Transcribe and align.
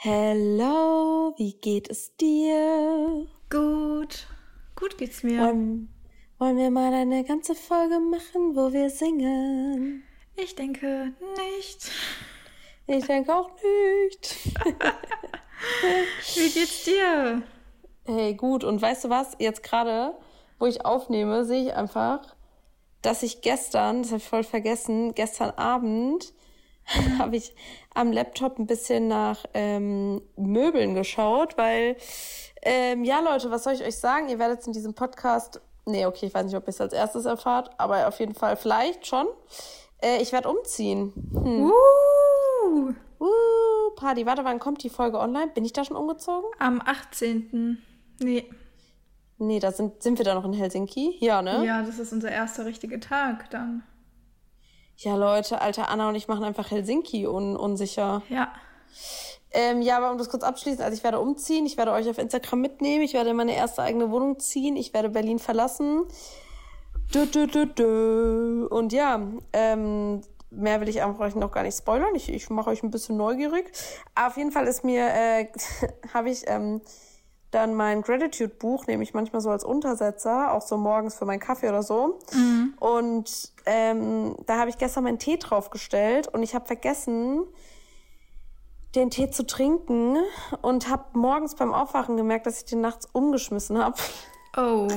Hello, 0.00 1.34
wie 1.38 1.54
geht 1.54 1.90
es 1.90 2.14
dir? 2.18 3.26
Gut, 3.50 4.28
gut 4.76 4.96
geht's 4.96 5.24
mir. 5.24 5.40
Wollen, 5.40 5.92
wollen 6.38 6.56
wir 6.56 6.70
mal 6.70 6.94
eine 6.94 7.24
ganze 7.24 7.56
Folge 7.56 7.98
machen, 7.98 8.54
wo 8.54 8.72
wir 8.72 8.90
singen? 8.90 10.04
Ich 10.36 10.54
denke 10.54 11.14
nicht. 11.36 11.90
Ich 12.86 13.06
denke 13.06 13.34
auch 13.34 13.50
nicht. 13.50 14.36
wie 16.36 16.50
geht's 16.50 16.84
dir? 16.84 17.42
Hey, 18.04 18.34
gut. 18.34 18.62
Und 18.62 18.80
weißt 18.80 19.06
du 19.06 19.10
was? 19.10 19.34
Jetzt 19.40 19.64
gerade, 19.64 20.16
wo 20.60 20.66
ich 20.66 20.84
aufnehme, 20.84 21.44
sehe 21.44 21.64
ich 21.64 21.74
einfach, 21.74 22.36
dass 23.02 23.24
ich 23.24 23.40
gestern, 23.40 24.02
das 24.02 24.12
habe 24.12 24.18
ich 24.18 24.28
voll 24.28 24.44
vergessen, 24.44 25.16
gestern 25.16 25.50
Abend 25.50 26.32
habe 27.18 27.36
ich 27.36 27.54
am 27.94 28.12
Laptop 28.12 28.58
ein 28.58 28.66
bisschen 28.66 29.08
nach 29.08 29.44
ähm, 29.54 30.22
Möbeln 30.36 30.94
geschaut, 30.94 31.56
weil, 31.58 31.96
ähm, 32.62 33.04
ja 33.04 33.20
Leute, 33.20 33.50
was 33.50 33.64
soll 33.64 33.74
ich 33.74 33.84
euch 33.84 33.96
sagen? 33.96 34.28
Ihr 34.28 34.38
werdet 34.38 34.66
in 34.66 34.72
diesem 34.72 34.94
Podcast, 34.94 35.60
nee, 35.86 36.06
okay, 36.06 36.26
ich 36.26 36.34
weiß 36.34 36.46
nicht, 36.46 36.56
ob 36.56 36.64
ihr 36.64 36.68
es 36.68 36.80
als 36.80 36.92
erstes 36.92 37.24
erfahrt, 37.24 37.70
aber 37.78 38.08
auf 38.08 38.18
jeden 38.20 38.34
Fall 38.34 38.56
vielleicht 38.56 39.06
schon. 39.06 39.26
Äh, 40.02 40.22
ich 40.22 40.32
werde 40.32 40.48
umziehen. 40.48 41.12
Hm. 41.32 41.70
Uh. 41.70 42.94
Uh, 43.20 43.90
Party. 43.96 44.26
Warte, 44.26 44.44
wann 44.44 44.60
kommt 44.60 44.82
die 44.84 44.90
Folge 44.90 45.18
online? 45.18 45.48
Bin 45.48 45.64
ich 45.64 45.72
da 45.72 45.84
schon 45.84 45.96
umgezogen? 45.96 46.48
Am 46.58 46.80
18. 46.80 47.78
Nee. 48.20 48.48
Nee, 49.38 49.60
da 49.60 49.72
sind, 49.72 50.02
sind 50.02 50.18
wir 50.18 50.24
da 50.24 50.34
noch 50.34 50.44
in 50.44 50.52
Helsinki? 50.52 51.16
Ja, 51.20 51.42
ne? 51.42 51.64
Ja, 51.64 51.82
das 51.82 51.98
ist 51.98 52.12
unser 52.12 52.30
erster 52.30 52.64
richtiger 52.64 53.00
Tag 53.00 53.50
dann. 53.50 53.82
Ja, 55.00 55.14
Leute, 55.14 55.60
alter 55.60 55.90
Anna 55.90 56.08
und 56.08 56.16
ich 56.16 56.26
machen 56.26 56.42
einfach 56.42 56.72
Helsinki 56.72 57.28
un 57.28 57.56
unsicher. 57.56 58.22
Ja. 58.28 58.52
Ähm, 59.52 59.80
ja, 59.80 59.96
aber 59.96 60.10
um 60.10 60.18
das 60.18 60.28
kurz 60.28 60.42
abschließen, 60.42 60.82
also 60.82 60.96
ich 60.96 61.04
werde 61.04 61.20
umziehen, 61.20 61.66
ich 61.66 61.76
werde 61.76 61.92
euch 61.92 62.08
auf 62.10 62.18
Instagram 62.18 62.60
mitnehmen, 62.60 63.04
ich 63.04 63.14
werde 63.14 63.32
meine 63.32 63.54
erste 63.54 63.82
eigene 63.82 64.10
Wohnung 64.10 64.40
ziehen, 64.40 64.76
ich 64.76 64.92
werde 64.92 65.08
Berlin 65.08 65.38
verlassen. 65.38 66.02
Du, 67.12 67.26
du, 67.26 67.46
du, 67.46 67.66
du. 67.66 68.66
Und 68.68 68.92
ja, 68.92 69.22
ähm, 69.52 70.20
mehr 70.50 70.80
will 70.80 70.88
ich 70.88 71.00
einfach 71.00 71.20
euch 71.20 71.36
noch 71.36 71.52
gar 71.52 71.62
nicht 71.62 71.78
spoilern. 71.78 72.16
Ich, 72.16 72.28
ich 72.28 72.50
mache 72.50 72.70
euch 72.70 72.82
ein 72.82 72.90
bisschen 72.90 73.16
neugierig. 73.16 73.70
Aber 74.16 74.26
auf 74.26 74.36
jeden 74.36 74.50
Fall 74.50 74.66
ist 74.66 74.82
mir, 74.82 75.06
äh, 75.06 75.46
habe 76.12 76.30
ich 76.30 76.42
ähm, 76.48 76.82
dann 77.50 77.74
mein 77.74 78.02
Gratitude-Buch 78.02 78.86
nehme 78.86 79.02
ich 79.02 79.14
manchmal 79.14 79.40
so 79.40 79.50
als 79.50 79.64
Untersetzer, 79.64 80.52
auch 80.52 80.62
so 80.62 80.76
morgens 80.76 81.16
für 81.16 81.24
meinen 81.24 81.40
Kaffee 81.40 81.68
oder 81.68 81.82
so. 81.82 82.18
Mhm. 82.32 82.74
Und 82.78 83.52
ähm, 83.64 84.36
da 84.46 84.58
habe 84.58 84.70
ich 84.70 84.78
gestern 84.78 85.04
meinen 85.04 85.18
Tee 85.18 85.38
draufgestellt 85.38 86.28
und 86.28 86.42
ich 86.42 86.54
habe 86.54 86.66
vergessen, 86.66 87.44
den 88.94 89.10
Tee 89.10 89.30
zu 89.30 89.46
trinken 89.46 90.18
und 90.62 90.88
habe 90.88 91.04
morgens 91.18 91.54
beim 91.54 91.72
Aufwachen 91.72 92.16
gemerkt, 92.16 92.46
dass 92.46 92.58
ich 92.58 92.64
den 92.64 92.80
nachts 92.80 93.06
umgeschmissen 93.12 93.78
habe. 93.78 93.96
Oh. 94.56 94.88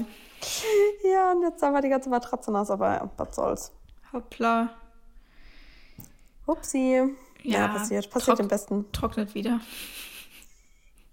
ja, 1.04 1.32
und 1.32 1.44
jetzt 1.44 1.62
war 1.62 1.82
die 1.82 1.90
ganze 1.90 2.10
Matratze 2.10 2.52
nass, 2.52 2.72
aber 2.72 3.12
was 3.18 3.36
soll's. 3.36 3.72
Hoppla. 4.12 4.70
Upsi. 6.46 7.16
Ja, 7.44 7.60
ja 7.60 7.68
passiert. 7.70 8.10
Passiert 8.10 8.40
am 8.40 8.48
besten. 8.48 8.92
Trocknet 8.92 9.36
wieder. 9.36 9.62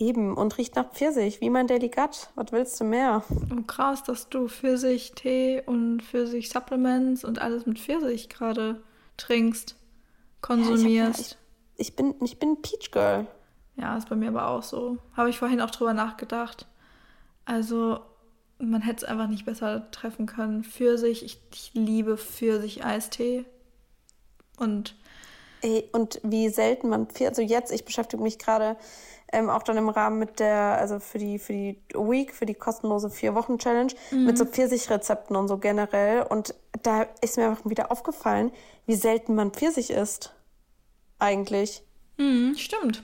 Eben, 0.00 0.36
und 0.36 0.56
riecht 0.58 0.76
nach 0.76 0.92
Pfirsich, 0.92 1.40
wie 1.40 1.50
mein 1.50 1.66
Gut. 1.66 2.28
Was 2.36 2.52
willst 2.52 2.80
du 2.80 2.84
mehr? 2.84 3.24
Oh, 3.50 3.62
krass, 3.66 4.04
dass 4.04 4.28
du 4.28 4.46
Pfirsich-Tee 4.46 5.62
und 5.66 6.02
Pfirsich-Supplements 6.02 7.24
und 7.24 7.40
alles 7.40 7.66
mit 7.66 7.80
Pfirsich 7.80 8.28
gerade 8.28 8.80
trinkst, 9.16 9.74
konsumierst. 10.40 11.32
Ja, 11.32 11.36
ich, 11.76 11.88
ich, 11.88 11.88
ich, 11.88 11.96
bin, 11.96 12.14
ich 12.22 12.38
bin 12.38 12.62
Peach 12.62 12.92
Girl. 12.92 13.26
Ja, 13.74 13.96
ist 13.96 14.08
bei 14.08 14.14
mir 14.14 14.28
aber 14.28 14.48
auch 14.48 14.62
so. 14.62 14.98
Habe 15.16 15.30
ich 15.30 15.38
vorhin 15.38 15.60
auch 15.60 15.70
drüber 15.70 15.94
nachgedacht. 15.94 16.66
Also, 17.44 18.00
man 18.58 18.82
hätte 18.82 19.04
es 19.04 19.10
einfach 19.10 19.28
nicht 19.28 19.46
besser 19.46 19.90
treffen 19.90 20.26
können. 20.26 20.62
Pfirsich, 20.62 21.24
ich, 21.24 21.40
ich 21.52 21.70
liebe 21.74 22.16
Pfirsich-Eistee. 22.16 23.46
Und. 24.58 24.94
Ey, 25.62 25.88
und 25.92 26.20
wie 26.22 26.50
selten 26.50 26.88
man, 26.88 27.08
also 27.20 27.42
jetzt, 27.42 27.72
ich 27.72 27.84
beschäftige 27.84 28.22
mich 28.22 28.38
gerade 28.38 28.76
ähm, 29.32 29.50
auch 29.50 29.62
dann 29.62 29.76
im 29.76 29.88
Rahmen 29.88 30.18
mit 30.18 30.40
der, 30.40 30.78
also 30.78 30.98
für 30.98 31.18
die, 31.18 31.38
für 31.38 31.52
die 31.52 31.78
Week, 31.94 32.34
für 32.34 32.46
die 32.46 32.54
kostenlose 32.54 33.10
Vier-Wochen-Challenge, 33.10 33.92
mhm. 34.10 34.24
mit 34.24 34.38
so 34.38 34.44
Pfirsich-Rezepten 34.44 35.36
und 35.36 35.48
so 35.48 35.58
generell. 35.58 36.22
Und 36.22 36.54
da 36.82 37.02
ist 37.20 37.36
mir 37.36 37.48
einfach 37.48 37.68
wieder 37.68 37.92
aufgefallen, 37.92 38.50
wie 38.86 38.94
selten 38.94 39.34
man 39.34 39.50
Pfirsich 39.50 39.90
isst. 39.90 40.32
Eigentlich. 41.18 41.82
Mhm, 42.16 42.56
stimmt. 42.56 43.02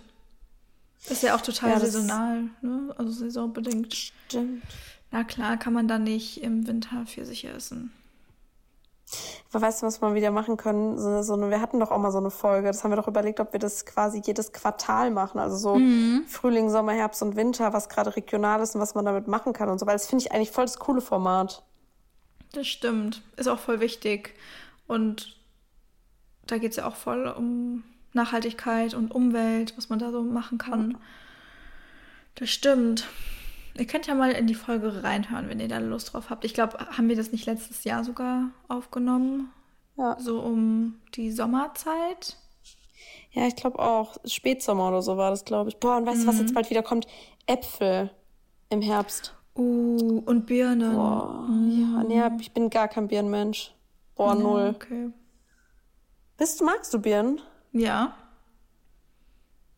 Ist 1.08 1.22
ja 1.22 1.36
auch 1.36 1.42
total 1.42 1.70
ja, 1.70 1.80
saisonal, 1.80 2.44
ne? 2.62 2.94
Also 2.96 3.12
saisonbedingt. 3.12 3.92
Stimmt. 3.92 4.62
Na 5.10 5.24
klar, 5.24 5.58
kann 5.58 5.74
man 5.74 5.86
da 5.86 5.98
nicht 5.98 6.42
im 6.42 6.66
Winter 6.66 7.04
Pfirsiche 7.06 7.48
essen. 7.48 7.92
Weißt 9.52 9.82
du, 9.82 9.86
was 9.86 10.02
wir 10.02 10.14
wieder 10.14 10.32
machen 10.32 10.56
können? 10.56 10.98
So, 10.98 11.22
so 11.22 11.34
eine, 11.34 11.48
wir 11.50 11.60
hatten 11.60 11.78
doch 11.78 11.92
auch 11.92 11.98
mal 11.98 12.10
so 12.10 12.18
eine 12.18 12.30
Folge. 12.30 12.66
Das 12.66 12.82
haben 12.82 12.90
wir 12.90 12.96
doch 12.96 13.06
überlegt, 13.06 13.38
ob 13.38 13.52
wir 13.52 13.60
das 13.60 13.86
quasi 13.86 14.20
jedes 14.24 14.52
Quartal 14.52 15.10
machen. 15.10 15.38
Also 15.38 15.56
so 15.56 15.76
mhm. 15.76 16.24
Frühling, 16.26 16.70
Sommer, 16.70 16.92
Herbst 16.92 17.22
und 17.22 17.36
Winter, 17.36 17.72
was 17.72 17.88
gerade 17.88 18.16
regional 18.16 18.60
ist 18.60 18.74
und 18.74 18.80
was 18.80 18.94
man 18.94 19.04
damit 19.04 19.28
machen 19.28 19.52
kann 19.52 19.68
und 19.68 19.78
so. 19.78 19.86
Weil 19.86 19.94
das 19.94 20.08
finde 20.08 20.24
ich 20.24 20.32
eigentlich 20.32 20.50
voll 20.50 20.64
das 20.64 20.78
coole 20.78 21.00
Format. 21.00 21.62
Das 22.52 22.66
stimmt. 22.66 23.22
Ist 23.36 23.48
auch 23.48 23.60
voll 23.60 23.80
wichtig. 23.80 24.34
Und 24.86 25.36
da 26.46 26.58
geht 26.58 26.72
es 26.72 26.76
ja 26.76 26.86
auch 26.86 26.96
voll 26.96 27.26
um 27.28 27.84
Nachhaltigkeit 28.12 28.94
und 28.94 29.12
Umwelt, 29.12 29.74
was 29.76 29.88
man 29.88 29.98
da 29.98 30.10
so 30.10 30.22
machen 30.22 30.58
kann. 30.58 30.98
Das 32.34 32.50
stimmt. 32.50 33.08
Ihr 33.76 33.86
könnt 33.86 34.06
ja 34.06 34.14
mal 34.14 34.30
in 34.30 34.46
die 34.46 34.54
Folge 34.54 35.02
reinhören, 35.02 35.48
wenn 35.48 35.58
ihr 35.58 35.68
da 35.68 35.78
Lust 35.78 36.12
drauf 36.12 36.30
habt. 36.30 36.44
Ich 36.44 36.54
glaube, 36.54 36.78
haben 36.78 37.08
wir 37.08 37.16
das 37.16 37.32
nicht 37.32 37.46
letztes 37.46 37.84
Jahr 37.84 38.04
sogar 38.04 38.50
aufgenommen? 38.68 39.50
Ja. 39.96 40.16
So 40.18 40.40
um 40.40 41.00
die 41.14 41.30
Sommerzeit. 41.32 42.36
Ja, 43.32 43.46
ich 43.48 43.56
glaube 43.56 43.80
auch. 43.80 44.16
Spätsommer 44.24 44.88
oder 44.88 45.02
so 45.02 45.16
war 45.16 45.30
das, 45.30 45.44
glaube 45.44 45.70
ich. 45.70 45.78
Boah, 45.78 45.96
und 45.96 46.06
weißt 46.06 46.20
du, 46.20 46.24
mhm. 46.24 46.28
was 46.28 46.38
jetzt 46.38 46.54
bald 46.54 46.70
wieder 46.70 46.82
kommt? 46.84 47.06
Äpfel 47.46 48.10
im 48.70 48.80
Herbst. 48.80 49.34
Uh, 49.56 50.22
und 50.24 50.46
Birnen. 50.46 50.94
Boah, 50.94 51.46
mhm. 51.48 52.08
ja, 52.10 52.28
nee, 52.28 52.40
ich 52.40 52.52
bin 52.52 52.70
gar 52.70 52.88
kein 52.88 53.08
Birnenmensch. 53.08 53.72
Boah, 54.14 54.34
ja, 54.34 54.40
null. 54.40 54.72
Okay. 54.76 55.10
Bist 56.36 56.60
du, 56.60 56.64
magst 56.64 56.92
du 56.94 56.98
Birnen? 56.98 57.40
Ja. 57.72 58.16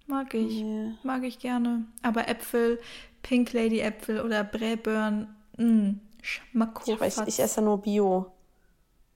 Mag 0.07 0.35
ich. 0.35 0.61
Yeah. 0.63 0.95
Mag 1.03 1.25
ich 1.25 1.39
gerne. 1.39 1.85
Aber 2.03 2.29
Äpfel, 2.29 2.79
Pink 3.27 3.53
Lady 3.53 3.81
Äpfel 3.81 4.21
oder 4.21 4.45
Bräbörn, 4.45 5.35
mm, 5.57 5.95
Schmackhofatz. 6.23 7.17
Ja, 7.17 7.23
ich, 7.25 7.29
ich 7.31 7.41
esse 7.41 7.61
nur 7.61 7.83
Bio. 7.83 8.31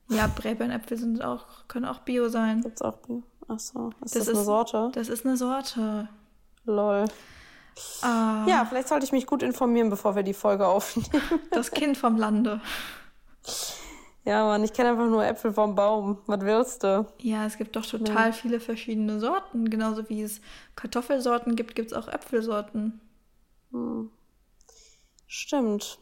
Ja, 0.08 0.26
Bräbörnäpfel 0.26 0.98
sind 0.98 1.22
auch, 1.22 1.46
können 1.68 1.84
auch 1.84 2.00
Bio 2.00 2.28
sein. 2.28 2.62
Gibt's 2.62 2.82
auch 2.82 2.96
Bio? 2.96 3.22
Ach 3.46 3.60
so. 3.60 3.90
Ist 4.04 4.16
das, 4.16 4.26
das 4.26 4.34
eine 4.34 4.44
Sorte? 4.44 4.90
Das 4.94 5.08
ist 5.08 5.24
eine 5.24 5.36
Sorte. 5.36 6.08
Lol. 6.64 7.04
Ah. 8.02 8.44
Ja, 8.48 8.66
vielleicht 8.68 8.88
sollte 8.88 9.04
ich 9.04 9.12
mich 9.12 9.28
gut 9.28 9.44
informieren, 9.44 9.90
bevor 9.90 10.16
wir 10.16 10.24
die 10.24 10.34
Folge 10.34 10.66
aufnehmen. 10.66 11.08
Das 11.52 11.70
Kind 11.70 11.96
vom 11.96 12.16
Lande. 12.16 12.60
Ja, 14.24 14.44
Mann, 14.44 14.64
ich 14.64 14.72
kenne 14.72 14.90
einfach 14.90 15.06
nur 15.06 15.24
Äpfel 15.24 15.52
vom 15.52 15.76
Baum. 15.76 16.18
Was 16.26 16.40
willst 16.40 16.82
du? 16.82 17.06
Ja, 17.18 17.46
es 17.46 17.56
gibt 17.56 17.76
doch 17.76 17.86
total 17.86 18.26
ja. 18.26 18.32
viele 18.32 18.58
verschiedene 18.58 19.20
Sorten. 19.20 19.70
Genauso 19.70 20.08
wie 20.08 20.22
es 20.22 20.40
Kartoffelsorten 20.74 21.54
gibt, 21.54 21.76
gibt 21.76 21.92
es 21.92 21.96
auch 21.96 22.08
Äpfelsorten. 22.08 23.00
Hm. 23.72 24.10
Stimmt. 25.26 25.98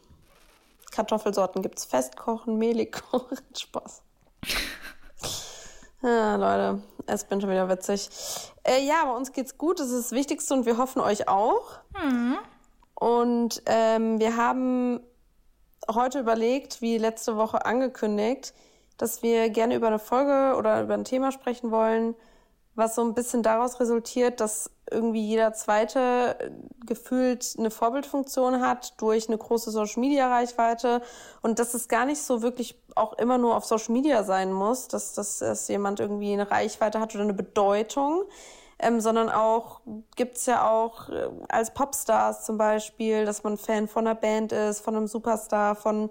Kartoffelsorten 0.91 1.61
gibt 1.61 1.79
es 1.79 1.85
festkochen, 1.85 2.57
mehlig 2.57 2.91
kochen. 3.11 3.37
Spaß. 3.55 4.01
ja, 6.01 6.35
Leute, 6.35 6.81
es 7.05 7.23
bin 7.25 7.39
schon 7.39 7.49
wieder 7.49 7.69
witzig. 7.69 8.09
Äh, 8.63 8.85
ja, 8.85 9.05
bei 9.05 9.11
uns 9.11 9.31
geht's 9.31 9.57
gut. 9.57 9.79
Das 9.79 9.89
ist 9.89 10.05
das 10.05 10.11
Wichtigste 10.11 10.53
und 10.53 10.65
wir 10.65 10.77
hoffen 10.77 11.01
euch 11.01 11.27
auch. 11.27 11.79
Mhm. 12.01 12.37
Und 12.95 13.61
ähm, 13.65 14.19
wir 14.19 14.35
haben 14.35 14.99
heute 15.89 16.19
überlegt, 16.19 16.81
wie 16.81 16.97
letzte 16.97 17.37
Woche 17.37 17.65
angekündigt, 17.65 18.53
dass 18.97 19.23
wir 19.23 19.49
gerne 19.49 19.75
über 19.75 19.87
eine 19.87 19.99
Folge 19.99 20.57
oder 20.57 20.81
über 20.81 20.93
ein 20.93 21.05
Thema 21.05 21.31
sprechen 21.31 21.71
wollen, 21.71 22.15
was 22.75 22.95
so 22.95 23.01
ein 23.01 23.13
bisschen 23.13 23.43
daraus 23.43 23.79
resultiert, 23.79 24.39
dass 24.41 24.69
irgendwie 24.91 25.25
jeder 25.25 25.53
zweite 25.53 26.35
äh, 26.39 26.51
gefühlt 26.85 27.55
eine 27.57 27.71
Vorbildfunktion 27.71 28.61
hat 28.61 28.99
durch 29.01 29.27
eine 29.27 29.37
große 29.37 29.71
Social 29.71 29.99
Media 29.99 30.29
Reichweite 30.29 31.01
und 31.41 31.59
dass 31.59 31.73
es 31.73 31.87
gar 31.87 32.05
nicht 32.05 32.21
so 32.21 32.41
wirklich 32.41 32.75
auch 32.95 33.13
immer 33.13 33.37
nur 33.37 33.55
auf 33.55 33.65
Social 33.65 33.93
Media 33.93 34.23
sein 34.23 34.51
muss, 34.51 34.87
dass, 34.87 35.13
dass, 35.13 35.39
dass 35.39 35.67
jemand 35.67 35.99
irgendwie 35.99 36.33
eine 36.33 36.49
Reichweite 36.49 36.99
hat 36.99 37.13
oder 37.15 37.23
eine 37.23 37.33
Bedeutung, 37.33 38.23
ähm, 38.79 38.99
sondern 39.01 39.29
auch 39.29 39.81
gibt's 40.15 40.45
ja 40.45 40.69
auch 40.69 41.09
äh, 41.09 41.29
als 41.49 41.73
Popstars 41.73 42.45
zum 42.45 42.57
Beispiel, 42.57 43.25
dass 43.25 43.43
man 43.43 43.57
Fan 43.57 43.87
von 43.87 44.07
einer 44.07 44.15
Band 44.15 44.51
ist, 44.51 44.79
von 44.81 44.95
einem 44.95 45.07
Superstar, 45.07 45.75
von 45.75 46.09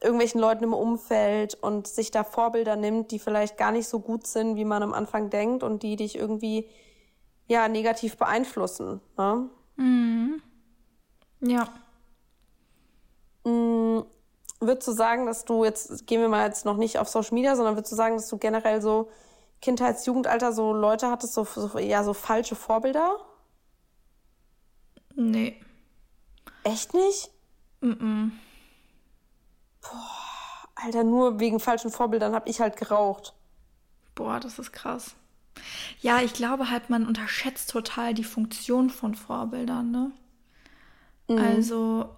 irgendwelchen 0.00 0.40
Leuten 0.40 0.64
im 0.64 0.74
Umfeld 0.74 1.54
und 1.60 1.86
sich 1.88 2.10
da 2.10 2.22
Vorbilder 2.22 2.76
nimmt, 2.76 3.10
die 3.10 3.18
vielleicht 3.18 3.56
gar 3.56 3.72
nicht 3.72 3.88
so 3.88 3.98
gut 4.00 4.26
sind, 4.26 4.56
wie 4.56 4.64
man 4.64 4.82
am 4.82 4.94
Anfang 4.94 5.30
denkt 5.30 5.62
und 5.62 5.82
die 5.82 5.96
dich 5.96 6.16
irgendwie 6.16 6.68
ja 7.48 7.66
negativ 7.68 8.16
beeinflussen. 8.16 9.00
Ne? 9.16 9.50
Mhm. 9.76 10.42
Ja. 11.40 11.68
Mhm. 13.44 14.04
Würdest 14.60 14.88
du 14.88 14.92
sagen, 14.92 15.26
dass 15.26 15.44
du 15.44 15.64
jetzt, 15.64 16.06
gehen 16.06 16.20
wir 16.20 16.28
mal 16.28 16.46
jetzt 16.46 16.64
noch 16.64 16.76
nicht 16.76 16.98
auf 16.98 17.08
Social 17.08 17.34
Media, 17.34 17.54
sondern 17.54 17.76
würdest 17.76 17.92
du 17.92 17.96
sagen, 17.96 18.16
dass 18.16 18.28
du 18.28 18.38
generell 18.38 18.82
so 18.82 19.10
Kindheits-, 19.60 20.04
Jugendalter 20.06 20.52
so 20.52 20.72
Leute 20.72 21.10
hattest, 21.10 21.34
so, 21.34 21.44
so, 21.44 21.78
ja, 21.78 22.02
so 22.02 22.12
falsche 22.12 22.56
Vorbilder? 22.56 23.16
Nee. 25.14 25.60
Echt 26.64 26.92
nicht? 26.92 27.30
Mhm. 27.80 28.32
Boah, 29.80 30.68
Alter, 30.74 31.04
nur 31.04 31.38
wegen 31.38 31.60
falschen 31.60 31.90
Vorbildern 31.90 32.34
habe 32.34 32.48
ich 32.48 32.60
halt 32.60 32.76
geraucht. 32.76 33.34
Boah, 34.16 34.40
das 34.40 34.58
ist 34.58 34.72
krass. 34.72 35.14
Ja, 36.00 36.20
ich 36.22 36.32
glaube 36.32 36.70
halt, 36.70 36.90
man 36.90 37.06
unterschätzt 37.06 37.70
total 37.70 38.14
die 38.14 38.24
Funktion 38.24 38.90
von 38.90 39.14
Vorbildern, 39.14 39.90
ne? 39.90 40.12
Mhm. 41.28 41.38
Also, 41.38 42.16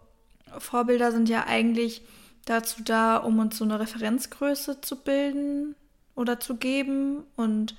Vorbilder 0.59 1.13
sind 1.13 1.29
ja 1.29 1.47
eigentlich 1.47 2.03
dazu 2.45 2.83
da, 2.83 3.17
um 3.17 3.39
uns 3.39 3.59
so 3.59 3.65
eine 3.65 3.81
Referenzgröße 3.81 4.81
zu 4.81 4.97
bilden 4.97 5.75
oder 6.15 6.41
zu 6.41 6.57
geben 6.57 7.25
und 7.37 7.77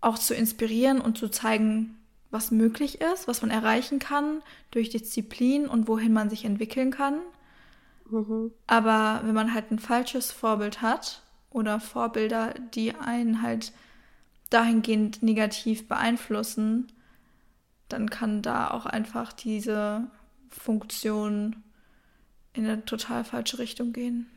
auch 0.00 0.18
zu 0.18 0.34
inspirieren 0.34 1.00
und 1.00 1.18
zu 1.18 1.28
zeigen, 1.28 1.98
was 2.30 2.50
möglich 2.50 3.00
ist, 3.00 3.26
was 3.26 3.42
man 3.42 3.50
erreichen 3.50 3.98
kann 3.98 4.42
durch 4.70 4.90
Disziplin 4.90 5.66
und 5.66 5.88
wohin 5.88 6.12
man 6.12 6.30
sich 6.30 6.44
entwickeln 6.44 6.90
kann. 6.90 7.20
Mhm. 8.10 8.52
Aber 8.66 9.22
wenn 9.24 9.34
man 9.34 9.54
halt 9.54 9.70
ein 9.70 9.78
falsches 9.78 10.30
Vorbild 10.30 10.82
hat 10.82 11.22
oder 11.50 11.80
Vorbilder, 11.80 12.54
die 12.74 12.94
einen 12.94 13.42
halt 13.42 13.72
dahingehend 14.50 15.22
negativ 15.22 15.88
beeinflussen, 15.88 16.92
dann 17.88 18.10
kann 18.10 18.42
da 18.42 18.70
auch 18.70 18.86
einfach 18.86 19.32
diese 19.32 20.10
Funktion 20.48 21.62
in 22.52 22.64
eine 22.64 22.84
total 22.84 23.24
falsche 23.24 23.58
Richtung 23.58 23.92
gehen. 23.92 24.30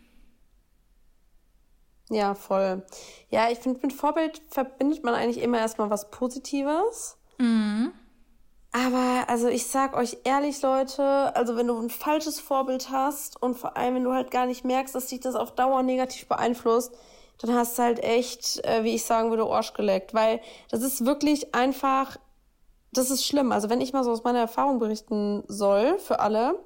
Ja, 2.10 2.36
voll. 2.36 2.84
Ja, 3.30 3.50
ich 3.50 3.60
finde, 3.60 3.80
mit 3.82 3.94
Vorbild 3.94 4.42
verbindet 4.50 5.04
man 5.04 5.16
eigentlich 5.16 5.42
immer 5.42 5.60
erstmal 5.60 5.90
was 5.90 6.12
Positives. 6.12 7.18
Mhm. 7.38 7.94
Aber 8.74 9.26
also 9.28 9.48
ich 9.48 9.68
sag 9.68 9.96
euch 9.96 10.18
ehrlich, 10.24 10.62
Leute, 10.62 11.36
also 11.36 11.58
wenn 11.58 11.68
du 11.68 11.78
ein 11.78 11.90
falsches 11.90 12.40
Vorbild 12.40 12.90
hast 12.90 13.42
und 13.42 13.56
vor 13.56 13.76
allem, 13.76 13.96
wenn 13.96 14.04
du 14.04 14.14
halt 14.14 14.32
gar 14.32 14.46
nicht 14.46 14.64
merkst, 14.64 14.96
dass 14.96 15.08
dich 15.08 15.20
das 15.20 15.36
auf 15.36 15.56
Dauer 15.56 15.84
negativ 15.84 16.28
beeinflusst, 16.28 16.94
dann 17.42 17.56
hast 17.56 17.78
du 17.78 17.84
halt 17.84 18.04
echt, 18.04 18.64
äh, 18.66 18.84
wie 18.84 18.96
ich 18.96 19.04
sagen 19.04 19.30
würde, 19.30 19.48
Orsch 19.48 19.74
geleckt. 19.74 20.14
Weil 20.14 20.42
das 20.70 20.82
ist 20.82 21.06
wirklich 21.06 21.54
einfach, 21.56 22.18
das 22.94 23.12
ist 23.12 23.26
schlimm. 23.26 23.52
Also 23.52 23.70
wenn 23.70 23.82
ich 23.82 23.94
mal 23.94 24.04
so 24.04 24.12
aus 24.12 24.24
meiner 24.24 24.40
Erfahrung 24.40 24.80
berichten 24.80 25.44
soll 25.48 25.98
für 26.00 26.20
alle, 26.20 26.60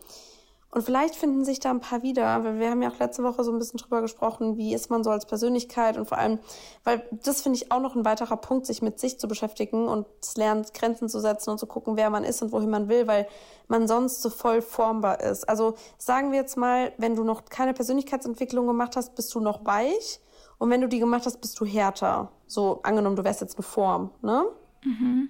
und 0.75 0.81
vielleicht 0.81 1.15
finden 1.15 1.45
sich 1.45 1.61
da 1.61 1.69
ein 1.69 1.79
paar 1.79 2.03
wieder, 2.03 2.43
weil 2.43 2.59
wir 2.59 2.69
haben 2.69 2.81
ja 2.81 2.89
auch 2.89 2.99
letzte 2.99 3.23
Woche 3.23 3.45
so 3.45 3.51
ein 3.53 3.57
bisschen 3.57 3.77
drüber 3.77 4.01
gesprochen, 4.01 4.57
wie 4.57 4.73
ist 4.73 4.89
man 4.89 5.05
so 5.05 5.09
als 5.09 5.25
Persönlichkeit 5.25 5.95
und 5.95 6.05
vor 6.05 6.17
allem, 6.17 6.37
weil 6.83 7.07
das 7.23 7.41
finde 7.41 7.55
ich 7.55 7.71
auch 7.71 7.79
noch 7.79 7.95
ein 7.95 8.03
weiterer 8.03 8.35
Punkt, 8.35 8.65
sich 8.65 8.81
mit 8.81 8.99
sich 8.99 9.17
zu 9.17 9.29
beschäftigen 9.29 9.87
und 9.87 10.05
lernen, 10.35 10.65
Grenzen 10.73 11.07
zu 11.07 11.21
setzen 11.21 11.51
und 11.51 11.59
zu 11.59 11.65
gucken, 11.65 11.95
wer 11.95 12.09
man 12.09 12.25
ist 12.25 12.41
und 12.41 12.51
wohin 12.51 12.69
man 12.69 12.89
will, 12.89 13.07
weil 13.07 13.25
man 13.69 13.87
sonst 13.87 14.21
so 14.21 14.29
voll 14.29 14.61
formbar 14.61 15.21
ist. 15.21 15.47
Also 15.47 15.75
sagen 15.97 16.33
wir 16.33 16.39
jetzt 16.39 16.57
mal, 16.57 16.91
wenn 16.97 17.15
du 17.15 17.23
noch 17.23 17.45
keine 17.45 17.73
Persönlichkeitsentwicklung 17.73 18.67
gemacht 18.67 18.97
hast, 18.97 19.15
bist 19.15 19.33
du 19.33 19.39
noch 19.39 19.63
weich 19.63 20.19
und 20.65 20.71
wenn 20.71 20.81
du 20.81 20.87
die 20.87 20.97
gemacht 20.97 21.27
hast, 21.27 21.39
bist 21.41 21.59
du 21.59 21.65
härter. 21.65 22.31
So 22.47 22.79
angenommen, 22.81 23.15
du 23.15 23.23
wärst 23.23 23.39
jetzt 23.39 23.55
eine 23.55 23.61
Form, 23.61 24.09
ne? 24.23 24.45
Mhm. 24.83 25.29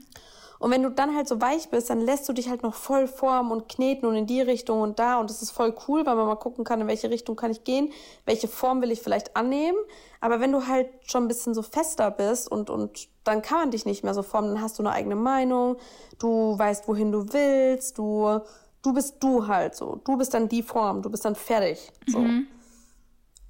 Und 0.59 0.71
wenn 0.71 0.81
du 0.81 0.91
dann 0.91 1.13
halt 1.13 1.27
so 1.27 1.41
weich 1.41 1.69
bist, 1.69 1.89
dann 1.89 1.99
lässt 1.99 2.29
du 2.29 2.31
dich 2.31 2.47
halt 2.47 2.63
noch 2.63 2.73
voll 2.73 3.07
formen 3.07 3.51
und 3.51 3.67
kneten 3.67 4.05
und 4.05 4.15
in 4.15 4.27
die 4.27 4.39
Richtung 4.39 4.79
und 4.79 4.97
da. 4.97 5.19
Und 5.19 5.29
das 5.29 5.41
ist 5.41 5.51
voll 5.51 5.75
cool, 5.89 6.05
weil 6.05 6.15
man 6.15 6.25
mal 6.25 6.37
gucken 6.37 6.63
kann, 6.63 6.79
in 6.79 6.87
welche 6.87 7.09
Richtung 7.09 7.35
kann 7.35 7.51
ich 7.51 7.65
gehen, 7.65 7.91
welche 8.23 8.47
Form 8.47 8.81
will 8.81 8.91
ich 8.91 9.01
vielleicht 9.01 9.35
annehmen. 9.35 9.77
Aber 10.21 10.39
wenn 10.39 10.53
du 10.53 10.67
halt 10.67 10.87
schon 11.03 11.25
ein 11.25 11.27
bisschen 11.27 11.53
so 11.53 11.61
fester 11.61 12.09
bist 12.11 12.49
und, 12.49 12.69
und 12.69 13.09
dann 13.25 13.41
kann 13.41 13.57
man 13.57 13.71
dich 13.71 13.85
nicht 13.85 14.05
mehr 14.05 14.13
so 14.13 14.23
formen, 14.23 14.53
dann 14.53 14.61
hast 14.61 14.79
du 14.79 14.83
eine 14.83 14.93
eigene 14.93 15.17
Meinung, 15.17 15.75
du 16.17 16.57
weißt, 16.57 16.87
wohin 16.87 17.11
du 17.11 17.33
willst, 17.33 17.97
du, 17.97 18.39
du 18.81 18.93
bist 18.93 19.21
du 19.21 19.47
halt 19.47 19.75
so. 19.75 19.99
Du 20.05 20.15
bist 20.15 20.33
dann 20.33 20.47
die 20.47 20.63
Form, 20.63 21.01
du 21.01 21.09
bist 21.09 21.25
dann 21.25 21.35
fertig. 21.35 21.91
So. 22.07 22.19
Mhm. 22.19 22.47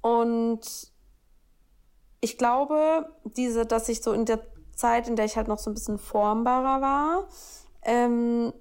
Und 0.02 0.95
ich 2.20 2.38
glaube, 2.38 3.12
diese, 3.24 3.66
dass 3.66 3.88
ich 3.88 4.02
so 4.02 4.12
in 4.12 4.24
der 4.24 4.40
Zeit, 4.74 5.08
in 5.08 5.16
der 5.16 5.24
ich 5.24 5.36
halt 5.36 5.48
noch 5.48 5.58
so 5.58 5.70
ein 5.70 5.74
bisschen 5.74 5.98
formbarer 5.98 6.80
war. 6.80 7.28
Ähm, 7.82 8.52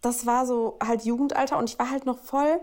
das 0.00 0.26
war 0.26 0.46
so 0.46 0.78
halt 0.82 1.04
Jugendalter 1.04 1.58
und 1.58 1.68
ich 1.68 1.78
war 1.78 1.90
halt 1.90 2.06
noch 2.06 2.18
voll, 2.18 2.60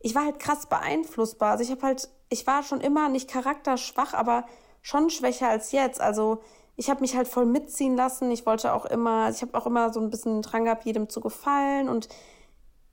ich 0.00 0.14
war 0.14 0.24
halt 0.24 0.38
krass 0.38 0.66
beeinflussbar. 0.66 1.52
Also 1.52 1.64
ich 1.64 1.70
habe 1.70 1.82
halt, 1.82 2.08
ich 2.28 2.46
war 2.46 2.62
schon 2.62 2.80
immer 2.80 3.08
nicht 3.08 3.30
charakterschwach, 3.30 4.14
aber 4.14 4.44
schon 4.82 5.10
schwächer 5.10 5.48
als 5.48 5.72
jetzt. 5.72 6.00
Also 6.00 6.40
ich 6.76 6.90
habe 6.90 7.00
mich 7.00 7.16
halt 7.16 7.28
voll 7.28 7.46
mitziehen 7.46 7.96
lassen. 7.96 8.30
Ich 8.30 8.46
wollte 8.46 8.72
auch 8.72 8.84
immer, 8.84 9.30
ich 9.30 9.42
habe 9.42 9.56
auch 9.56 9.66
immer 9.66 9.92
so 9.92 10.00
ein 10.00 10.10
bisschen 10.10 10.42
Drang 10.42 10.64
gehabt, 10.64 10.84
jedem 10.84 11.08
zu 11.08 11.20
gefallen. 11.20 11.88
Und 11.88 12.08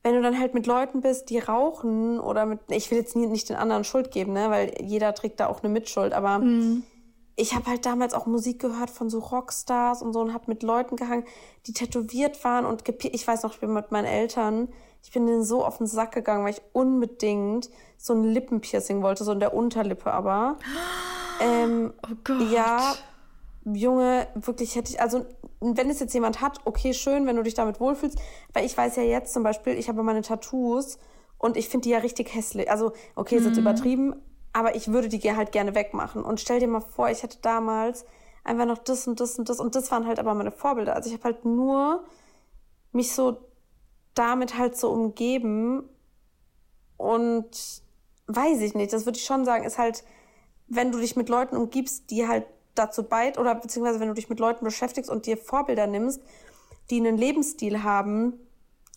wenn 0.04 0.16
du 0.16 0.22
dann 0.22 0.40
halt 0.40 0.54
mit 0.54 0.66
Leuten 0.66 1.02
bist, 1.02 1.30
die 1.30 1.40
rauchen 1.40 2.20
oder 2.20 2.46
mit, 2.46 2.60
ich 2.70 2.90
will 2.90 2.98
jetzt 2.98 3.16
nicht 3.16 3.50
den 3.50 3.58
anderen 3.58 3.84
Schuld 3.84 4.12
geben, 4.12 4.34
ne, 4.34 4.50
weil 4.50 4.74
jeder 4.82 5.14
trägt 5.14 5.40
da 5.40 5.48
auch 5.48 5.62
eine 5.62 5.72
Mitschuld, 5.72 6.14
aber 6.14 6.40
mhm 6.40 6.84
ich 7.40 7.56
habe 7.56 7.68
halt 7.68 7.86
damals 7.86 8.14
auch 8.14 8.26
Musik 8.26 8.60
gehört 8.60 8.90
von 8.90 9.10
so 9.10 9.20
Rockstars 9.20 10.02
und 10.02 10.12
so 10.12 10.20
und 10.20 10.34
habe 10.34 10.44
mit 10.48 10.62
Leuten 10.62 10.98
gehangen, 10.98 11.24
die 11.66 11.74
tätowiert 11.74 12.44
waren 12.44 12.66
und 12.66 12.84
ich 12.88 13.26
weiß 13.26 13.44
noch, 13.44 13.54
ich 13.54 13.62
bin 13.62 13.74
mit 13.74 13.92
meinen 13.92 14.06
Eltern, 14.06 14.68
ich 15.02 15.12
bin 15.12 15.26
denen 15.26 15.46
so 15.46 15.64
auf 15.64 15.78
den 15.78 15.88
Sack 15.88 16.12
gegangen, 16.12 16.44
weil 16.44 16.52
ich 16.52 16.62
unbedingt 16.74 17.70
so 17.98 18.14
ein 18.14 18.26
Lippenpiercing 18.26 19.02
wollte, 19.02 19.24
so 19.24 19.32
in 19.32 19.40
der 19.40 19.54
Unterlippe 19.54 20.12
aber. 20.12 20.58
Ähm, 21.42 21.94
oh 22.04 22.16
Gott. 22.26 22.52
Ja, 22.52 22.96
Junge, 23.64 24.28
wirklich 24.36 24.76
hätte 24.76 24.92
ich, 24.92 25.00
also 25.00 25.26
wenn 25.62 25.90
es 25.90 26.00
jetzt 26.00 26.14
jemand 26.14 26.42
hat, 26.42 26.60
okay, 26.66 26.94
schön, 26.94 27.26
wenn 27.26 27.36
du 27.36 27.44
dich 27.44 27.54
damit 27.54 27.80
wohlfühlst, 27.80 28.18
weil 28.54 28.66
ich 28.66 28.78
weiß 28.78 28.96
ja 28.96 29.04
jetzt 29.04 29.34
zum 29.34 29.44
Beispiel, 29.44 29.74
ich 29.74 29.90
habe 29.90 30.04
meine 30.04 30.22
Tattoos 30.22 30.98
und 31.38 31.58
ich 31.58 31.70
finde 31.70 31.84
die 31.86 31.90
ja 31.90 32.00
richtig 32.00 32.34
hässlich. 32.34 32.72
Also, 32.72 32.94
okay, 33.16 33.36
ist 33.36 33.46
jetzt 33.46 33.56
mhm. 33.56 33.62
übertrieben, 33.62 34.16
aber 34.54 34.76
ich 34.76 34.90
würde 34.92 35.10
die 35.10 35.36
halt 35.36 35.52
gerne 35.52 35.76
wegmachen. 35.76 36.24
Und 36.24 36.40
stell 36.40 36.60
dir 36.60 36.68
mal 36.68 36.82
vor, 36.82 37.10
ich 37.10 37.24
hätte 37.24 37.40
damals 37.42 38.06
einfach 38.44 38.66
noch 38.66 38.78
das 38.78 39.08
und 39.08 39.20
das 39.20 39.38
und 39.38 39.50
das 39.50 39.60
und 39.60 39.76
das 39.76 39.92
waren 39.92 40.08
halt 40.08 40.20
aber 40.20 40.34
meine 40.34 40.52
Vorbilder. 40.52 40.96
Also 40.96 41.10
ich 41.10 41.16
habe 41.16 41.26
halt 41.26 41.46
nur 41.46 42.04
mich 42.92 43.14
so 43.14 43.38
damit 44.16 44.58
halt 44.58 44.78
so 44.78 44.90
umgeben 44.90 45.88
und 46.98 47.82
weiß 48.28 48.62
ich 48.62 48.74
nicht, 48.76 48.92
das 48.92 49.06
würde 49.06 49.18
ich 49.18 49.26
schon 49.26 49.46
sagen, 49.46 49.64
ist 49.64 49.78
halt, 49.78 50.04
wenn 50.68 50.92
du 50.92 51.00
dich 51.00 51.16
mit 51.16 51.30
Leuten 51.30 51.56
umgibst, 51.56 52.10
die 52.12 52.28
halt 52.28 52.46
dazu 52.80 53.04
beit 53.04 53.38
oder 53.38 53.54
beziehungsweise 53.56 54.00
wenn 54.00 54.08
du 54.08 54.14
dich 54.14 54.30
mit 54.30 54.40
Leuten 54.40 54.66
beschäftigst 54.66 55.10
und 55.10 55.26
dir 55.26 55.38
Vorbilder 55.38 55.88
nimmst, 55.88 56.22
die 56.90 56.98
einen 56.98 57.18
Lebensstil 57.18 57.84
haben 57.84 58.34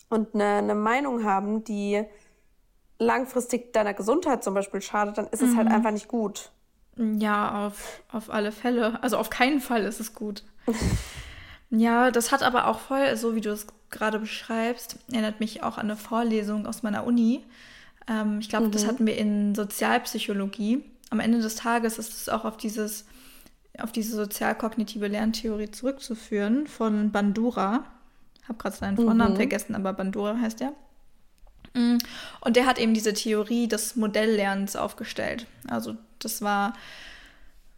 und 0.08 0.34
eine, 0.34 0.58
eine 0.58 0.74
Meinung 0.74 1.24
haben, 1.24 1.64
die 1.64 2.04
langfristig 2.98 3.72
deiner 3.72 3.94
Gesundheit 3.94 4.44
zum 4.44 4.54
Beispiel 4.54 4.80
schadet, 4.80 5.18
dann 5.18 5.26
ist 5.26 5.42
es 5.42 5.56
halt 5.56 5.68
mhm. 5.68 5.74
einfach 5.74 5.90
nicht 5.90 6.08
gut. 6.08 6.50
Ja, 6.96 7.66
auf, 7.66 8.02
auf 8.10 8.30
alle 8.30 8.52
Fälle. 8.52 9.02
Also 9.02 9.16
auf 9.16 9.30
keinen 9.30 9.60
Fall 9.60 9.84
ist 9.84 10.00
es 10.00 10.14
gut. 10.14 10.44
ja, 11.70 12.10
das 12.10 12.32
hat 12.32 12.42
aber 12.42 12.68
auch 12.68 12.78
voll, 12.78 13.16
so 13.16 13.34
wie 13.34 13.40
du 13.40 13.50
es 13.50 13.66
gerade 13.90 14.18
beschreibst, 14.18 14.98
erinnert 15.10 15.40
mich 15.40 15.62
auch 15.62 15.78
an 15.78 15.86
eine 15.86 15.96
Vorlesung 15.96 16.66
aus 16.66 16.82
meiner 16.82 17.04
Uni. 17.04 17.44
Ähm, 18.08 18.38
ich 18.40 18.48
glaube, 18.48 18.66
mhm. 18.66 18.72
das 18.72 18.86
hatten 18.86 19.06
wir 19.06 19.16
in 19.16 19.54
Sozialpsychologie. 19.54 20.84
Am 21.10 21.20
Ende 21.20 21.40
des 21.40 21.56
Tages 21.56 21.98
ist 21.98 22.12
es 22.12 22.28
auch 22.28 22.44
auf 22.44 22.56
dieses 22.56 23.06
auf 23.78 23.92
diese 23.92 24.16
sozialkognitive 24.16 25.08
Lerntheorie 25.08 25.70
zurückzuführen 25.70 26.66
von 26.66 27.10
Bandura. 27.10 27.84
Ich 28.42 28.48
habe 28.48 28.58
gerade 28.58 28.76
seinen 28.76 28.96
Vornamen 28.96 29.32
mhm. 29.32 29.36
vergessen, 29.36 29.74
aber 29.74 29.92
Bandura 29.92 30.38
heißt 30.38 30.60
er. 30.60 30.74
Mm. 31.74 31.98
Und 32.40 32.56
der 32.56 32.66
hat 32.66 32.78
eben 32.78 32.94
diese 32.94 33.14
Theorie 33.14 33.68
des 33.68 33.96
Modelllernens 33.96 34.76
aufgestellt. 34.76 35.46
Also 35.68 35.96
das 36.18 36.42
war, 36.42 36.74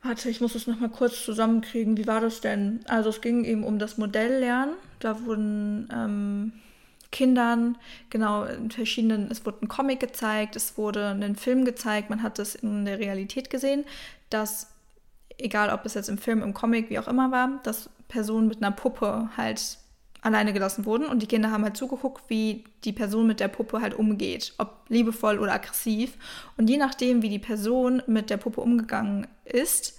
warte, 0.03 0.31
ich 0.31 0.41
muss 0.41 0.55
es 0.55 0.67
nochmal 0.67 0.89
kurz 0.89 1.25
zusammenkriegen. 1.25 1.97
Wie 1.97 2.07
war 2.07 2.21
das 2.21 2.41
denn? 2.41 2.81
Also 2.87 3.11
es 3.11 3.21
ging 3.21 3.45
eben 3.45 3.63
um 3.63 3.79
das 3.79 3.99
Modelllernen. 3.99 4.75
Da 4.99 5.25
wurden 5.25 5.89
ähm, 5.93 6.53
Kindern, 7.15 7.79
genau, 8.11 8.45
in 8.45 8.73
verschiedenen, 8.73 9.31
es 9.31 9.47
wurde 9.47 9.59
ein 9.63 9.69
Comic 9.69 10.01
gezeigt, 10.01 10.57
es 10.57 10.77
wurde 10.77 11.11
ein 11.11 11.37
Film 11.37 11.65
gezeigt, 11.65 12.11
man 12.11 12.25
hat 12.25 12.41
das 12.41 12.57
in 12.57 12.85
der 12.85 12.99
Realität 12.99 13.51
gesehen, 13.51 13.85
dass, 14.31 14.74
egal 15.39 15.71
ob 15.71 15.85
es 15.85 15.95
jetzt 15.95 16.09
im 16.09 16.19
Film, 16.19 16.43
im 16.43 16.55
Comic, 16.55 16.91
wie 16.91 16.99
auch 16.99 17.09
immer 17.09 17.31
war, 17.31 17.61
dass 17.63 17.91
Personen 18.09 18.49
mit 18.49 18.63
einer 18.63 18.71
Puppe 18.71 19.31
halt 19.37 19.79
alleine 20.25 20.55
gelassen 20.55 20.87
wurden 20.87 21.07
und 21.07 21.21
die 21.21 21.27
Kinder 21.27 21.51
haben 21.51 21.65
halt 21.65 21.77
zugeguckt, 21.77 22.25
wie 22.29 22.65
die 22.85 22.93
Person 22.93 23.27
mit 23.27 23.41
der 23.41 23.49
Puppe 23.49 23.83
halt 23.83 23.95
umgeht, 23.95 24.55
ob 24.57 24.87
liebevoll 24.89 25.39
oder 25.39 25.53
aggressiv. 25.53 26.17
Und 26.57 26.71
je 26.71 26.79
nachdem, 26.79 27.21
wie 27.21 27.29
die 27.29 27.39
Person 27.39 28.03
mit 28.07 28.31
der 28.31 28.39
Puppe 28.39 28.63
umgegangen 28.63 29.27
ist, 29.45 29.99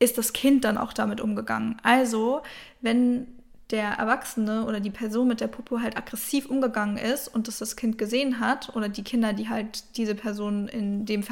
ist 0.00 0.18
das 0.18 0.32
Kind 0.32 0.64
dann 0.64 0.78
auch 0.78 0.92
damit 0.92 1.20
umgegangen. 1.20 1.76
Also, 1.84 2.42
wenn 2.80 3.28
der 3.70 3.92
Erwachsene 3.92 4.66
oder 4.66 4.80
die 4.80 4.90
Person 4.90 5.28
mit 5.28 5.40
der 5.40 5.46
Puppe 5.46 5.80
halt 5.80 5.96
aggressiv 5.96 6.46
umgegangen 6.46 6.98
ist 6.98 7.28
und 7.28 7.48
das 7.48 7.58
das 7.58 7.76
Kind 7.76 7.98
gesehen 7.98 8.40
hat 8.40 8.74
oder 8.76 8.88
die 8.88 9.04
Kinder, 9.04 9.32
die 9.32 9.48
halt 9.48 9.96
diese 9.96 10.14
Person 10.14 10.68
in 10.68 11.06
dem 11.06 11.22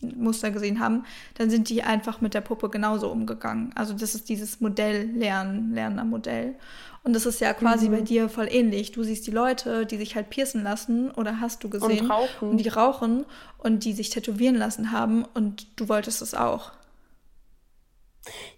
Verhaltensmuster 0.00 0.50
gesehen 0.50 0.80
haben, 0.80 1.04
dann 1.34 1.50
sind 1.50 1.68
die 1.68 1.82
einfach 1.82 2.20
mit 2.20 2.34
der 2.34 2.40
Puppe 2.40 2.68
genauso 2.68 3.10
umgegangen. 3.10 3.72
Also 3.74 3.94
das 3.94 4.14
ist 4.14 4.28
dieses 4.28 4.60
Modell 4.60 5.10
Lernen, 5.10 5.72
Lerner 5.74 6.04
Modell. 6.04 6.54
Und 7.02 7.12
das 7.12 7.26
ist 7.26 7.40
ja 7.40 7.52
quasi 7.52 7.88
mhm. 7.88 7.92
bei 7.92 8.00
dir 8.00 8.28
voll 8.28 8.48
ähnlich. 8.50 8.92
Du 8.92 9.02
siehst 9.02 9.26
die 9.26 9.30
Leute, 9.30 9.84
die 9.84 9.98
sich 9.98 10.16
halt 10.16 10.30
piercen 10.30 10.62
lassen 10.62 11.10
oder 11.10 11.40
hast 11.40 11.62
du 11.62 11.68
gesehen 11.68 12.04
und, 12.04 12.10
rauchen. 12.10 12.50
und 12.50 12.56
die 12.58 12.68
rauchen 12.68 13.26
und 13.58 13.84
die 13.84 13.92
sich 13.92 14.10
tätowieren 14.10 14.56
lassen 14.56 14.90
haben 14.90 15.24
und 15.34 15.66
du 15.78 15.88
wolltest 15.88 16.22
es 16.22 16.34
auch. 16.34 16.72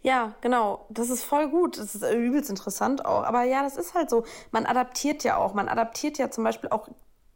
Ja, 0.03 0.37
genau. 0.43 0.87
Das 0.91 1.11
ist 1.11 1.25
voll 1.25 1.49
gut. 1.49 1.77
Das 1.77 1.97
ist 1.97 2.05
übelst 2.15 2.51
interessant 2.51 3.05
auch. 3.05 3.25
Aber 3.25 3.43
ja, 3.43 3.65
das 3.65 3.77
ist 3.77 3.95
halt 3.95 4.11
so. 4.11 4.25
Man 4.53 4.65
adaptiert 4.65 5.25
ja 5.25 5.39
auch. 5.39 5.55
Man 5.55 5.69
adaptiert 5.69 6.19
ja 6.19 6.31
zum 6.31 6.45
Beispiel 6.45 6.71
auch 6.71 6.89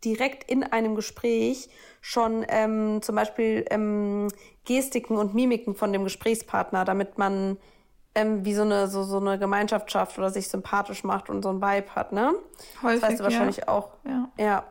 direkt 0.04 0.50
in 0.50 0.62
einem 0.62 0.94
Gespräch 0.94 1.68
schon 2.00 2.44
ähm, 2.48 3.02
zum 3.02 3.16
Beispiel 3.16 3.64
ähm, 3.70 4.28
Gestiken 4.64 5.16
und 5.16 5.34
Mimiken 5.34 5.74
von 5.74 5.92
dem 5.92 6.04
Gesprächspartner, 6.04 6.84
damit 6.84 7.18
man 7.18 7.58
ähm, 8.14 8.44
wie 8.44 8.54
so 8.54 8.62
eine, 8.62 8.88
so, 8.88 9.02
so 9.02 9.18
eine 9.18 9.38
Gemeinschaft 9.38 9.90
schafft 9.90 10.18
oder 10.18 10.30
sich 10.30 10.48
sympathisch 10.48 11.04
macht 11.04 11.30
und 11.30 11.42
so 11.42 11.50
ein 11.50 11.60
Vibe 11.60 11.94
hat, 11.94 12.12
ne? 12.12 12.34
Häufig, 12.82 13.00
das 13.00 13.10
weißt 13.10 13.20
du 13.20 13.24
wahrscheinlich 13.24 13.56
ja. 13.58 13.68
auch. 13.68 13.90
Ja. 14.04 14.28
ja 14.38 14.64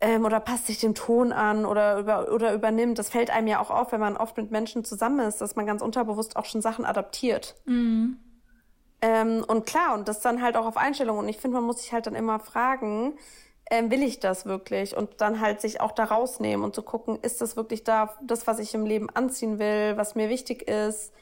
ähm, 0.00 0.24
oder 0.24 0.40
passt 0.40 0.66
sich 0.66 0.78
dem 0.78 0.94
Ton 0.94 1.32
an 1.32 1.66
oder, 1.66 1.98
über, 1.98 2.32
oder 2.32 2.54
übernimmt. 2.54 2.98
Das 2.98 3.10
fällt 3.10 3.30
einem 3.30 3.46
ja 3.46 3.60
auch 3.60 3.70
auf, 3.70 3.92
wenn 3.92 4.00
man 4.00 4.16
oft 4.16 4.36
mit 4.36 4.50
Menschen 4.50 4.84
zusammen 4.84 5.20
ist, 5.20 5.40
dass 5.40 5.56
man 5.56 5.66
ganz 5.66 5.82
unterbewusst 5.82 6.36
auch 6.36 6.46
schon 6.46 6.62
Sachen 6.62 6.86
adaptiert. 6.86 7.54
Mhm. 7.66 8.18
Ähm, 9.02 9.44
und 9.46 9.66
klar, 9.66 9.94
und 9.94 10.08
das 10.08 10.20
dann 10.20 10.42
halt 10.42 10.56
auch 10.56 10.66
auf 10.66 10.76
Einstellung. 10.76 11.18
Und 11.18 11.28
ich 11.28 11.38
finde, 11.38 11.56
man 11.56 11.64
muss 11.64 11.82
sich 11.82 11.92
halt 11.92 12.06
dann 12.06 12.14
immer 12.14 12.38
fragen, 12.40 13.14
ähm, 13.70 13.90
will 13.90 14.02
ich 14.02 14.20
das 14.20 14.46
wirklich? 14.46 14.96
Und 14.96 15.20
dann 15.20 15.40
halt 15.40 15.60
sich 15.60 15.80
auch 15.80 15.92
da 15.92 16.04
rausnehmen 16.04 16.64
und 16.64 16.74
zu 16.74 16.82
gucken, 16.82 17.18
ist 17.22 17.40
das 17.40 17.56
wirklich 17.56 17.84
da, 17.84 18.14
das, 18.22 18.46
was 18.46 18.58
ich 18.58 18.74
im 18.74 18.84
Leben 18.84 19.08
anziehen 19.10 19.58
will, 19.58 19.96
was 19.96 20.16
mir 20.16 20.28
wichtig 20.28 20.68
ist? 20.68 21.12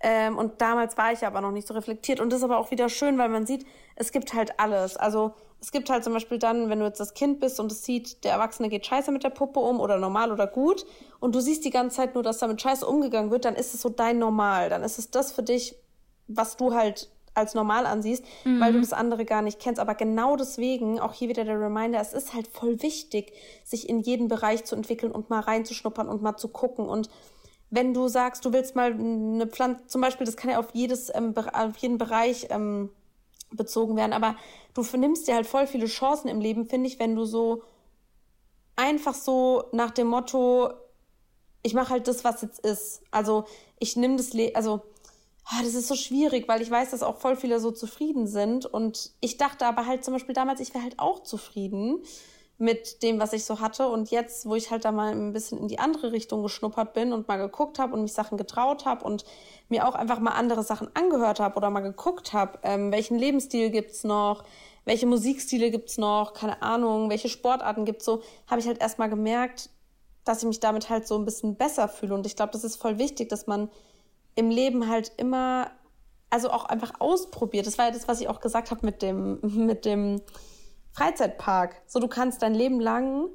Ähm, 0.00 0.38
und 0.38 0.60
damals 0.60 0.96
war 0.96 1.12
ich 1.12 1.26
aber 1.26 1.40
noch 1.40 1.50
nicht 1.50 1.66
so 1.66 1.74
reflektiert. 1.74 2.20
Und 2.20 2.30
das 2.30 2.38
ist 2.38 2.44
aber 2.44 2.58
auch 2.58 2.70
wieder 2.70 2.88
schön, 2.88 3.18
weil 3.18 3.28
man 3.28 3.46
sieht, 3.46 3.66
es 3.96 4.12
gibt 4.12 4.32
halt 4.32 4.60
alles. 4.60 4.96
Also 4.96 5.34
es 5.60 5.72
gibt 5.72 5.90
halt 5.90 6.04
zum 6.04 6.12
Beispiel 6.12 6.38
dann, 6.38 6.70
wenn 6.70 6.78
du 6.78 6.84
jetzt 6.84 7.00
das 7.00 7.14
Kind 7.14 7.40
bist 7.40 7.58
und 7.58 7.72
es 7.72 7.84
sieht, 7.84 8.22
der 8.24 8.32
Erwachsene 8.32 8.68
geht 8.68 8.86
scheiße 8.86 9.10
mit 9.10 9.24
der 9.24 9.30
Puppe 9.30 9.58
um 9.58 9.80
oder 9.80 9.98
normal 9.98 10.30
oder 10.30 10.46
gut 10.46 10.86
und 11.18 11.34
du 11.34 11.40
siehst 11.40 11.64
die 11.64 11.70
ganze 11.70 11.96
Zeit 11.96 12.14
nur, 12.14 12.22
dass 12.22 12.38
damit 12.38 12.62
scheiße 12.62 12.86
umgegangen 12.86 13.32
wird, 13.32 13.44
dann 13.44 13.56
ist 13.56 13.74
es 13.74 13.82
so 13.82 13.88
dein 13.88 14.20
Normal. 14.20 14.68
Dann 14.68 14.84
ist 14.84 14.98
es 14.98 15.10
das 15.10 15.32
für 15.32 15.42
dich, 15.42 15.74
was 16.28 16.56
du 16.56 16.74
halt 16.74 17.10
als 17.38 17.54
normal 17.54 17.86
ansiehst, 17.86 18.24
mhm. 18.44 18.60
weil 18.60 18.72
du 18.72 18.80
das 18.80 18.92
andere 18.92 19.24
gar 19.24 19.42
nicht 19.42 19.60
kennst. 19.60 19.80
Aber 19.80 19.94
genau 19.94 20.36
deswegen, 20.36 21.00
auch 21.00 21.12
hier 21.12 21.28
wieder 21.28 21.44
der 21.44 21.60
Reminder, 21.60 22.00
es 22.00 22.12
ist 22.12 22.34
halt 22.34 22.48
voll 22.48 22.82
wichtig, 22.82 23.32
sich 23.64 23.88
in 23.88 24.00
jeden 24.00 24.28
Bereich 24.28 24.64
zu 24.64 24.76
entwickeln 24.76 25.12
und 25.12 25.30
mal 25.30 25.40
reinzuschnuppern 25.40 26.08
und 26.08 26.22
mal 26.22 26.36
zu 26.36 26.48
gucken. 26.48 26.88
Und 26.88 27.08
wenn 27.70 27.94
du 27.94 28.08
sagst, 28.08 28.44
du 28.44 28.52
willst 28.52 28.76
mal 28.76 28.92
eine 28.92 29.46
Pflanze, 29.46 29.86
zum 29.86 30.00
Beispiel, 30.00 30.26
das 30.26 30.36
kann 30.36 30.50
ja 30.50 30.58
auf 30.58 30.68
jedes, 30.72 31.14
ähm, 31.14 31.34
auf 31.36 31.76
jeden 31.78 31.98
Bereich 31.98 32.48
ähm, 32.50 32.90
bezogen 33.50 33.96
werden, 33.96 34.12
aber 34.12 34.36
du 34.74 34.82
nimmst 34.96 35.26
dir 35.26 35.34
halt 35.34 35.46
voll 35.46 35.66
viele 35.66 35.86
Chancen 35.86 36.28
im 36.28 36.40
Leben, 36.40 36.66
finde 36.66 36.88
ich, 36.88 36.98
wenn 36.98 37.14
du 37.14 37.24
so 37.24 37.62
einfach 38.76 39.14
so 39.14 39.64
nach 39.72 39.90
dem 39.90 40.06
Motto, 40.06 40.70
ich 41.62 41.74
mache 41.74 41.90
halt 41.90 42.08
das, 42.08 42.24
was 42.24 42.42
jetzt 42.42 42.60
ist. 42.60 43.02
Also 43.10 43.44
ich 43.78 43.96
nehme 43.96 44.16
das, 44.16 44.32
Le 44.32 44.52
also 44.54 44.82
ah, 45.50 45.62
das 45.62 45.74
ist 45.74 45.88
so 45.88 45.94
schwierig, 45.94 46.46
weil 46.48 46.60
ich 46.62 46.70
weiß, 46.70 46.90
dass 46.90 47.02
auch 47.02 47.16
voll 47.16 47.36
viele 47.36 47.58
so 47.60 47.70
zufrieden 47.70 48.26
sind 48.26 48.66
und 48.66 49.12
ich 49.20 49.38
dachte 49.38 49.66
aber 49.66 49.86
halt 49.86 50.04
zum 50.04 50.14
Beispiel 50.14 50.34
damals, 50.34 50.60
ich 50.60 50.74
wäre 50.74 50.84
halt 50.84 50.98
auch 50.98 51.22
zufrieden 51.22 52.02
mit 52.58 53.04
dem, 53.04 53.20
was 53.20 53.32
ich 53.32 53.44
so 53.44 53.60
hatte. 53.60 53.88
Und 53.88 54.10
jetzt, 54.10 54.44
wo 54.46 54.56
ich 54.56 54.70
halt 54.70 54.84
da 54.84 54.92
mal 54.92 55.12
ein 55.12 55.32
bisschen 55.32 55.58
in 55.58 55.68
die 55.68 55.78
andere 55.78 56.12
Richtung 56.12 56.42
geschnuppert 56.42 56.92
bin 56.92 57.12
und 57.12 57.28
mal 57.28 57.36
geguckt 57.36 57.78
habe 57.78 57.94
und 57.94 58.02
mich 58.02 58.12
Sachen 58.12 58.36
getraut 58.36 58.84
habe 58.84 59.04
und 59.04 59.24
mir 59.68 59.86
auch 59.86 59.94
einfach 59.94 60.18
mal 60.18 60.32
andere 60.32 60.64
Sachen 60.64 60.88
angehört 60.94 61.38
habe 61.38 61.56
oder 61.56 61.70
mal 61.70 61.80
geguckt 61.80 62.32
habe, 62.32 62.58
ähm, 62.64 62.90
welchen 62.90 63.16
Lebensstil 63.16 63.70
gibt's 63.70 64.02
noch, 64.02 64.42
welche 64.84 65.06
Musikstile 65.06 65.70
gibt's 65.70 65.98
noch, 65.98 66.32
keine 66.32 66.60
Ahnung, 66.62 67.10
welche 67.10 67.28
Sportarten 67.28 67.84
gibt's 67.84 68.04
so, 68.04 68.22
habe 68.48 68.60
ich 68.60 68.66
halt 68.66 68.80
erstmal 68.80 69.08
gemerkt, 69.08 69.70
dass 70.24 70.42
ich 70.42 70.48
mich 70.48 70.60
damit 70.60 70.90
halt 70.90 71.06
so 71.06 71.16
ein 71.16 71.24
bisschen 71.24 71.56
besser 71.56 71.88
fühle. 71.88 72.14
Und 72.14 72.26
ich 72.26 72.34
glaube, 72.34 72.52
das 72.52 72.64
ist 72.64 72.76
voll 72.76 72.98
wichtig, 72.98 73.28
dass 73.28 73.46
man 73.46 73.70
im 74.38 74.50
Leben 74.50 74.88
halt 74.88 75.12
immer, 75.16 75.70
also 76.30 76.50
auch 76.50 76.64
einfach 76.64 76.92
ausprobiert. 77.00 77.66
Das 77.66 77.76
war 77.78 77.86
ja 77.86 77.90
das, 77.90 78.08
was 78.08 78.20
ich 78.20 78.28
auch 78.28 78.40
gesagt 78.40 78.70
habe 78.70 78.86
mit 78.86 79.02
dem, 79.02 79.40
mit 79.42 79.84
dem, 79.84 80.22
Freizeitpark. 80.98 81.80
So, 81.86 82.00
du 82.00 82.08
kannst 82.08 82.42
dein 82.42 82.54
Leben 82.54 82.80
lang 82.80 83.28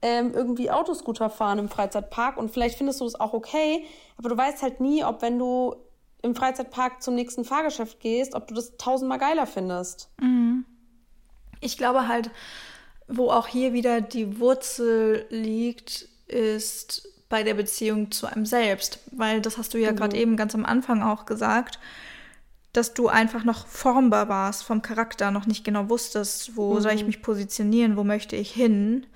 ähm, 0.00 0.32
irgendwie 0.32 0.70
Autoscooter 0.70 1.28
fahren 1.28 1.58
im 1.58 1.68
Freizeitpark 1.68 2.38
und 2.38 2.50
vielleicht 2.50 2.78
findest 2.78 3.02
du 3.02 3.04
es 3.04 3.20
auch 3.20 3.34
okay, 3.34 3.84
aber 4.16 4.30
du 4.30 4.36
weißt 4.36 4.62
halt 4.62 4.80
nie, 4.80 5.04
ob 5.04 5.20
wenn 5.20 5.38
du 5.38 5.76
im 6.22 6.34
Freizeitpark 6.34 7.02
zum 7.02 7.14
nächsten 7.14 7.44
Fahrgeschäft 7.44 8.00
gehst, 8.00 8.34
ob 8.34 8.46
du 8.48 8.54
das 8.54 8.78
tausendmal 8.78 9.18
geiler 9.18 9.46
findest. 9.46 10.10
Mhm. 10.20 10.64
Ich 11.60 11.76
glaube 11.76 12.08
halt, 12.08 12.30
wo 13.08 13.30
auch 13.30 13.46
hier 13.46 13.74
wieder 13.74 14.00
die 14.00 14.40
Wurzel 14.40 15.26
liegt, 15.28 16.08
ist 16.26 17.11
bei 17.32 17.42
der 17.42 17.54
Beziehung 17.54 18.10
zu 18.10 18.26
einem 18.26 18.44
selbst, 18.44 18.98
weil 19.10 19.40
das 19.40 19.56
hast 19.56 19.72
du 19.72 19.78
ja 19.78 19.92
mhm. 19.92 19.96
gerade 19.96 20.16
eben 20.18 20.36
ganz 20.36 20.54
am 20.54 20.66
Anfang 20.66 21.02
auch 21.02 21.24
gesagt 21.26 21.78
dass 22.72 22.94
du 22.94 23.08
einfach 23.08 23.44
noch 23.44 23.66
formbar 23.66 24.28
warst 24.28 24.64
vom 24.64 24.82
Charakter, 24.82 25.30
noch 25.30 25.46
nicht 25.46 25.64
genau 25.64 25.88
wusstest, 25.88 26.56
wo 26.56 26.74
mhm. 26.74 26.80
soll 26.80 26.92
ich 26.92 27.06
mich 27.06 27.22
positionieren, 27.22 27.96
wo 27.96 28.04
möchte 28.04 28.36
ich 28.36 28.50
hin. 28.50 29.06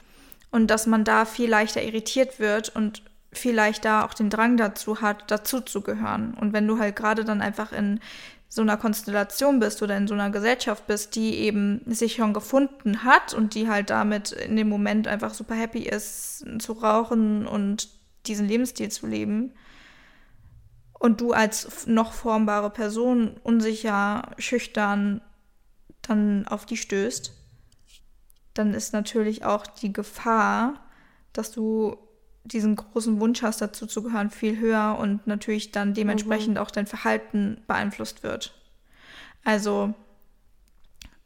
Und 0.50 0.70
dass 0.70 0.86
man 0.86 1.04
da 1.04 1.24
viel 1.24 1.48
leichter 1.48 1.82
irritiert 1.82 2.38
wird 2.38 2.74
und 2.74 3.02
viel 3.32 3.54
leichter 3.54 4.04
auch 4.04 4.14
den 4.14 4.30
Drang 4.30 4.56
dazu 4.56 5.00
hat, 5.00 5.30
dazu 5.30 5.60
zu 5.60 5.80
gehören. 5.80 6.34
Und 6.34 6.52
wenn 6.52 6.66
du 6.66 6.78
halt 6.78 6.96
gerade 6.96 7.24
dann 7.24 7.42
einfach 7.42 7.72
in 7.72 8.00
so 8.48 8.62
einer 8.62 8.76
Konstellation 8.76 9.58
bist 9.58 9.82
oder 9.82 9.96
in 9.96 10.06
so 10.06 10.14
einer 10.14 10.30
Gesellschaft 10.30 10.86
bist, 10.86 11.14
die 11.16 11.36
eben 11.36 11.80
sich 11.86 12.14
schon 12.14 12.32
gefunden 12.32 13.04
hat 13.04 13.34
und 13.34 13.54
die 13.54 13.68
halt 13.68 13.90
damit 13.90 14.32
in 14.32 14.56
dem 14.56 14.68
Moment 14.68 15.08
einfach 15.08 15.34
super 15.34 15.54
happy 15.54 15.80
ist, 15.80 16.44
zu 16.58 16.72
rauchen 16.72 17.46
und 17.46 17.88
diesen 18.26 18.46
Lebensstil 18.46 18.90
zu 18.90 19.06
leben, 19.06 19.52
und 20.98 21.20
du 21.20 21.32
als 21.32 21.86
noch 21.86 22.12
formbare 22.12 22.70
Person 22.70 23.36
unsicher, 23.42 24.30
schüchtern 24.38 25.20
dann 26.02 26.46
auf 26.46 26.66
die 26.66 26.76
stößt, 26.76 27.32
dann 28.54 28.74
ist 28.74 28.92
natürlich 28.92 29.44
auch 29.44 29.66
die 29.66 29.92
Gefahr, 29.92 30.80
dass 31.32 31.52
du 31.52 31.96
diesen 32.44 32.76
großen 32.76 33.20
Wunsch 33.20 33.42
hast, 33.42 33.60
dazu 33.60 33.86
zu 33.86 34.02
gehören, 34.02 34.30
viel 34.30 34.58
höher 34.58 34.96
und 34.98 35.26
natürlich 35.26 35.72
dann 35.72 35.94
dementsprechend 35.94 36.54
mhm. 36.54 36.60
auch 36.60 36.70
dein 36.70 36.86
Verhalten 36.86 37.60
beeinflusst 37.66 38.22
wird. 38.22 38.54
Also, 39.44 39.94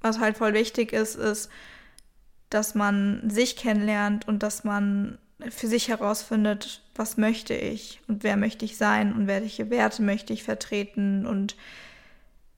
was 0.00 0.18
halt 0.18 0.38
voll 0.38 0.54
wichtig 0.54 0.92
ist, 0.92 1.14
ist, 1.14 1.50
dass 2.48 2.74
man 2.74 3.28
sich 3.30 3.54
kennenlernt 3.54 4.26
und 4.26 4.42
dass 4.42 4.64
man 4.64 5.18
für 5.48 5.66
sich 5.66 5.88
herausfindet, 5.88 6.82
was 6.94 7.16
möchte 7.16 7.54
ich 7.54 8.00
und 8.08 8.22
wer 8.22 8.36
möchte 8.36 8.64
ich 8.64 8.76
sein 8.76 9.12
und 9.12 9.26
welche 9.26 9.70
Werte 9.70 10.02
möchte 10.02 10.32
ich 10.32 10.42
vertreten. 10.42 11.26
Und 11.26 11.56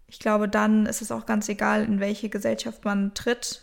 ich 0.07 0.19
glaube, 0.19 0.49
dann 0.49 0.87
ist 0.87 1.03
es 1.03 1.12
auch 1.12 1.27
ganz 1.27 1.49
egal, 1.49 1.85
in 1.85 2.01
welche 2.01 2.29
Gesellschaft 2.29 2.85
man 2.85 3.15
tritt. 3.15 3.62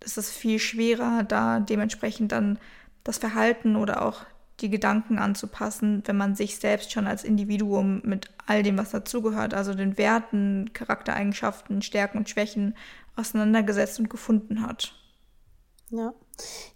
Es 0.00 0.16
ist 0.16 0.32
viel 0.32 0.58
schwerer, 0.58 1.24
da 1.24 1.60
dementsprechend 1.60 2.32
dann 2.32 2.58
das 3.04 3.18
Verhalten 3.18 3.76
oder 3.76 4.02
auch 4.02 4.24
die 4.60 4.70
Gedanken 4.70 5.18
anzupassen, 5.18 6.02
wenn 6.06 6.16
man 6.16 6.34
sich 6.34 6.56
selbst 6.56 6.90
schon 6.92 7.06
als 7.06 7.24
Individuum 7.24 8.00
mit 8.04 8.30
all 8.46 8.62
dem, 8.62 8.78
was 8.78 8.90
dazugehört, 8.90 9.52
also 9.52 9.74
den 9.74 9.98
Werten, 9.98 10.72
Charaktereigenschaften, 10.72 11.82
Stärken 11.82 12.18
und 12.18 12.28
Schwächen 12.30 12.74
auseinandergesetzt 13.16 13.98
und 14.00 14.08
gefunden 14.08 14.62
hat. 14.62 14.94
Ja. 15.90 16.14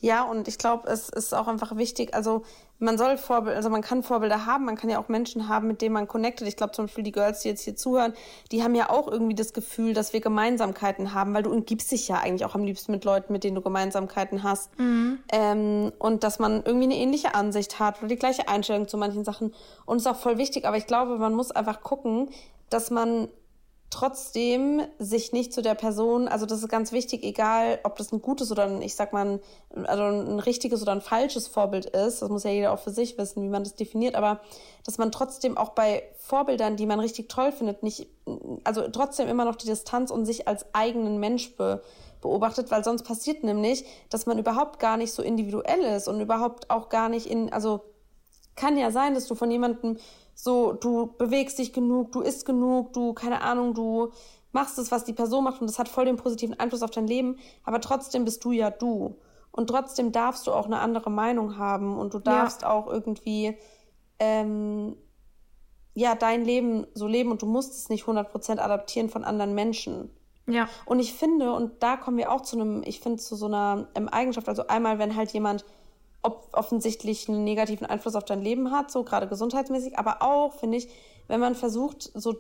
Ja, 0.00 0.22
und 0.22 0.48
ich 0.48 0.58
glaube, 0.58 0.88
es 0.88 1.08
ist 1.08 1.34
auch 1.34 1.48
einfach 1.48 1.76
wichtig, 1.76 2.14
also 2.14 2.42
man 2.80 2.96
soll 2.96 3.18
Vorbilder, 3.18 3.56
also 3.56 3.68
man 3.68 3.82
kann 3.82 4.02
Vorbilder 4.02 4.46
haben, 4.46 4.64
man 4.64 4.74
kann 4.74 4.88
ja 4.88 4.98
auch 4.98 5.08
Menschen 5.08 5.48
haben, 5.48 5.68
mit 5.68 5.82
denen 5.82 5.92
man 5.92 6.08
connectet. 6.08 6.48
Ich 6.48 6.56
glaube 6.56 6.72
zum 6.72 6.86
Beispiel 6.86 7.04
die 7.04 7.12
Girls, 7.12 7.40
die 7.40 7.48
jetzt 7.48 7.62
hier 7.62 7.76
zuhören, 7.76 8.14
die 8.50 8.62
haben 8.62 8.74
ja 8.74 8.88
auch 8.88 9.06
irgendwie 9.06 9.34
das 9.34 9.52
Gefühl, 9.52 9.92
dass 9.92 10.12
wir 10.14 10.20
Gemeinsamkeiten 10.20 11.12
haben, 11.12 11.34
weil 11.34 11.42
du 11.42 11.50
umgibst 11.50 11.92
dich 11.92 12.08
ja 12.08 12.16
eigentlich 12.16 12.44
auch 12.46 12.54
am 12.54 12.64
liebsten 12.64 12.92
mit 12.92 13.04
Leuten, 13.04 13.32
mit 13.32 13.44
denen 13.44 13.54
du 13.54 13.60
Gemeinsamkeiten 13.60 14.42
hast. 14.42 14.76
Mhm. 14.78 15.18
Ähm, 15.30 15.92
und 15.98 16.24
dass 16.24 16.38
man 16.38 16.62
irgendwie 16.64 16.86
eine 16.86 16.96
ähnliche 16.96 17.34
Ansicht 17.34 17.78
hat 17.78 17.98
oder 17.98 18.08
die 18.08 18.16
gleiche 18.16 18.48
Einstellung 18.48 18.88
zu 18.88 18.96
manchen 18.96 19.24
Sachen. 19.24 19.54
Und 19.84 19.98
es 19.98 20.04
ist 20.04 20.10
auch 20.10 20.16
voll 20.16 20.38
wichtig, 20.38 20.64
aber 20.64 20.78
ich 20.78 20.86
glaube, 20.86 21.18
man 21.18 21.34
muss 21.34 21.50
einfach 21.50 21.82
gucken, 21.82 22.30
dass 22.70 22.90
man 22.90 23.28
trotzdem 23.90 24.82
sich 25.00 25.32
nicht 25.32 25.52
zu 25.52 25.62
der 25.62 25.74
Person, 25.74 26.28
also 26.28 26.46
das 26.46 26.60
ist 26.60 26.68
ganz 26.68 26.92
wichtig, 26.92 27.24
egal 27.24 27.80
ob 27.82 27.96
das 27.96 28.12
ein 28.12 28.22
gutes 28.22 28.52
oder 28.52 28.64
ein, 28.64 28.82
ich 28.82 28.94
sag 28.94 29.12
mal, 29.12 29.40
ein, 29.74 29.86
also 29.86 30.04
ein 30.04 30.38
richtiges 30.38 30.80
oder 30.80 30.92
ein 30.92 31.00
falsches 31.00 31.48
Vorbild 31.48 31.86
ist, 31.86 32.22
das 32.22 32.28
muss 32.28 32.44
ja 32.44 32.50
jeder 32.50 32.72
auch 32.72 32.78
für 32.78 32.92
sich 32.92 33.18
wissen, 33.18 33.42
wie 33.42 33.48
man 33.48 33.64
das 33.64 33.74
definiert, 33.74 34.14
aber 34.14 34.40
dass 34.84 34.98
man 34.98 35.10
trotzdem 35.10 35.58
auch 35.58 35.70
bei 35.70 36.04
Vorbildern, 36.18 36.76
die 36.76 36.86
man 36.86 37.00
richtig 37.00 37.28
toll 37.28 37.50
findet, 37.50 37.82
nicht, 37.82 38.06
also 38.62 38.88
trotzdem 38.88 39.28
immer 39.28 39.44
noch 39.44 39.56
die 39.56 39.66
Distanz 39.66 40.12
und 40.12 40.24
sich 40.24 40.46
als 40.46 40.72
eigenen 40.72 41.18
Mensch 41.18 41.56
be, 41.56 41.82
beobachtet, 42.20 42.70
weil 42.70 42.84
sonst 42.84 43.02
passiert 43.02 43.42
nämlich, 43.42 43.84
dass 44.08 44.26
man 44.26 44.38
überhaupt 44.38 44.78
gar 44.78 44.96
nicht 44.98 45.12
so 45.12 45.22
individuell 45.22 45.80
ist 45.96 46.06
und 46.06 46.20
überhaupt 46.20 46.70
auch 46.70 46.90
gar 46.90 47.08
nicht 47.08 47.26
in, 47.26 47.52
also 47.52 47.80
kann 48.54 48.76
ja 48.76 48.90
sein, 48.92 49.14
dass 49.14 49.26
du 49.26 49.34
von 49.34 49.50
jemandem 49.50 49.96
so, 50.42 50.72
du 50.72 51.14
bewegst 51.18 51.58
dich 51.58 51.72
genug, 51.72 52.12
du 52.12 52.20
isst 52.20 52.46
genug, 52.46 52.92
du, 52.92 53.12
keine 53.12 53.42
Ahnung, 53.42 53.74
du 53.74 54.10
machst 54.52 54.78
es, 54.78 54.90
was 54.90 55.04
die 55.04 55.12
Person 55.12 55.44
macht 55.44 55.60
und 55.60 55.68
das 55.68 55.78
hat 55.78 55.88
voll 55.88 56.06
den 56.06 56.16
positiven 56.16 56.58
Einfluss 56.58 56.82
auf 56.82 56.90
dein 56.90 57.06
Leben, 57.06 57.38
aber 57.64 57.80
trotzdem 57.80 58.24
bist 58.24 58.44
du 58.44 58.52
ja 58.52 58.70
du. 58.70 59.16
Und 59.52 59.68
trotzdem 59.68 60.12
darfst 60.12 60.46
du 60.46 60.52
auch 60.52 60.66
eine 60.66 60.78
andere 60.78 61.10
Meinung 61.10 61.58
haben 61.58 61.98
und 61.98 62.14
du 62.14 62.20
darfst 62.20 62.62
ja. 62.62 62.70
auch 62.70 62.86
irgendwie 62.86 63.56
ähm, 64.18 64.96
ja 65.94 66.14
dein 66.14 66.44
Leben 66.44 66.86
so 66.94 67.06
leben 67.06 67.30
und 67.30 67.42
du 67.42 67.46
musst 67.46 67.72
es 67.72 67.88
nicht 67.88 68.04
100% 68.04 68.58
adaptieren 68.58 69.08
von 69.08 69.24
anderen 69.24 69.54
Menschen. 69.54 70.10
Ja. 70.46 70.68
Und 70.86 71.00
ich 71.00 71.14
finde, 71.14 71.52
und 71.52 71.82
da 71.82 71.96
kommen 71.96 72.16
wir 72.16 72.32
auch 72.32 72.42
zu 72.42 72.56
einem, 72.56 72.82
ich 72.84 73.00
finde, 73.00 73.18
zu 73.18 73.36
so 73.36 73.46
einer 73.46 73.88
ähm, 73.94 74.08
Eigenschaft, 74.08 74.48
also 74.48 74.66
einmal, 74.68 74.98
wenn 74.98 75.16
halt 75.16 75.32
jemand 75.32 75.64
offensichtlich 76.22 77.28
einen 77.28 77.44
negativen 77.44 77.86
Einfluss 77.86 78.14
auf 78.14 78.24
dein 78.24 78.42
Leben 78.42 78.70
hat, 78.70 78.90
so 78.90 79.04
gerade 79.04 79.26
gesundheitsmäßig, 79.26 79.98
aber 79.98 80.22
auch, 80.22 80.54
finde 80.54 80.78
ich, 80.78 80.88
wenn 81.28 81.40
man 81.40 81.54
versucht, 81.54 82.10
so 82.14 82.36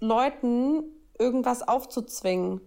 Leuten 0.00 0.84
irgendwas 1.18 1.66
aufzuzwingen. 1.66 2.60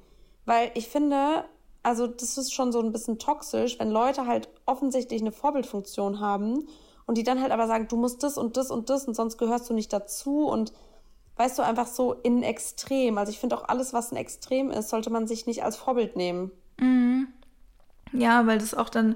Weil 0.45 0.71
ich 0.75 0.87
finde, 0.87 1.45
also 1.83 2.07
das 2.07 2.37
ist 2.37 2.53
schon 2.53 2.71
so 2.71 2.79
ein 2.79 2.91
bisschen 2.91 3.19
toxisch, 3.19 3.79
wenn 3.79 3.91
Leute 3.91 4.25
halt 4.25 4.49
offensichtlich 4.65 5.21
eine 5.21 5.31
Vorbildfunktion 5.31 6.19
haben 6.19 6.67
und 7.05 7.17
die 7.17 7.23
dann 7.23 7.41
halt 7.41 7.51
aber 7.51 7.67
sagen, 7.67 7.87
du 7.87 7.97
musst 7.97 8.23
das 8.23 8.37
und 8.37 8.57
das 8.57 8.71
und 8.71 8.89
das 8.89 9.07
und 9.07 9.15
sonst 9.15 9.37
gehörst 9.37 9.69
du 9.69 9.73
nicht 9.73 9.91
dazu 9.91 10.47
und 10.47 10.73
weißt 11.35 11.57
du, 11.57 11.63
einfach 11.63 11.87
so 11.87 12.13
in 12.13 12.43
Extrem. 12.43 13.17
Also 13.17 13.31
ich 13.31 13.39
finde 13.39 13.57
auch 13.57 13.67
alles, 13.67 13.93
was 13.93 14.11
ein 14.11 14.17
Extrem 14.17 14.71
ist, 14.71 14.89
sollte 14.89 15.09
man 15.09 15.25
sich 15.25 15.45
nicht 15.45 15.63
als 15.63 15.77
Vorbild 15.77 16.15
nehmen. 16.15 16.51
Mhm. 16.77 17.27
Ja, 18.11 18.45
weil 18.45 18.57
das 18.57 18.73
auch 18.73 18.89
dann 18.89 19.15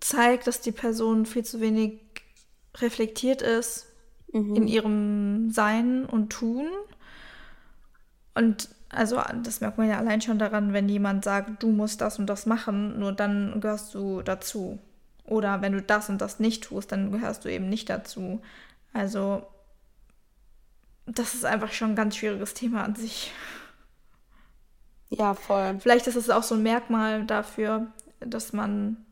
zeigt, 0.00 0.46
dass 0.46 0.60
die 0.60 0.72
Person 0.72 1.26
viel 1.26 1.44
zu 1.44 1.60
wenig 1.60 2.00
reflektiert 2.76 3.42
ist 3.42 3.86
mhm. 4.32 4.56
in 4.56 4.68
ihrem 4.68 5.50
Sein 5.50 6.04
und 6.04 6.30
Tun. 6.30 6.66
Und 8.34 8.68
also 8.88 9.20
das 9.42 9.60
merkt 9.60 9.78
man 9.78 9.88
ja 9.88 9.98
allein 9.98 10.20
schon 10.20 10.38
daran, 10.38 10.72
wenn 10.72 10.88
jemand 10.88 11.24
sagt, 11.24 11.62
du 11.62 11.68
musst 11.68 12.00
das 12.00 12.18
und 12.18 12.26
das 12.26 12.46
machen, 12.46 12.98
nur 12.98 13.12
dann 13.12 13.60
gehörst 13.60 13.94
du 13.94 14.22
dazu. 14.22 14.78
Oder 15.24 15.60
wenn 15.60 15.72
du 15.72 15.82
das 15.82 16.08
und 16.08 16.20
das 16.20 16.38
nicht 16.38 16.64
tust, 16.64 16.92
dann 16.92 17.10
gehörst 17.10 17.44
du 17.44 17.50
eben 17.50 17.68
nicht 17.68 17.90
dazu. 17.90 18.40
Also 18.92 19.46
das 21.06 21.34
ist 21.34 21.44
einfach 21.44 21.72
schon 21.72 21.90
ein 21.90 21.96
ganz 21.96 22.16
schwieriges 22.16 22.54
Thema 22.54 22.84
an 22.84 22.94
sich. 22.94 23.32
Ja, 25.08 25.34
voll. 25.34 25.78
Vielleicht 25.80 26.06
ist 26.06 26.16
es 26.16 26.30
auch 26.30 26.42
so 26.42 26.54
ein 26.54 26.62
Merkmal 26.62 27.24
dafür, 27.24 27.86
dass 28.20 28.52
man 28.52 29.05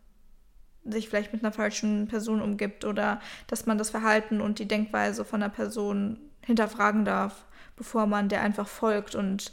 sich 0.84 1.08
vielleicht 1.08 1.32
mit 1.32 1.42
einer 1.42 1.52
falschen 1.52 2.08
Person 2.08 2.42
umgibt 2.42 2.84
oder 2.84 3.20
dass 3.46 3.66
man 3.66 3.78
das 3.78 3.90
Verhalten 3.90 4.40
und 4.40 4.58
die 4.58 4.68
Denkweise 4.68 5.24
von 5.24 5.42
einer 5.42 5.52
Person 5.52 6.18
hinterfragen 6.42 7.04
darf, 7.04 7.44
bevor 7.76 8.06
man 8.06 8.28
der 8.28 8.42
einfach 8.42 8.68
folgt. 8.68 9.14
Und 9.14 9.52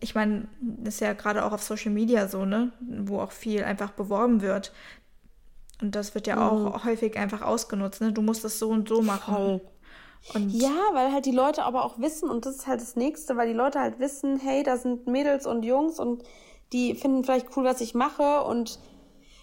ich 0.00 0.14
meine, 0.14 0.48
das 0.60 0.94
ist 0.94 1.00
ja 1.00 1.12
gerade 1.12 1.44
auch 1.44 1.52
auf 1.52 1.62
Social 1.62 1.92
Media 1.92 2.28
so, 2.28 2.44
ne, 2.44 2.72
wo 2.80 3.20
auch 3.20 3.32
viel 3.32 3.64
einfach 3.64 3.90
beworben 3.90 4.40
wird. 4.40 4.72
Und 5.80 5.94
das 5.94 6.14
wird 6.14 6.26
ja 6.26 6.36
mhm. 6.36 6.42
auch 6.42 6.84
häufig 6.84 7.16
einfach 7.16 7.42
ausgenutzt, 7.42 8.00
ne? 8.00 8.12
Du 8.12 8.22
musst 8.22 8.44
es 8.44 8.58
so 8.58 8.68
und 8.68 8.88
so 8.88 9.00
machen. 9.02 9.34
Voll. 9.34 9.60
Und 10.34 10.50
ja, 10.50 10.76
weil 10.92 11.12
halt 11.12 11.24
die 11.24 11.32
Leute 11.32 11.64
aber 11.64 11.84
auch 11.84 11.98
wissen, 11.98 12.28
und 12.28 12.44
das 12.44 12.56
ist 12.56 12.66
halt 12.66 12.82
das 12.82 12.96
Nächste, 12.96 13.36
weil 13.36 13.48
die 13.48 13.54
Leute 13.54 13.80
halt 13.80 13.98
wissen, 13.98 14.38
hey, 14.38 14.62
da 14.62 14.76
sind 14.76 15.06
Mädels 15.06 15.46
und 15.46 15.64
Jungs 15.64 15.98
und 15.98 16.22
die 16.72 16.94
finden 16.94 17.24
vielleicht 17.24 17.56
cool, 17.56 17.64
was 17.64 17.80
ich 17.80 17.94
mache 17.94 18.42
und 18.42 18.78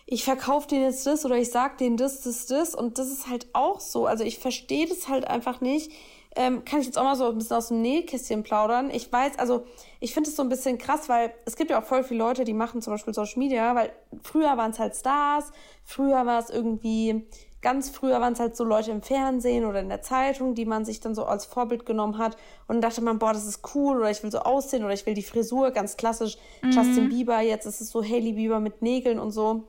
ich 0.09 0.23
verkaufe 0.23 0.69
denen 0.69 0.83
jetzt 0.83 1.05
das 1.05 1.25
oder 1.25 1.35
ich 1.35 1.51
sag 1.51 1.77
denen 1.77 1.97
das, 1.97 2.21
das, 2.21 2.45
das 2.45 2.73
und 2.73 2.97
das 2.97 3.11
ist 3.11 3.27
halt 3.29 3.47
auch 3.51 3.81
so. 3.81 4.05
Also 4.05 4.23
ich 4.23 4.39
verstehe 4.39 4.87
das 4.87 5.09
halt 5.09 5.27
einfach 5.27 5.59
nicht. 5.59 5.91
Ähm, 6.37 6.63
kann 6.63 6.79
ich 6.79 6.85
jetzt 6.85 6.97
auch 6.97 7.03
mal 7.03 7.17
so 7.17 7.27
ein 7.27 7.37
bisschen 7.37 7.57
aus 7.57 7.67
dem 7.67 7.81
Nähkästchen 7.81 8.43
plaudern. 8.43 8.89
Ich 8.89 9.11
weiß, 9.11 9.37
also 9.37 9.65
ich 9.99 10.13
finde 10.13 10.29
es 10.29 10.37
so 10.37 10.43
ein 10.43 10.49
bisschen 10.49 10.77
krass, 10.77 11.09
weil 11.09 11.33
es 11.45 11.57
gibt 11.57 11.71
ja 11.71 11.81
auch 11.81 11.83
voll 11.83 12.05
viele 12.05 12.19
Leute, 12.19 12.45
die 12.45 12.53
machen 12.53 12.81
zum 12.81 12.93
Beispiel 12.93 13.13
Social 13.13 13.39
Media, 13.39 13.75
weil 13.75 13.91
früher 14.23 14.55
waren 14.55 14.71
es 14.71 14.79
halt 14.79 14.95
Stars, 14.95 15.51
früher 15.83 16.25
war 16.25 16.39
es 16.39 16.51
irgendwie, 16.51 17.27
ganz 17.61 17.89
früher 17.89 18.21
waren 18.21 18.33
es 18.33 18.39
halt 18.39 18.55
so 18.55 18.63
Leute 18.63 18.91
im 18.91 19.01
Fernsehen 19.01 19.65
oder 19.65 19.81
in 19.81 19.89
der 19.89 20.03
Zeitung, 20.03 20.53
die 20.55 20.65
man 20.65 20.85
sich 20.85 21.01
dann 21.01 21.15
so 21.15 21.25
als 21.25 21.45
Vorbild 21.45 21.85
genommen 21.85 22.17
hat 22.17 22.37
und 22.67 22.79
dachte 22.79 23.01
man, 23.01 23.19
boah, 23.19 23.33
das 23.33 23.45
ist 23.45 23.75
cool 23.75 23.97
oder 23.97 24.11
ich 24.11 24.23
will 24.23 24.31
so 24.31 24.39
aussehen 24.39 24.85
oder 24.85 24.93
ich 24.93 25.05
will 25.05 25.15
die 25.15 25.23
Frisur, 25.23 25.71
ganz 25.71 25.97
klassisch, 25.97 26.37
mhm. 26.61 26.71
Justin 26.71 27.09
Bieber, 27.09 27.41
jetzt 27.41 27.65
ist 27.65 27.81
es 27.81 27.89
so 27.89 28.01
Hailey 28.01 28.33
Bieber 28.33 28.61
mit 28.61 28.81
Nägeln 28.81 29.19
und 29.19 29.31
so. 29.31 29.63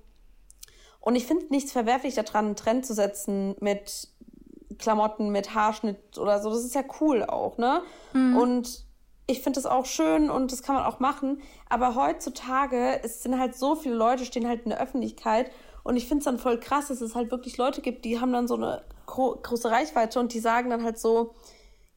Und 1.00 1.16
ich 1.16 1.26
finde 1.26 1.46
nichts 1.50 1.72
verwerflich 1.72 2.14
daran, 2.14 2.46
einen 2.46 2.56
Trend 2.56 2.84
zu 2.84 2.94
setzen 2.94 3.56
mit 3.60 4.08
Klamotten, 4.78 5.30
mit 5.30 5.54
Haarschnitt 5.54 6.18
oder 6.18 6.40
so. 6.40 6.50
Das 6.50 6.64
ist 6.64 6.74
ja 6.74 6.82
cool 7.00 7.24
auch, 7.24 7.58
ne? 7.58 7.82
Mhm. 8.12 8.36
Und 8.36 8.84
ich 9.26 9.42
finde 9.42 9.60
das 9.60 9.66
auch 9.66 9.84
schön 9.86 10.30
und 10.30 10.52
das 10.52 10.62
kann 10.62 10.74
man 10.74 10.84
auch 10.84 11.00
machen. 11.00 11.42
Aber 11.68 11.94
heutzutage 11.94 13.00
es 13.02 13.22
sind 13.22 13.38
halt 13.38 13.54
so 13.56 13.74
viele 13.76 13.94
Leute, 13.94 14.24
stehen 14.24 14.48
halt 14.48 14.62
in 14.62 14.70
der 14.70 14.80
Öffentlichkeit. 14.80 15.50
Und 15.84 15.96
ich 15.96 16.06
finde 16.06 16.20
es 16.20 16.24
dann 16.24 16.38
voll 16.38 16.58
krass, 16.58 16.88
dass 16.88 17.00
es 17.00 17.14
halt 17.14 17.30
wirklich 17.30 17.56
Leute 17.56 17.80
gibt, 17.80 18.04
die 18.04 18.20
haben 18.20 18.32
dann 18.32 18.48
so 18.48 18.54
eine 18.54 18.82
gro 19.06 19.38
große 19.42 19.70
Reichweite 19.70 20.20
und 20.20 20.32
die 20.34 20.40
sagen 20.40 20.70
dann 20.70 20.82
halt 20.82 20.98
so, 20.98 21.34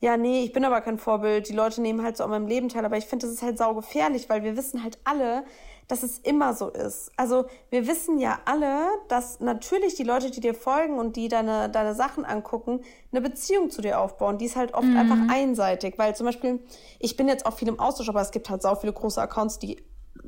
ja, 0.02 0.18
nee, 0.18 0.44
ich 0.44 0.52
bin 0.52 0.66
aber 0.66 0.82
kein 0.82 0.98
Vorbild. 0.98 1.48
Die 1.48 1.54
Leute 1.54 1.82
nehmen 1.82 2.04
halt 2.04 2.18
so 2.18 2.24
an 2.24 2.32
meinem 2.32 2.48
Leben 2.48 2.70
teil. 2.70 2.84
Aber 2.86 2.98
ich 2.98 3.06
finde, 3.06 3.28
das 3.28 3.36
ist 3.36 3.44
halt 3.44 3.58
saugefährlich, 3.58 4.30
weil 4.30 4.44
wir 4.44 4.58
wissen 4.58 4.84
halt 4.84 4.98
alle, 5.04 5.44
dass 5.88 6.04
es 6.04 6.20
immer 6.20 6.54
so 6.54 6.70
ist. 6.70 7.12
Also 7.18 7.46
wir 7.70 7.88
wissen 7.88 8.20
ja 8.20 8.40
alle, 8.46 8.88
dass 9.10 9.40
natürlich 9.40 9.96
die 9.96 10.04
Leute, 10.04 10.32
die 10.32 10.40
dir 10.40 10.54
folgen 10.54 11.00
und 11.00 11.16
die 11.16 11.28
deine, 11.28 11.70
deine 11.70 11.96
Sachen 11.96 12.26
angucken, 12.26 12.82
eine 13.12 13.22
Beziehung 13.22 13.70
zu 13.70 13.82
dir 13.82 14.00
aufbauen. 14.00 14.38
Die 14.38 14.46
ist 14.46 14.56
halt 14.56 14.74
oft 14.74 14.88
mhm. 14.88 14.98
einfach 14.98 15.34
einseitig, 15.34 15.98
weil 15.98 16.16
zum 16.16 16.26
Beispiel, 16.26 16.60
ich 17.00 17.18
bin 17.18 17.28
jetzt 17.28 17.46
auch 17.46 17.54
viel 17.54 17.68
im 17.68 17.80
Austausch, 17.80 18.10
aber 18.10 18.22
es 18.22 18.32
gibt 18.32 18.50
halt 18.50 18.62
so 18.62 18.74
viele 18.76 18.94
große 18.94 19.22
Accounts, 19.22 19.60
die, 19.60 19.84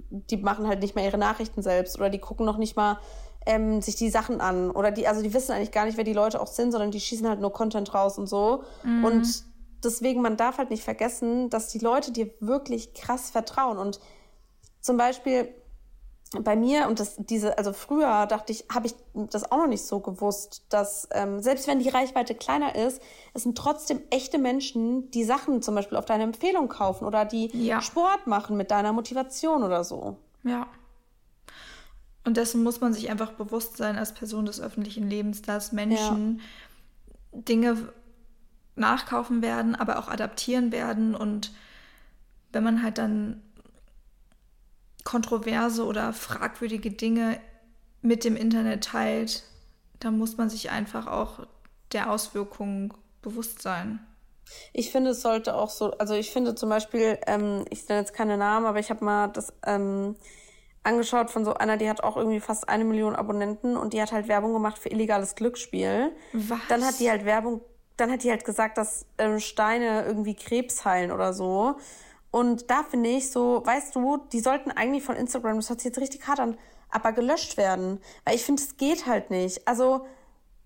die 0.09 0.37
machen 0.37 0.67
halt 0.67 0.81
nicht 0.81 0.95
mehr 0.95 1.05
ihre 1.05 1.17
Nachrichten 1.17 1.61
selbst 1.61 1.97
oder 1.97 2.09
die 2.09 2.19
gucken 2.19 2.45
noch 2.45 2.57
nicht 2.57 2.75
mal 2.75 2.99
ähm, 3.45 3.81
sich 3.81 3.95
die 3.95 4.09
Sachen 4.09 4.41
an 4.41 4.71
oder 4.71 4.91
die, 4.91 5.07
also 5.07 5.21
die 5.21 5.33
wissen 5.33 5.51
eigentlich 5.51 5.71
gar 5.71 5.85
nicht, 5.85 5.97
wer 5.97 6.03
die 6.03 6.13
Leute 6.13 6.41
auch 6.41 6.47
sind, 6.47 6.71
sondern 6.71 6.91
die 6.91 6.99
schießen 6.99 7.27
halt 7.27 7.41
nur 7.41 7.51
Content 7.51 7.93
raus 7.93 8.17
und 8.17 8.27
so. 8.27 8.63
Mhm. 8.83 9.05
Und 9.05 9.43
deswegen, 9.83 10.21
man 10.21 10.37
darf 10.37 10.57
halt 10.57 10.69
nicht 10.69 10.83
vergessen, 10.83 11.49
dass 11.49 11.67
die 11.67 11.79
Leute 11.79 12.11
dir 12.11 12.29
wirklich 12.39 12.93
krass 12.93 13.29
vertrauen 13.29 13.77
und 13.77 13.99
zum 14.83 14.97
Beispiel 14.97 15.49
bei 16.41 16.55
mir 16.55 16.87
und 16.87 16.99
das 16.99 17.15
diese 17.17 17.57
also 17.57 17.73
früher 17.73 18.25
dachte 18.25 18.51
ich 18.51 18.65
habe 18.73 18.87
ich 18.87 18.95
das 19.13 19.51
auch 19.51 19.57
noch 19.57 19.67
nicht 19.67 19.85
so 19.85 19.99
gewusst 19.99 20.65
dass 20.69 21.07
ähm, 21.11 21.41
selbst 21.41 21.67
wenn 21.67 21.79
die 21.79 21.89
Reichweite 21.89 22.33
kleiner 22.33 22.75
ist 22.75 23.01
es 23.33 23.43
sind 23.43 23.57
trotzdem 23.57 24.01
echte 24.09 24.39
Menschen 24.39 25.11
die 25.11 25.23
Sachen 25.23 25.61
zum 25.61 25.75
Beispiel 25.75 25.97
auf 25.97 26.05
deine 26.05 26.23
Empfehlung 26.23 26.69
kaufen 26.69 27.05
oder 27.05 27.25
die 27.25 27.49
ja. 27.53 27.81
Sport 27.81 28.25
machen 28.25 28.57
mit 28.57 28.71
deiner 28.71 28.93
Motivation 28.93 29.63
oder 29.63 29.83
so 29.83 30.17
ja 30.43 30.67
und 32.25 32.37
dessen 32.37 32.63
muss 32.63 32.81
man 32.81 32.93
sich 32.93 33.11
einfach 33.11 33.33
bewusst 33.33 33.77
sein 33.77 33.97
als 33.97 34.13
Person 34.13 34.45
des 34.45 34.59
öffentlichen 34.59 35.07
Lebens 35.07 35.43
dass 35.43 35.71
Menschen 35.71 36.41
ja. 37.31 37.41
Dinge 37.41 37.89
nachkaufen 38.75 39.43
werden 39.43 39.75
aber 39.75 39.99
auch 39.99 40.07
adaptieren 40.07 40.71
werden 40.71 41.13
und 41.13 41.51
wenn 42.51 42.63
man 42.63 42.81
halt 42.81 42.97
dann 42.97 43.41
kontroverse 45.03 45.85
oder 45.85 46.13
fragwürdige 46.13 46.91
Dinge 46.91 47.39
mit 48.01 48.23
dem 48.23 48.35
Internet 48.35 48.85
teilt, 48.85 49.43
dann 49.99 50.17
muss 50.17 50.37
man 50.37 50.49
sich 50.49 50.69
einfach 50.69 51.07
auch 51.07 51.47
der 51.91 52.11
Auswirkungen 52.11 52.93
bewusst 53.21 53.61
sein. 53.61 53.99
Ich 54.73 54.91
finde, 54.91 55.11
es 55.11 55.21
sollte 55.21 55.55
auch 55.55 55.69
so, 55.69 55.91
also 55.91 56.13
ich 56.13 56.31
finde 56.31 56.55
zum 56.55 56.69
Beispiel, 56.69 57.17
ähm, 57.27 57.65
ich 57.69 57.87
nenne 57.87 58.01
jetzt 58.01 58.13
keine 58.13 58.37
Namen, 58.37 58.65
aber 58.65 58.79
ich 58.79 58.89
habe 58.89 59.03
mal 59.03 59.27
das 59.29 59.53
ähm, 59.65 60.15
angeschaut 60.83 61.31
von 61.31 61.45
so 61.45 61.53
einer, 61.53 61.77
die 61.77 61.89
hat 61.89 62.03
auch 62.03 62.17
irgendwie 62.17 62.39
fast 62.39 62.67
eine 62.67 62.83
Million 62.83 63.15
Abonnenten 63.15 63.77
und 63.77 63.93
die 63.93 64.01
hat 64.01 64.11
halt 64.11 64.27
Werbung 64.27 64.53
gemacht 64.53 64.77
für 64.77 64.89
illegales 64.89 65.35
Glücksspiel. 65.35 66.11
Was? 66.33 66.59
Dann 66.67 66.85
hat 66.85 66.99
die 66.99 67.09
halt 67.09 67.25
Werbung, 67.25 67.61
dann 67.97 68.11
hat 68.11 68.23
die 68.23 68.29
halt 68.29 68.43
gesagt, 68.43 68.77
dass 68.77 69.05
ähm, 69.17 69.39
Steine 69.39 70.05
irgendwie 70.05 70.35
Krebs 70.35 70.83
heilen 70.83 71.11
oder 71.11 71.33
so. 71.33 71.75
Und 72.33 72.71
da 72.71 72.81
finde 72.81 73.11
ich 73.11 73.29
so, 73.29 73.61
weißt 73.63 73.95
du, 73.95 74.17
die 74.31 74.39
sollten 74.39 74.71
eigentlich 74.71 75.03
von 75.03 75.15
Instagram, 75.15 75.57
das 75.57 75.69
hört 75.69 75.81
sich 75.81 75.89
jetzt 75.89 75.99
richtig 75.99 76.27
hart 76.27 76.39
an, 76.39 76.57
aber 76.89 77.11
gelöscht 77.11 77.57
werden. 77.57 77.99
Weil 78.25 78.33
ich 78.33 78.43
finde, 78.43 78.63
es 78.63 78.75
geht 78.77 79.05
halt 79.05 79.29
nicht. 79.29 79.67
Also, 79.67 80.07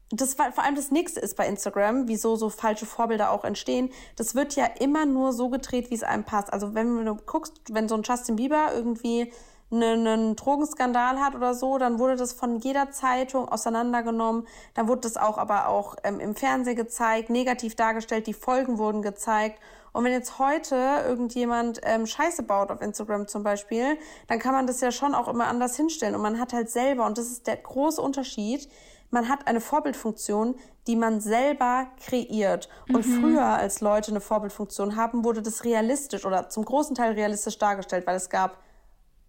das 0.10 0.36
vor 0.36 0.64
allem 0.64 0.76
das 0.76 0.92
nächste 0.92 1.20
ist 1.20 1.36
bei 1.36 1.46
Instagram, 1.46 2.08
wieso 2.08 2.38
so 2.38 2.50
falsche 2.50 2.86
Vorbilder 2.86 3.32
auch 3.32 3.44
entstehen. 3.44 3.90
Das 4.16 4.34
wird 4.34 4.56
ja 4.56 4.66
immer 4.80 5.06
nur 5.06 5.34
so 5.34 5.50
gedreht, 5.50 5.92
wie 5.92 5.96
es 5.96 6.04
einem 6.04 6.24
passt. 6.24 6.54
Also 6.54 6.74
wenn 6.74 7.04
du 7.04 7.16
guckst, 7.16 7.56
wenn 7.70 7.90
so 7.90 7.96
ein 7.96 8.04
Justin 8.04 8.38
Bieber 8.38 8.70
irgendwie 8.74 9.34
einen, 9.70 10.08
einen 10.08 10.36
Drogenskandal 10.38 11.20
hat 11.20 11.36
oder 11.36 11.54
so, 11.54 11.78
dann 11.78 12.00
wurde 12.00 12.16
das 12.16 12.32
von 12.32 12.60
jeder 12.60 12.92
Zeitung 12.92 13.50
auseinandergenommen. 13.50 14.48
Dann 14.74 14.88
wurde 14.88 15.02
das 15.02 15.18
auch 15.18 15.38
aber 15.38 15.68
auch 15.68 15.98
ähm, 16.06 16.22
im 16.22 16.34
Fernsehen 16.34 16.78
gezeigt, 16.78 17.30
negativ 17.30 17.76
dargestellt, 17.76 18.26
die 18.28 18.34
Folgen 18.34 18.78
wurden 18.78 19.02
gezeigt. 19.02 19.60
Und 19.98 20.04
wenn 20.04 20.12
jetzt 20.12 20.38
heute 20.38 20.76
irgendjemand 21.08 21.82
ähm, 21.82 22.06
Scheiße 22.06 22.44
baut 22.44 22.70
auf 22.70 22.82
Instagram 22.82 23.28
zum 23.28 23.42
Beispiel, 23.42 23.98
dann 24.28 24.38
kann 24.38 24.54
man 24.54 24.68
das 24.68 24.80
ja 24.80 24.92
schon 24.92 25.16
auch 25.16 25.28
immer 25.28 25.48
anders 25.48 25.76
hinstellen. 25.76 26.14
Und 26.14 26.22
man 26.22 26.40
hat 26.40 26.54
halt 26.54 26.70
selber, 26.70 27.08
und 27.08 27.18
das 27.18 27.26
ist 27.32 27.48
der 27.48 27.58
große 27.58 28.00
Unterschied, 28.00 28.70
man 29.10 29.28
hat 29.28 29.48
eine 29.48 29.60
Vorbildfunktion, 29.60 30.54
die 30.86 30.96
man 30.96 31.20
selber 31.20 31.88
kreiert. 32.00 32.70
Und 32.94 33.08
mhm. 33.08 33.22
früher, 33.22 33.46
als 33.46 33.82
Leute 33.82 34.12
eine 34.12 34.22
Vorbildfunktion 34.22 34.98
haben, 34.98 35.24
wurde 35.24 35.42
das 35.42 35.64
realistisch 35.64 36.26
oder 36.26 36.48
zum 36.48 36.64
großen 36.64 36.96
Teil 36.96 37.14
realistisch 37.14 37.58
dargestellt, 37.58 38.06
weil 38.06 38.18
es 38.18 38.30
gab 38.30 38.60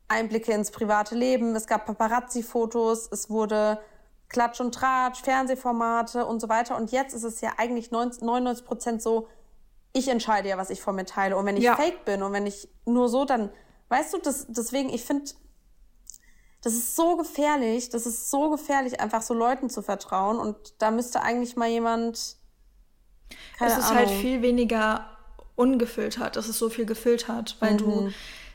Einblicke 0.08 0.52
ins 0.52 0.70
private 0.70 1.14
Leben, 1.14 1.56
es 1.56 1.66
gab 1.66 1.86
Paparazzi-Fotos, 1.86 3.08
es 3.10 3.30
wurde 3.30 3.80
Klatsch 4.28 4.60
und 4.60 4.74
Tratsch, 4.74 5.22
Fernsehformate 5.22 6.26
und 6.26 6.40
so 6.40 6.50
weiter. 6.50 6.76
Und 6.76 6.92
jetzt 6.92 7.14
ist 7.14 7.24
es 7.24 7.40
ja 7.40 7.52
eigentlich 7.56 7.90
99 7.90 8.66
Prozent 8.66 9.00
so, 9.00 9.28
ich 9.92 10.08
entscheide 10.08 10.48
ja, 10.48 10.58
was 10.58 10.70
ich 10.70 10.80
von 10.80 10.94
mir 10.96 11.04
teile. 11.04 11.36
Und 11.36 11.46
wenn 11.46 11.56
ich 11.56 11.64
ja. 11.64 11.76
fake 11.76 12.04
bin 12.04 12.22
und 12.22 12.32
wenn 12.32 12.46
ich 12.46 12.68
nur 12.84 13.08
so, 13.08 13.24
dann, 13.24 13.50
weißt 13.88 14.14
du, 14.14 14.18
das, 14.18 14.46
deswegen, 14.48 14.90
ich 14.90 15.04
finde, 15.04 15.30
das 16.62 16.74
ist 16.74 16.96
so 16.96 17.16
gefährlich, 17.16 17.88
das 17.90 18.06
ist 18.06 18.30
so 18.30 18.50
gefährlich, 18.50 19.00
einfach 19.00 19.22
so 19.22 19.34
Leuten 19.34 19.70
zu 19.70 19.82
vertrauen. 19.82 20.38
Und 20.38 20.56
da 20.78 20.90
müsste 20.90 21.22
eigentlich 21.22 21.56
mal 21.56 21.68
jemand. 21.68 22.36
Keine 23.58 23.72
es 23.72 23.78
ist 23.78 23.88
halt 23.90 23.98
Ahnung. 23.98 24.10
halt 24.10 24.20
viel 24.20 24.42
weniger 24.42 25.18
ungefiltert, 25.54 26.36
es 26.36 26.48
ist 26.48 26.58
so 26.58 26.70
viel 26.70 26.86
gefiltert, 26.86 27.56
weil 27.60 27.74
mhm. 27.74 27.78
du 27.78 28.12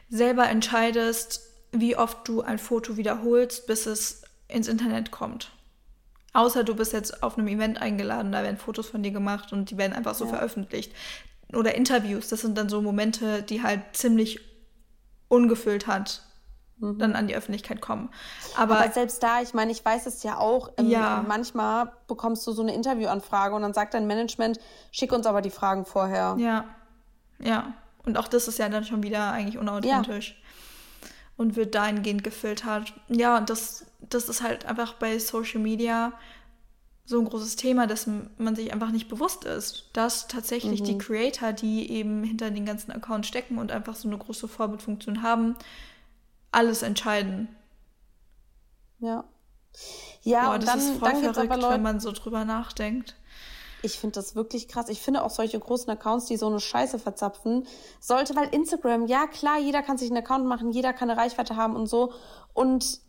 selber 0.09 0.47
entscheidest, 0.47 1.41
wie 1.71 1.97
oft 1.97 2.27
du 2.27 2.41
ein 2.41 2.57
Foto 2.57 2.97
wiederholst, 2.97 3.67
bis 3.67 3.85
es 3.85 4.23
ins 4.47 4.67
Internet 4.67 5.11
kommt. 5.11 5.51
Außer 6.33 6.63
du 6.63 6.75
bist 6.75 6.93
jetzt 6.93 7.23
auf 7.23 7.37
einem 7.37 7.47
Event 7.47 7.81
eingeladen, 7.81 8.31
da 8.31 8.43
werden 8.43 8.57
Fotos 8.57 8.89
von 8.89 9.03
dir 9.03 9.11
gemacht 9.11 9.53
und 9.53 9.69
die 9.69 9.77
werden 9.77 9.93
einfach 9.93 10.15
so 10.15 10.25
ja. 10.25 10.31
veröffentlicht. 10.31 10.93
Oder 11.53 11.75
Interviews, 11.75 12.29
das 12.29 12.41
sind 12.41 12.57
dann 12.57 12.69
so 12.69 12.81
Momente, 12.81 13.43
die 13.43 13.61
halt 13.61 13.81
ziemlich 13.93 14.39
ungefüllt 15.27 15.85
hat 15.87 16.23
mhm. 16.83 16.99
dann 16.99 17.15
an 17.15 17.27
die 17.27 17.35
Öffentlichkeit 17.35 17.81
kommen. 17.81 18.09
Aber, 18.57 18.79
Aber, 18.79 18.91
selbst 18.91 19.21
da, 19.23 19.41
ich 19.41 19.53
meine, 19.53 19.71
ich 19.71 19.83
weiß 19.83 20.05
es 20.05 20.23
ja 20.23 20.37
auch, 20.37 20.71
ähm, 20.77 20.89
ja. 20.89 21.23
manchmal 21.27 21.91
bekommst 22.07 22.45
du 22.47 22.51
so 22.51 22.61
eine 22.61 22.73
Interviewanfrage 22.73 23.55
und 23.55 23.61
dann 23.61 23.73
sagt 23.73 23.93
dein 23.93 24.07
Management, 24.07 24.59
schick 24.91 25.11
uns 25.11 25.25
aber 25.25 25.41
die 25.41 25.49
Fragen 25.49 25.85
vorher. 25.85 26.35
Ja, 26.39 26.65
ja. 27.39 27.73
Und 28.05 28.17
auch 28.17 28.27
das 28.27 28.47
ist 28.47 28.59
ja 28.59 28.67
dann 28.69 28.83
schon 28.83 29.01
wieder 29.01 29.31
eigentlich 29.31 29.57
unauthentisch. 29.57 30.31
Ja. 30.31 31.09
Und 31.35 31.55
wird 31.55 31.73
dahingehend 31.73 32.23
gefiltert. 32.23 32.93
Ja, 33.07 33.37
und 33.37 33.49
das, 33.49 33.85
das 34.09 34.29
ist 34.29 34.41
halt 34.41 34.65
einfach 34.65 34.93
bei 34.93 35.19
Social 35.19 35.59
Media 35.59 36.13
so 37.05 37.19
ein 37.19 37.25
großes 37.25 37.57
Thema, 37.57 37.85
dass 37.85 38.07
man 38.37 38.55
sich 38.55 38.71
einfach 38.71 38.91
nicht 38.91 39.09
bewusst 39.09 39.43
ist, 39.43 39.89
dass 39.93 40.27
tatsächlich 40.27 40.81
mhm. 40.81 40.85
die 40.85 40.97
Creator, 40.97 41.51
die 41.51 41.91
eben 41.91 42.23
hinter 42.23 42.49
den 42.49 42.65
ganzen 42.65 42.91
Accounts 42.91 43.27
stecken 43.27 43.57
und 43.57 43.71
einfach 43.71 43.95
so 43.95 44.07
eine 44.07 44.17
große 44.17 44.47
Vorbildfunktion 44.47 45.21
haben, 45.21 45.55
alles 46.51 46.81
entscheiden. 46.81 47.49
Ja. 48.99 49.25
Ja, 50.21 50.45
Boah, 50.45 50.53
und 50.53 50.63
das 50.63 50.69
dann, 50.69 50.79
ist 50.79 50.99
voll 50.99 51.15
verrückt, 51.15 51.55
Leute, 51.55 51.69
wenn 51.69 51.81
man 51.81 51.99
so 51.99 52.11
drüber 52.13 52.45
nachdenkt. 52.45 53.15
Ich 53.81 53.99
finde 53.99 54.13
das 54.13 54.33
wirklich 54.33 54.69
krass. 54.69 54.87
Ich 54.87 55.01
finde 55.01 55.23
auch 55.23 55.29
solche 55.29 55.59
großen 55.59 55.89
Accounts, 55.89 56.27
die 56.27 56.37
so 56.37 56.47
eine 56.47 56.61
Scheiße 56.61 56.99
verzapfen, 56.99 57.67
sollte, 57.99 58.33
weil 58.33 58.47
Instagram, 58.49 59.07
ja 59.07 59.27
klar, 59.27 59.59
jeder 59.59 59.81
kann 59.81 59.97
sich 59.97 60.09
einen 60.09 60.23
Account 60.23 60.45
machen, 60.45 60.71
jeder 60.71 60.93
kann 60.93 61.09
eine 61.09 61.19
Reichweite 61.19 61.57
haben 61.57 61.75
und 61.75 61.87
so. 61.87 62.13
Und 62.53 63.01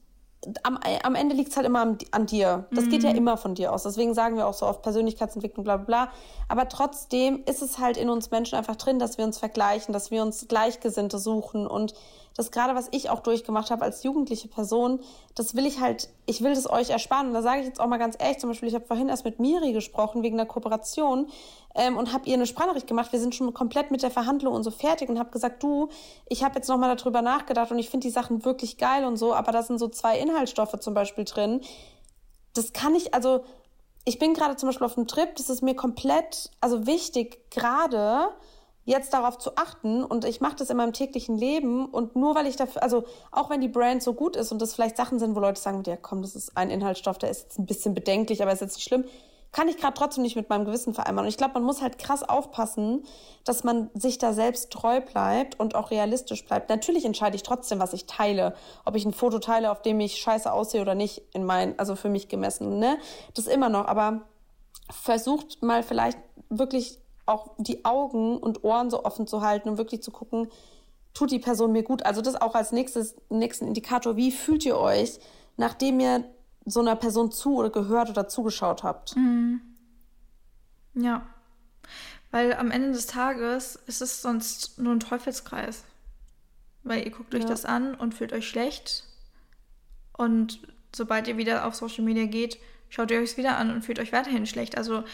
am, 0.62 0.78
am 1.02 1.14
Ende 1.14 1.34
liegt 1.34 1.50
es 1.50 1.56
halt 1.56 1.66
immer 1.66 1.80
an, 1.80 1.98
an 2.10 2.26
dir. 2.26 2.66
Das 2.70 2.86
mhm. 2.86 2.90
geht 2.90 3.02
ja 3.02 3.10
mhm. 3.10 3.16
immer 3.16 3.36
von 3.36 3.54
dir 3.54 3.72
aus. 3.72 3.82
Deswegen 3.82 4.14
sagen 4.14 4.36
wir 4.36 4.46
auch 4.46 4.54
so 4.54 4.66
oft 4.66 4.82
Persönlichkeitsentwicklung, 4.82 5.64
bla 5.64 5.76
bla 5.76 5.84
bla. 5.84 6.12
Aber 6.48 6.68
trotzdem 6.68 7.42
ist 7.46 7.62
es 7.62 7.78
halt 7.78 7.96
in 7.96 8.08
uns 8.10 8.30
Menschen 8.30 8.56
einfach 8.56 8.76
drin, 8.76 8.98
dass 8.98 9.18
wir 9.18 9.24
uns 9.24 9.38
vergleichen, 9.38 9.92
dass 9.92 10.10
wir 10.10 10.22
uns 10.22 10.46
Gleichgesinnte 10.48 11.18
suchen 11.18 11.66
und 11.66 11.94
das 12.36 12.50
gerade, 12.50 12.74
was 12.74 12.88
ich 12.90 13.10
auch 13.10 13.20
durchgemacht 13.20 13.70
habe 13.70 13.84
als 13.84 14.02
jugendliche 14.02 14.48
Person, 14.48 15.00
das 15.34 15.54
will 15.54 15.66
ich 15.66 15.80
halt, 15.80 16.08
ich 16.26 16.42
will 16.42 16.54
das 16.54 16.68
euch 16.68 16.90
ersparen. 16.90 17.28
Und 17.28 17.34
da 17.34 17.42
sage 17.42 17.60
ich 17.60 17.66
jetzt 17.66 17.80
auch 17.80 17.86
mal 17.86 17.98
ganz 17.98 18.16
ehrlich, 18.18 18.38
zum 18.38 18.50
Beispiel, 18.50 18.68
ich 18.68 18.74
habe 18.74 18.84
vorhin 18.84 19.08
erst 19.08 19.24
mit 19.24 19.38
Miri 19.38 19.72
gesprochen 19.72 20.22
wegen 20.22 20.36
der 20.36 20.46
Kooperation 20.46 21.28
ähm, 21.76 21.96
und 21.96 22.12
habe 22.12 22.28
ihr 22.28 22.34
eine 22.34 22.46
Sprachnachricht 22.46 22.88
gemacht. 22.88 23.12
Wir 23.12 23.20
sind 23.20 23.34
schon 23.34 23.54
komplett 23.54 23.92
mit 23.92 24.02
der 24.02 24.10
Verhandlung 24.10 24.52
und 24.54 24.64
so 24.64 24.72
fertig 24.72 25.08
und 25.08 25.18
habe 25.18 25.30
gesagt, 25.30 25.62
du, 25.62 25.88
ich 26.28 26.42
habe 26.42 26.56
jetzt 26.56 26.68
nochmal 26.68 26.94
darüber 26.96 27.22
nachgedacht 27.22 27.70
und 27.70 27.78
ich 27.78 27.88
finde 27.88 28.08
die 28.08 28.12
Sachen 28.12 28.44
wirklich 28.44 28.78
geil 28.78 29.04
und 29.04 29.16
so, 29.16 29.32
aber 29.32 29.52
da 29.52 29.62
sind 29.62 29.78
so 29.78 29.88
zwei 29.88 30.18
Inhaltsstoffe 30.18 30.78
zum 30.80 30.94
Beispiel 30.94 31.24
drin. 31.24 31.60
Das 32.54 32.72
kann 32.72 32.96
ich, 32.96 33.14
also 33.14 33.44
ich 34.04 34.18
bin 34.18 34.34
gerade 34.34 34.56
zum 34.56 34.68
Beispiel 34.68 34.86
auf 34.86 34.96
einem 34.96 35.06
Trip, 35.06 35.34
das 35.36 35.50
ist 35.50 35.62
mir 35.62 35.74
komplett, 35.74 36.50
also 36.60 36.86
wichtig, 36.86 37.50
gerade 37.50 38.28
jetzt 38.84 39.14
darauf 39.14 39.38
zu 39.38 39.56
achten 39.56 40.04
und 40.04 40.24
ich 40.24 40.40
mache 40.40 40.56
das 40.56 40.70
in 40.70 40.76
meinem 40.76 40.92
täglichen 40.92 41.36
Leben 41.36 41.86
und 41.86 42.16
nur 42.16 42.34
weil 42.34 42.46
ich 42.46 42.56
dafür, 42.56 42.82
also 42.82 43.04
auch 43.32 43.50
wenn 43.50 43.60
die 43.60 43.68
Brand 43.68 44.02
so 44.02 44.12
gut 44.12 44.36
ist 44.36 44.52
und 44.52 44.60
das 44.60 44.74
vielleicht 44.74 44.96
Sachen 44.96 45.18
sind, 45.18 45.34
wo 45.34 45.40
Leute 45.40 45.60
sagen, 45.60 45.82
ja 45.86 45.96
komm, 45.96 46.22
das 46.22 46.34
ist 46.34 46.56
ein 46.56 46.70
Inhaltsstoff, 46.70 47.18
der 47.18 47.30
ist 47.30 47.44
jetzt 47.44 47.58
ein 47.58 47.66
bisschen 47.66 47.94
bedenklich, 47.94 48.42
aber 48.42 48.52
ist 48.52 48.60
jetzt 48.60 48.76
nicht 48.76 48.86
schlimm, 48.86 49.04
kann 49.54 49.68
ich 49.68 49.78
gerade 49.78 49.94
trotzdem 49.94 50.22
nicht 50.22 50.34
mit 50.34 50.50
meinem 50.50 50.64
Gewissen 50.64 50.94
vereinbaren. 50.94 51.26
Und 51.26 51.30
ich 51.30 51.36
glaube, 51.36 51.54
man 51.54 51.62
muss 51.62 51.80
halt 51.80 51.96
krass 51.96 52.28
aufpassen, 52.28 53.04
dass 53.44 53.62
man 53.62 53.88
sich 53.94 54.18
da 54.18 54.32
selbst 54.32 54.70
treu 54.72 55.00
bleibt 55.00 55.60
und 55.60 55.76
auch 55.76 55.92
realistisch 55.92 56.44
bleibt. 56.44 56.68
Natürlich 56.70 57.04
entscheide 57.04 57.36
ich 57.36 57.44
trotzdem, 57.44 57.78
was 57.78 57.92
ich 57.92 58.06
teile. 58.06 58.54
Ob 58.84 58.96
ich 58.96 59.04
ein 59.04 59.14
Foto 59.14 59.38
teile, 59.38 59.70
auf 59.70 59.80
dem 59.80 60.00
ich 60.00 60.16
scheiße 60.16 60.52
aussehe 60.52 60.82
oder 60.82 60.96
nicht, 60.96 61.22
in 61.32 61.44
mein, 61.44 61.78
also 61.78 61.94
für 61.94 62.08
mich 62.08 62.28
gemessen, 62.28 62.80
ne? 62.80 62.98
Das 63.34 63.46
immer 63.46 63.68
noch. 63.68 63.86
Aber 63.86 64.22
versucht 64.90 65.62
mal 65.62 65.84
vielleicht 65.84 66.18
wirklich 66.50 66.98
auch 67.26 67.54
die 67.58 67.84
Augen 67.84 68.38
und 68.38 68.64
Ohren 68.64 68.90
so 68.90 69.04
offen 69.04 69.26
zu 69.26 69.40
halten 69.40 69.68
und 69.68 69.78
wirklich 69.78 70.02
zu 70.02 70.10
gucken, 70.10 70.48
tut 71.14 71.30
die 71.30 71.38
Person 71.38 71.72
mir 71.72 71.82
gut. 71.82 72.04
Also 72.04 72.20
das 72.20 72.40
auch 72.40 72.54
als 72.54 72.72
nächstes, 72.72 73.14
nächsten 73.30 73.66
Indikator. 73.66 74.16
Wie 74.16 74.32
fühlt 74.32 74.66
ihr 74.66 74.76
euch, 74.76 75.18
nachdem 75.56 76.00
ihr 76.00 76.24
so 76.66 76.80
einer 76.80 76.96
Person 76.96 77.30
zu 77.30 77.56
oder 77.56 77.70
gehört 77.70 78.10
oder 78.10 78.28
zugeschaut 78.28 78.82
habt? 78.82 79.16
Mhm. 79.16 79.60
Ja. 80.94 81.26
Weil 82.30 82.54
am 82.54 82.70
Ende 82.70 82.92
des 82.92 83.06
Tages 83.06 83.76
ist 83.86 84.02
es 84.02 84.22
sonst 84.22 84.78
nur 84.78 84.92
ein 84.92 85.00
Teufelskreis. 85.00 85.84
Weil 86.82 87.04
ihr 87.04 87.10
guckt 87.10 87.34
euch 87.34 87.42
ja. 87.42 87.48
das 87.48 87.64
an 87.64 87.94
und 87.94 88.14
fühlt 88.14 88.32
euch 88.32 88.48
schlecht. 88.48 89.04
Und 90.16 90.60
sobald 90.94 91.28
ihr 91.28 91.36
wieder 91.36 91.66
auf 91.66 91.74
Social 91.74 92.04
Media 92.04 92.26
geht, 92.26 92.58
schaut 92.88 93.10
ihr 93.10 93.18
euch 93.18 93.30
es 93.30 93.36
wieder 93.36 93.56
an 93.56 93.70
und 93.70 93.82
fühlt 93.82 93.98
euch 93.98 94.12
weiterhin 94.12 94.46
schlecht. 94.46 94.76
Also 94.76 95.04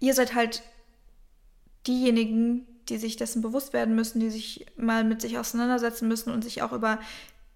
ihr 0.00 0.14
seid 0.14 0.34
halt 0.34 0.62
diejenigen, 1.86 2.66
die 2.88 2.98
sich 2.98 3.16
dessen 3.16 3.42
bewusst 3.42 3.72
werden 3.72 3.94
müssen, 3.94 4.20
die 4.20 4.30
sich 4.30 4.66
mal 4.76 5.04
mit 5.04 5.22
sich 5.22 5.38
auseinandersetzen 5.38 6.08
müssen 6.08 6.32
und 6.32 6.42
sich 6.42 6.62
auch 6.62 6.72
über 6.72 6.98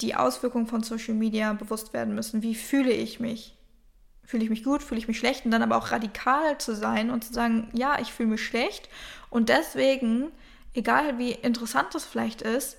die 0.01 0.15
Auswirkungen 0.15 0.67
von 0.67 0.83
Social 0.83 1.15
Media 1.15 1.53
bewusst 1.53 1.93
werden 1.93 2.15
müssen. 2.15 2.43
Wie 2.43 2.55
fühle 2.55 2.93
ich 2.93 3.21
mich? 3.21 3.55
Fühle 4.25 4.45
ich 4.45 4.51
mich 4.51 4.63
gut, 4.63 4.83
fühle 4.83 5.01
ich 5.01 5.09
mich 5.09 5.19
schlecht? 5.19 5.45
Und 5.45 5.51
dann 5.51 5.63
aber 5.63 5.77
auch 5.77 5.91
radikal 5.91 6.59
zu 6.59 6.75
sein 6.75 7.11
und 7.11 7.25
zu 7.25 7.33
sagen, 7.33 7.69
ja, 7.73 7.99
ich 8.01 8.13
fühle 8.13 8.31
mich 8.31 8.45
schlecht. 8.45 8.89
Und 9.31 9.49
deswegen, 9.49 10.31
egal 10.75 11.19
wie 11.19 11.33
interessant 11.33 11.89
das 11.95 12.05
vielleicht 12.05 12.43
ist, 12.43 12.77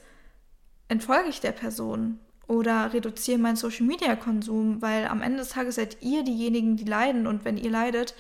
entfolge 0.88 1.30
ich 1.30 1.42
der 1.42 1.52
Person 1.52 2.20
oder 2.48 2.94
reduziere 2.94 3.38
meinen 3.38 3.56
Social 3.56 3.86
Media 3.86 4.16
Konsum, 4.16 4.82
weil 4.82 5.06
am 5.06 5.22
Ende 5.22 5.40
des 5.40 5.50
Tages 5.50 5.76
seid 5.76 6.02
ihr 6.02 6.24
diejenigen, 6.24 6.78
die 6.78 6.86
leiden. 6.86 7.28
Und 7.28 7.46
wenn 7.46 7.58
ihr 7.58 7.70
leidet, 7.70 8.16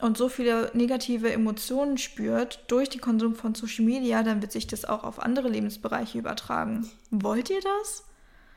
und 0.00 0.16
so 0.16 0.28
viele 0.28 0.70
negative 0.74 1.32
Emotionen 1.32 1.98
spürt 1.98 2.64
durch 2.68 2.88
den 2.88 3.00
Konsum 3.00 3.34
von 3.34 3.54
Social 3.54 3.84
Media, 3.84 4.22
dann 4.22 4.40
wird 4.40 4.52
sich 4.52 4.66
das 4.66 4.84
auch 4.84 5.04
auf 5.04 5.20
andere 5.20 5.48
Lebensbereiche 5.48 6.18
übertragen. 6.18 6.88
Wollt 7.10 7.50
ihr 7.50 7.60
das? 7.60 8.04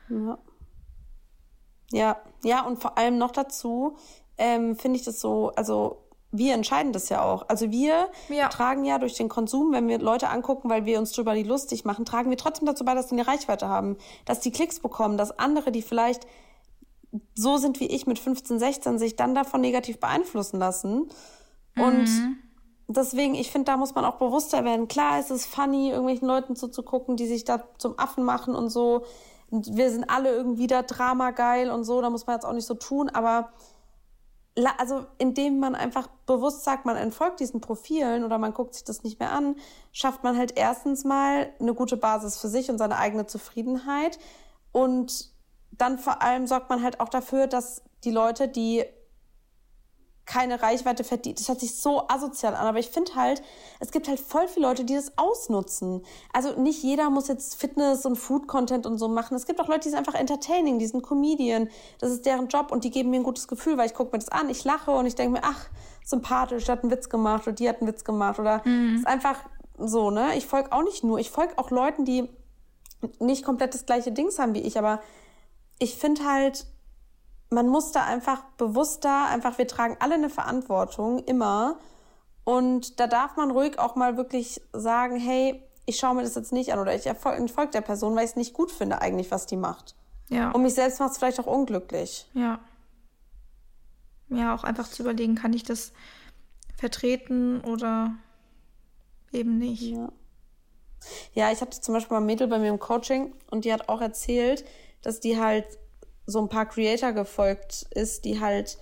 Ja. 0.08 0.38
Ja, 1.90 2.16
ja, 2.42 2.62
und 2.62 2.80
vor 2.80 2.96
allem 2.96 3.18
noch 3.18 3.32
dazu 3.32 3.96
ähm, 4.38 4.76
finde 4.76 4.98
ich 4.98 5.04
das 5.04 5.20
so, 5.20 5.52
also 5.56 6.02
wir 6.30 6.54
entscheiden 6.54 6.92
das 6.92 7.10
ja 7.10 7.22
auch. 7.22 7.48
Also 7.48 7.70
wir 7.70 8.08
ja. 8.30 8.48
tragen 8.48 8.86
ja 8.86 8.98
durch 8.98 9.14
den 9.14 9.28
Konsum, 9.28 9.72
wenn 9.72 9.86
wir 9.88 9.98
Leute 9.98 10.30
angucken, 10.30 10.70
weil 10.70 10.86
wir 10.86 10.98
uns 10.98 11.12
drüber 11.12 11.34
die 11.34 11.42
lustig 11.42 11.84
machen, 11.84 12.06
tragen 12.06 12.30
wir 12.30 12.38
trotzdem 12.38 12.66
dazu 12.66 12.84
bei, 12.84 12.94
dass 12.94 13.08
die 13.08 13.14
eine 13.14 13.26
Reichweite 13.26 13.68
haben, 13.68 13.96
dass 14.24 14.40
die 14.40 14.50
Klicks 14.50 14.80
bekommen, 14.80 15.18
dass 15.18 15.38
andere, 15.38 15.70
die 15.70 15.82
vielleicht 15.82 16.26
so 17.34 17.56
sind 17.58 17.80
wie 17.80 17.86
ich 17.86 18.06
mit 18.06 18.18
15, 18.18 18.58
16, 18.58 18.98
sich 18.98 19.16
dann 19.16 19.34
davon 19.34 19.60
negativ 19.60 20.00
beeinflussen 20.00 20.58
lassen. 20.58 21.10
Und 21.76 22.04
mhm. 22.04 22.36
deswegen, 22.88 23.34
ich 23.34 23.50
finde, 23.50 23.66
da 23.66 23.76
muss 23.76 23.94
man 23.94 24.04
auch 24.04 24.16
bewusster 24.16 24.64
werden. 24.64 24.88
Klar 24.88 25.18
ist 25.20 25.30
es 25.30 25.46
funny, 25.46 25.90
irgendwelchen 25.90 26.28
Leuten 26.28 26.56
zuzugucken, 26.56 27.16
die 27.16 27.26
sich 27.26 27.44
da 27.44 27.64
zum 27.78 27.98
Affen 27.98 28.24
machen 28.24 28.54
und 28.54 28.70
so. 28.70 29.04
Wir 29.50 29.90
sind 29.90 30.08
alle 30.08 30.30
irgendwie 30.30 30.66
da 30.66 30.82
Drama 30.82 31.30
geil 31.30 31.70
und 31.70 31.84
so, 31.84 32.00
da 32.00 32.08
muss 32.08 32.26
man 32.26 32.36
jetzt 32.36 32.44
auch 32.44 32.54
nicht 32.54 32.66
so 32.66 32.74
tun, 32.74 33.10
aber 33.10 33.52
also 34.78 35.06
indem 35.18 35.60
man 35.60 35.74
einfach 35.74 36.08
bewusst 36.26 36.64
sagt, 36.64 36.84
man 36.84 36.96
entfolgt 36.96 37.40
diesen 37.40 37.60
Profilen 37.60 38.22
oder 38.24 38.38
man 38.38 38.52
guckt 38.52 38.74
sich 38.74 38.84
das 38.84 39.02
nicht 39.02 39.18
mehr 39.18 39.32
an, 39.32 39.56
schafft 39.92 40.24
man 40.24 40.36
halt 40.36 40.56
erstens 40.56 41.04
mal 41.04 41.50
eine 41.58 41.74
gute 41.74 41.96
Basis 41.96 42.38
für 42.38 42.48
sich 42.48 42.70
und 42.70 42.78
seine 42.78 42.98
eigene 42.98 43.26
Zufriedenheit. 43.26 44.18
Und 44.70 45.31
dann 45.72 45.98
vor 45.98 46.22
allem 46.22 46.46
sorgt 46.46 46.70
man 46.70 46.82
halt 46.82 47.00
auch 47.00 47.08
dafür, 47.08 47.46
dass 47.46 47.82
die 48.04 48.10
Leute, 48.10 48.48
die 48.48 48.84
keine 50.24 50.62
Reichweite 50.62 51.02
verdient. 51.02 51.40
Das 51.40 51.48
hört 51.48 51.60
sich 51.60 51.74
so 51.74 52.06
asozial 52.08 52.54
an, 52.54 52.66
aber 52.66 52.78
ich 52.78 52.88
finde 52.88 53.14
halt, 53.16 53.42
es 53.80 53.90
gibt 53.90 54.08
halt 54.08 54.20
voll 54.20 54.46
viele 54.46 54.66
Leute, 54.66 54.84
die 54.84 54.94
das 54.94 55.18
ausnutzen. 55.18 56.04
Also 56.32 56.60
nicht 56.60 56.82
jeder 56.82 57.10
muss 57.10 57.28
jetzt 57.28 57.56
Fitness 57.56 58.06
und 58.06 58.16
Food-Content 58.16 58.86
und 58.86 58.98
so 58.98 59.08
machen. 59.08 59.36
Es 59.36 59.46
gibt 59.46 59.60
auch 59.60 59.66
Leute, 59.66 59.80
die 59.80 59.88
sind 59.90 59.98
einfach 59.98 60.14
entertaining, 60.14 60.78
die 60.78 60.86
sind 60.86 61.02
Comedian. 61.02 61.68
Das 61.98 62.12
ist 62.12 62.24
deren 62.24 62.48
Job 62.48 62.70
und 62.70 62.84
die 62.84 62.90
geben 62.90 63.10
mir 63.10 63.16
ein 63.16 63.24
gutes 63.24 63.48
Gefühl, 63.48 63.76
weil 63.78 63.86
ich 63.86 63.94
gucke 63.94 64.12
mir 64.12 64.20
das 64.20 64.28
an, 64.28 64.48
ich 64.48 64.62
lache 64.64 64.92
und 64.92 65.06
ich 65.06 65.16
denke 65.16 65.40
mir, 65.40 65.44
ach, 65.44 65.68
sympathisch, 66.04 66.64
der 66.66 66.76
hat 66.76 66.84
einen 66.84 66.92
Witz 66.92 67.08
gemacht 67.08 67.42
oder 67.46 67.52
die 67.52 67.68
hat 67.68 67.80
einen 67.80 67.88
Witz 67.88 68.04
gemacht 68.04 68.38
oder 68.38 68.62
mhm. 68.64 68.96
ist 68.96 69.06
einfach 69.06 69.38
so, 69.76 70.10
ne? 70.10 70.36
Ich 70.36 70.46
folge 70.46 70.72
auch 70.72 70.82
nicht 70.82 71.02
nur, 71.02 71.18
ich 71.18 71.30
folge 71.30 71.58
auch 71.58 71.70
Leuten, 71.70 72.04
die 72.04 72.28
nicht 73.18 73.44
komplett 73.44 73.74
das 73.74 73.86
gleiche 73.86 74.12
Dings 74.12 74.38
haben 74.38 74.54
wie 74.54 74.60
ich, 74.60 74.78
aber 74.78 75.00
ich 75.82 75.96
finde 75.96 76.24
halt, 76.24 76.64
man 77.50 77.66
muss 77.66 77.90
da 77.90 78.04
einfach 78.04 78.44
bewusster, 78.56 79.26
einfach, 79.26 79.58
wir 79.58 79.66
tragen 79.66 79.96
alle 79.98 80.14
eine 80.14 80.30
Verantwortung, 80.30 81.18
immer. 81.24 81.76
Und 82.44 83.00
da 83.00 83.08
darf 83.08 83.36
man 83.36 83.50
ruhig 83.50 83.80
auch 83.80 83.96
mal 83.96 84.16
wirklich 84.16 84.62
sagen, 84.72 85.16
hey, 85.16 85.60
ich 85.84 85.96
schaue 85.96 86.14
mir 86.14 86.22
das 86.22 86.36
jetzt 86.36 86.52
nicht 86.52 86.72
an 86.72 86.78
oder 86.78 86.94
ich 86.94 87.02
folge 87.02 87.72
der 87.72 87.80
Person, 87.80 88.14
weil 88.14 88.24
ich 88.24 88.30
es 88.30 88.36
nicht 88.36 88.54
gut 88.54 88.70
finde 88.70 89.00
eigentlich, 89.00 89.32
was 89.32 89.46
die 89.46 89.56
macht. 89.56 89.96
Ja. 90.28 90.52
Und 90.52 90.62
mich 90.62 90.74
selbst 90.74 91.00
macht 91.00 91.10
es 91.10 91.18
vielleicht 91.18 91.40
auch 91.40 91.46
unglücklich. 91.46 92.28
Ja. 92.32 92.60
Ja, 94.28 94.54
auch 94.54 94.62
einfach 94.62 94.88
zu 94.88 95.02
überlegen, 95.02 95.34
kann 95.34 95.52
ich 95.52 95.64
das 95.64 95.92
vertreten 96.76 97.60
oder 97.60 98.14
eben 99.32 99.58
nicht. 99.58 99.82
Ja. 99.82 100.08
Ja, 101.34 101.50
ich 101.50 101.60
hatte 101.60 101.80
zum 101.80 101.94
Beispiel 101.94 102.14
mal 102.14 102.20
ein 102.20 102.26
Mädel 102.26 102.46
bei 102.46 102.60
mir 102.60 102.68
im 102.68 102.78
Coaching 102.78 103.34
und 103.50 103.64
die 103.64 103.72
hat 103.72 103.88
auch 103.88 104.00
erzählt, 104.00 104.64
dass 105.02 105.20
die 105.20 105.38
halt 105.38 105.66
so 106.26 106.40
ein 106.40 106.48
paar 106.48 106.66
Creator 106.66 107.12
gefolgt 107.12 107.86
ist, 107.90 108.24
die 108.24 108.40
halt 108.40 108.78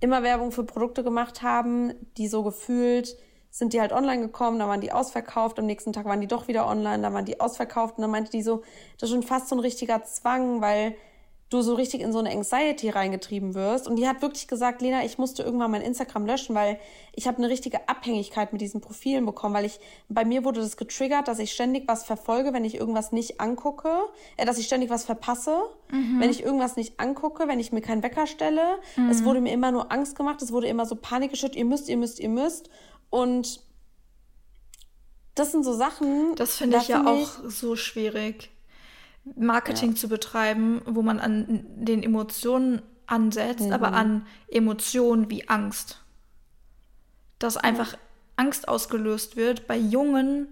immer 0.00 0.22
Werbung 0.22 0.52
für 0.52 0.64
Produkte 0.64 1.02
gemacht 1.02 1.42
haben, 1.42 1.92
die 2.16 2.28
so 2.28 2.42
gefühlt 2.42 3.16
sind 3.56 3.72
die 3.72 3.80
halt 3.80 3.92
online 3.92 4.20
gekommen, 4.20 4.58
dann 4.58 4.68
waren 4.68 4.82
die 4.82 4.92
ausverkauft, 4.92 5.58
am 5.58 5.64
nächsten 5.64 5.94
Tag 5.94 6.04
waren 6.04 6.20
die 6.20 6.26
doch 6.26 6.46
wieder 6.46 6.66
online, 6.68 7.02
dann 7.02 7.14
waren 7.14 7.24
die 7.24 7.40
ausverkauft 7.40 7.96
und 7.96 8.02
dann 8.02 8.10
meinte 8.10 8.30
die 8.30 8.42
so, 8.42 8.62
das 8.98 9.08
ist 9.08 9.14
schon 9.14 9.22
fast 9.22 9.48
so 9.48 9.56
ein 9.56 9.60
richtiger 9.60 10.04
Zwang, 10.04 10.60
weil 10.60 10.94
du 11.48 11.62
so 11.62 11.74
richtig 11.74 12.00
in 12.00 12.12
so 12.12 12.18
eine 12.18 12.30
Anxiety 12.30 12.90
reingetrieben 12.90 13.54
wirst. 13.54 13.86
Und 13.86 13.96
die 13.96 14.08
hat 14.08 14.20
wirklich 14.20 14.48
gesagt, 14.48 14.82
Lena, 14.82 15.04
ich 15.04 15.16
musste 15.16 15.44
irgendwann 15.44 15.70
mein 15.70 15.82
Instagram 15.82 16.26
löschen, 16.26 16.56
weil 16.56 16.80
ich 17.14 17.28
habe 17.28 17.38
eine 17.38 17.48
richtige 17.48 17.88
Abhängigkeit 17.88 18.52
mit 18.52 18.60
diesen 18.60 18.80
Profilen 18.80 19.24
bekommen, 19.24 19.54
weil 19.54 19.64
ich 19.64 19.78
bei 20.08 20.24
mir 20.24 20.44
wurde 20.44 20.60
das 20.60 20.76
getriggert, 20.76 21.28
dass 21.28 21.38
ich 21.38 21.52
ständig 21.52 21.86
was 21.86 22.04
verfolge, 22.04 22.52
wenn 22.52 22.64
ich 22.64 22.74
irgendwas 22.74 23.12
nicht 23.12 23.40
angucke, 23.40 23.90
äh, 24.36 24.44
dass 24.44 24.58
ich 24.58 24.66
ständig 24.66 24.90
was 24.90 25.04
verpasse, 25.04 25.56
mhm. 25.90 26.18
wenn 26.18 26.30
ich 26.30 26.42
irgendwas 26.42 26.74
nicht 26.74 26.98
angucke, 26.98 27.46
wenn 27.46 27.60
ich 27.60 27.70
mir 27.70 27.80
keinen 27.80 28.02
Wecker 28.02 28.26
stelle. 28.26 28.78
Mhm. 28.96 29.08
Es 29.08 29.24
wurde 29.24 29.40
mir 29.40 29.52
immer 29.52 29.70
nur 29.70 29.92
Angst 29.92 30.16
gemacht, 30.16 30.42
es 30.42 30.50
wurde 30.50 30.66
immer 30.66 30.84
so 30.84 30.96
Panik 30.96 31.30
geschüttet, 31.30 31.56
ihr 31.56 31.64
müsst, 31.64 31.88
ihr 31.88 31.96
müsst, 31.96 32.18
ihr 32.18 32.28
müsst. 32.28 32.70
Und 33.08 33.60
das 35.36 35.52
sind 35.52 35.64
so 35.64 35.74
Sachen. 35.74 36.34
Das 36.34 36.56
finde 36.56 36.78
ich 36.78 36.88
ja 36.88 36.96
find 36.96 37.08
auch 37.08 37.28
so 37.48 37.76
schwierig. 37.76 38.50
Marketing 39.34 39.90
ja. 39.90 39.96
zu 39.96 40.08
betreiben, 40.08 40.82
wo 40.86 41.02
man 41.02 41.18
an 41.18 41.64
den 41.76 42.02
Emotionen 42.02 42.82
ansetzt, 43.06 43.66
mhm. 43.66 43.72
aber 43.72 43.92
an 43.92 44.26
Emotionen 44.48 45.30
wie 45.30 45.48
Angst. 45.48 46.02
Dass 47.38 47.56
einfach. 47.56 47.96
Angst 48.36 48.68
ausgelöst 48.68 49.36
wird 49.36 49.66
bei 49.66 49.76
jungen 49.76 50.48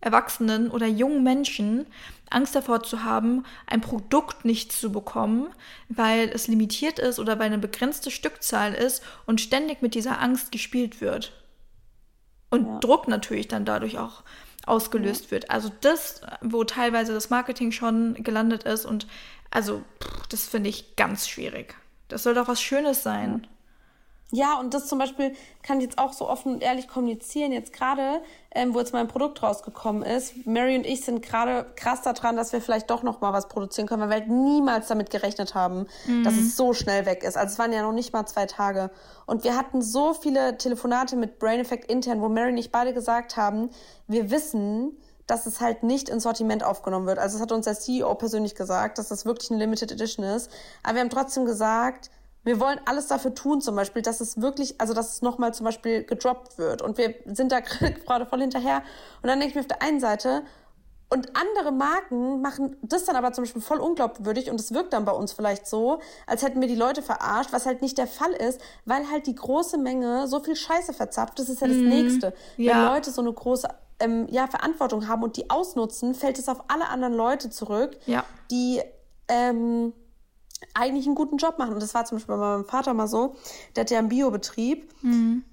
Erwachsenen 0.00 0.70
oder 0.70 0.86
jungen 0.86 1.24
Menschen, 1.24 1.86
Angst 2.30 2.54
davor 2.54 2.84
zu 2.84 3.02
haben, 3.02 3.44
ein 3.66 3.80
Produkt 3.80 4.44
nicht 4.44 4.70
zu 4.70 4.92
bekommen, 4.92 5.48
weil 5.88 6.28
es 6.28 6.46
limitiert 6.46 7.00
ist 7.00 7.18
oder 7.18 7.38
weil 7.38 7.46
eine 7.46 7.58
begrenzte 7.58 8.12
Stückzahl 8.12 8.74
ist 8.74 9.02
und 9.26 9.40
ständig 9.40 9.82
mit 9.82 9.94
dieser 9.94 10.20
Angst 10.20 10.52
gespielt 10.52 11.00
wird. 11.00 11.32
Und 12.50 12.66
ja. 12.66 12.78
Druck 12.78 13.08
natürlich 13.08 13.48
dann 13.48 13.64
dadurch 13.64 13.98
auch 13.98 14.22
ausgelöst 14.68 15.30
wird. 15.30 15.50
Also 15.50 15.70
das, 15.80 16.20
wo 16.40 16.64
teilweise 16.64 17.14
das 17.14 17.30
Marketing 17.30 17.72
schon 17.72 18.14
gelandet 18.22 18.64
ist 18.64 18.84
und 18.84 19.06
also 19.50 19.82
das 20.28 20.46
finde 20.46 20.68
ich 20.68 20.96
ganz 20.96 21.28
schwierig. 21.28 21.74
Das 22.08 22.22
soll 22.22 22.34
doch 22.34 22.48
was 22.48 22.62
Schönes 22.62 23.02
sein. 23.02 23.46
Ja, 24.30 24.60
und 24.60 24.74
das 24.74 24.86
zum 24.88 24.98
Beispiel 24.98 25.34
kann 25.62 25.78
ich 25.78 25.84
jetzt 25.84 25.98
auch 25.98 26.12
so 26.12 26.28
offen 26.28 26.54
und 26.54 26.62
ehrlich 26.62 26.86
kommunizieren. 26.86 27.50
Jetzt 27.50 27.72
gerade, 27.72 28.20
ähm, 28.50 28.74
wo 28.74 28.78
jetzt 28.78 28.92
mein 28.92 29.08
Produkt 29.08 29.42
rausgekommen 29.42 30.02
ist, 30.02 30.46
Mary 30.46 30.76
und 30.76 30.84
ich 30.84 31.02
sind 31.02 31.22
gerade 31.22 31.64
krass 31.76 32.02
daran, 32.02 32.36
dass 32.36 32.52
wir 32.52 32.60
vielleicht 32.60 32.90
doch 32.90 33.02
noch 33.02 33.22
mal 33.22 33.32
was 33.32 33.48
produzieren 33.48 33.88
können, 33.88 34.02
weil 34.02 34.10
wir 34.10 34.16
halt 34.16 34.28
niemals 34.28 34.88
damit 34.88 35.08
gerechnet 35.08 35.54
haben, 35.54 35.86
mhm. 36.06 36.24
dass 36.24 36.34
es 36.34 36.56
so 36.56 36.74
schnell 36.74 37.06
weg 37.06 37.24
ist. 37.24 37.38
Also 37.38 37.52
es 37.52 37.58
waren 37.58 37.72
ja 37.72 37.80
noch 37.80 37.92
nicht 37.92 38.12
mal 38.12 38.26
zwei 38.26 38.44
Tage. 38.44 38.90
Und 39.24 39.44
wir 39.44 39.56
hatten 39.56 39.80
so 39.80 40.12
viele 40.12 40.58
Telefonate 40.58 41.16
mit 41.16 41.38
Brain 41.38 41.60
Effect 41.60 41.90
intern, 41.90 42.20
wo 42.20 42.28
Mary 42.28 42.50
und 42.50 42.58
ich 42.58 42.70
beide 42.70 42.92
gesagt 42.92 43.38
haben, 43.38 43.70
wir 44.08 44.30
wissen, 44.30 44.98
dass 45.26 45.46
es 45.46 45.60
halt 45.60 45.82
nicht 45.82 46.08
ins 46.08 46.24
Sortiment 46.24 46.64
aufgenommen 46.64 47.06
wird. 47.06 47.18
Also 47.18 47.36
es 47.36 47.42
hat 47.42 47.52
uns 47.52 47.64
der 47.64 47.78
CEO 47.78 48.14
persönlich 48.14 48.54
gesagt, 48.54 48.98
dass 48.98 49.08
das 49.08 49.24
wirklich 49.24 49.50
eine 49.50 49.60
Limited 49.60 49.92
Edition 49.92 50.24
ist. 50.24 50.50
Aber 50.82 50.94
wir 50.94 51.00
haben 51.02 51.10
trotzdem 51.10 51.44
gesagt, 51.44 52.10
wir 52.48 52.58
wollen 52.58 52.80
alles 52.86 53.06
dafür 53.06 53.34
tun, 53.34 53.60
zum 53.60 53.76
Beispiel, 53.76 54.02
dass 54.02 54.20
es 54.20 54.40
wirklich, 54.40 54.80
also 54.80 54.94
dass 54.94 55.12
es 55.12 55.22
nochmal 55.22 55.54
zum 55.54 55.64
Beispiel 55.64 56.02
gedroppt 56.02 56.58
wird. 56.58 56.82
Und 56.82 56.98
wir 56.98 57.14
sind 57.26 57.52
da 57.52 57.60
gerade 58.06 58.26
voll 58.26 58.40
hinterher. 58.40 58.82
Und 59.22 59.28
dann 59.28 59.38
denke 59.38 59.50
ich 59.50 59.54
mir 59.54 59.60
auf 59.60 59.68
der 59.68 59.82
einen 59.82 60.00
Seite, 60.00 60.42
und 61.10 61.30
andere 61.36 61.72
Marken 61.72 62.42
machen 62.42 62.76
das 62.82 63.06
dann 63.06 63.16
aber 63.16 63.32
zum 63.32 63.44
Beispiel 63.44 63.62
voll 63.62 63.78
unglaubwürdig 63.78 64.50
und 64.50 64.60
es 64.60 64.74
wirkt 64.74 64.92
dann 64.92 65.06
bei 65.06 65.12
uns 65.12 65.32
vielleicht 65.32 65.66
so, 65.66 66.00
als 66.26 66.42
hätten 66.42 66.60
wir 66.60 66.68
die 66.68 66.74
Leute 66.74 67.00
verarscht, 67.00 67.50
was 67.50 67.64
halt 67.64 67.80
nicht 67.80 67.96
der 67.96 68.06
Fall 68.06 68.32
ist, 68.32 68.60
weil 68.84 69.10
halt 69.10 69.26
die 69.26 69.34
große 69.34 69.78
Menge 69.78 70.28
so 70.28 70.40
viel 70.40 70.54
Scheiße 70.54 70.92
verzapft. 70.92 71.38
Das 71.38 71.48
ist 71.48 71.62
ja 71.62 71.66
das 71.66 71.78
mhm. 71.78 71.88
Nächste. 71.88 72.34
Ja. 72.58 72.74
Wenn 72.74 72.84
Leute 72.94 73.10
so 73.10 73.22
eine 73.22 73.32
große 73.32 73.68
ähm, 74.00 74.26
ja, 74.30 74.46
Verantwortung 74.48 75.08
haben 75.08 75.22
und 75.22 75.38
die 75.38 75.48
ausnutzen, 75.48 76.14
fällt 76.14 76.38
es 76.38 76.46
auf 76.46 76.64
alle 76.68 76.88
anderen 76.88 77.14
Leute 77.14 77.48
zurück, 77.48 77.96
ja. 78.04 78.22
die 78.50 78.82
ähm, 79.28 79.94
eigentlich 80.74 81.06
einen 81.06 81.14
guten 81.14 81.36
Job 81.36 81.58
machen. 81.58 81.74
Und 81.74 81.82
das 81.82 81.94
war 81.94 82.04
zum 82.04 82.16
Beispiel 82.18 82.34
bei 82.36 82.40
meinem 82.40 82.64
Vater 82.64 82.94
mal 82.94 83.08
so, 83.08 83.36
der 83.74 83.82
hat 83.82 83.90
ja 83.90 83.98
einen 83.98 84.08
Biobetrieb. 84.08 84.92
Mhm. 85.02 85.44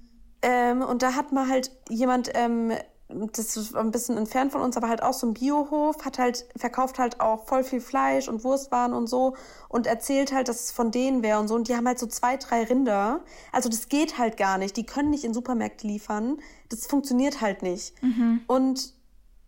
Ähm, 0.42 0.82
und 0.82 1.02
da 1.02 1.14
hat 1.14 1.32
mal 1.32 1.48
halt 1.48 1.70
jemand, 1.88 2.30
ähm, 2.34 2.72
das 3.08 3.56
ist 3.56 3.76
ein 3.76 3.92
bisschen 3.92 4.16
entfernt 4.16 4.50
von 4.50 4.62
uns, 4.62 4.76
aber 4.76 4.88
halt 4.88 5.02
auch 5.02 5.12
so 5.12 5.28
ein 5.28 5.34
Biohof, 5.34 6.04
hat 6.04 6.18
halt, 6.18 6.44
verkauft 6.56 6.98
halt 6.98 7.20
auch 7.20 7.46
voll 7.46 7.62
viel 7.62 7.80
Fleisch 7.80 8.28
und 8.28 8.42
Wurstwaren 8.42 8.92
und 8.92 9.06
so 9.06 9.36
und 9.68 9.86
erzählt 9.86 10.32
halt, 10.32 10.48
dass 10.48 10.64
es 10.64 10.70
von 10.72 10.90
denen 10.90 11.22
wäre 11.22 11.38
und 11.38 11.48
so. 11.48 11.54
Und 11.54 11.68
die 11.68 11.76
haben 11.76 11.86
halt 11.86 12.00
so 12.00 12.06
zwei, 12.06 12.36
drei 12.36 12.64
Rinder. 12.64 13.20
Also 13.52 13.68
das 13.68 13.88
geht 13.88 14.18
halt 14.18 14.36
gar 14.36 14.58
nicht. 14.58 14.76
Die 14.76 14.86
können 14.86 15.10
nicht 15.10 15.24
in 15.24 15.34
Supermärkte 15.34 15.86
liefern. 15.86 16.38
Das 16.68 16.86
funktioniert 16.86 17.40
halt 17.40 17.62
nicht. 17.62 18.00
Mhm. 18.02 18.40
Und 18.48 18.92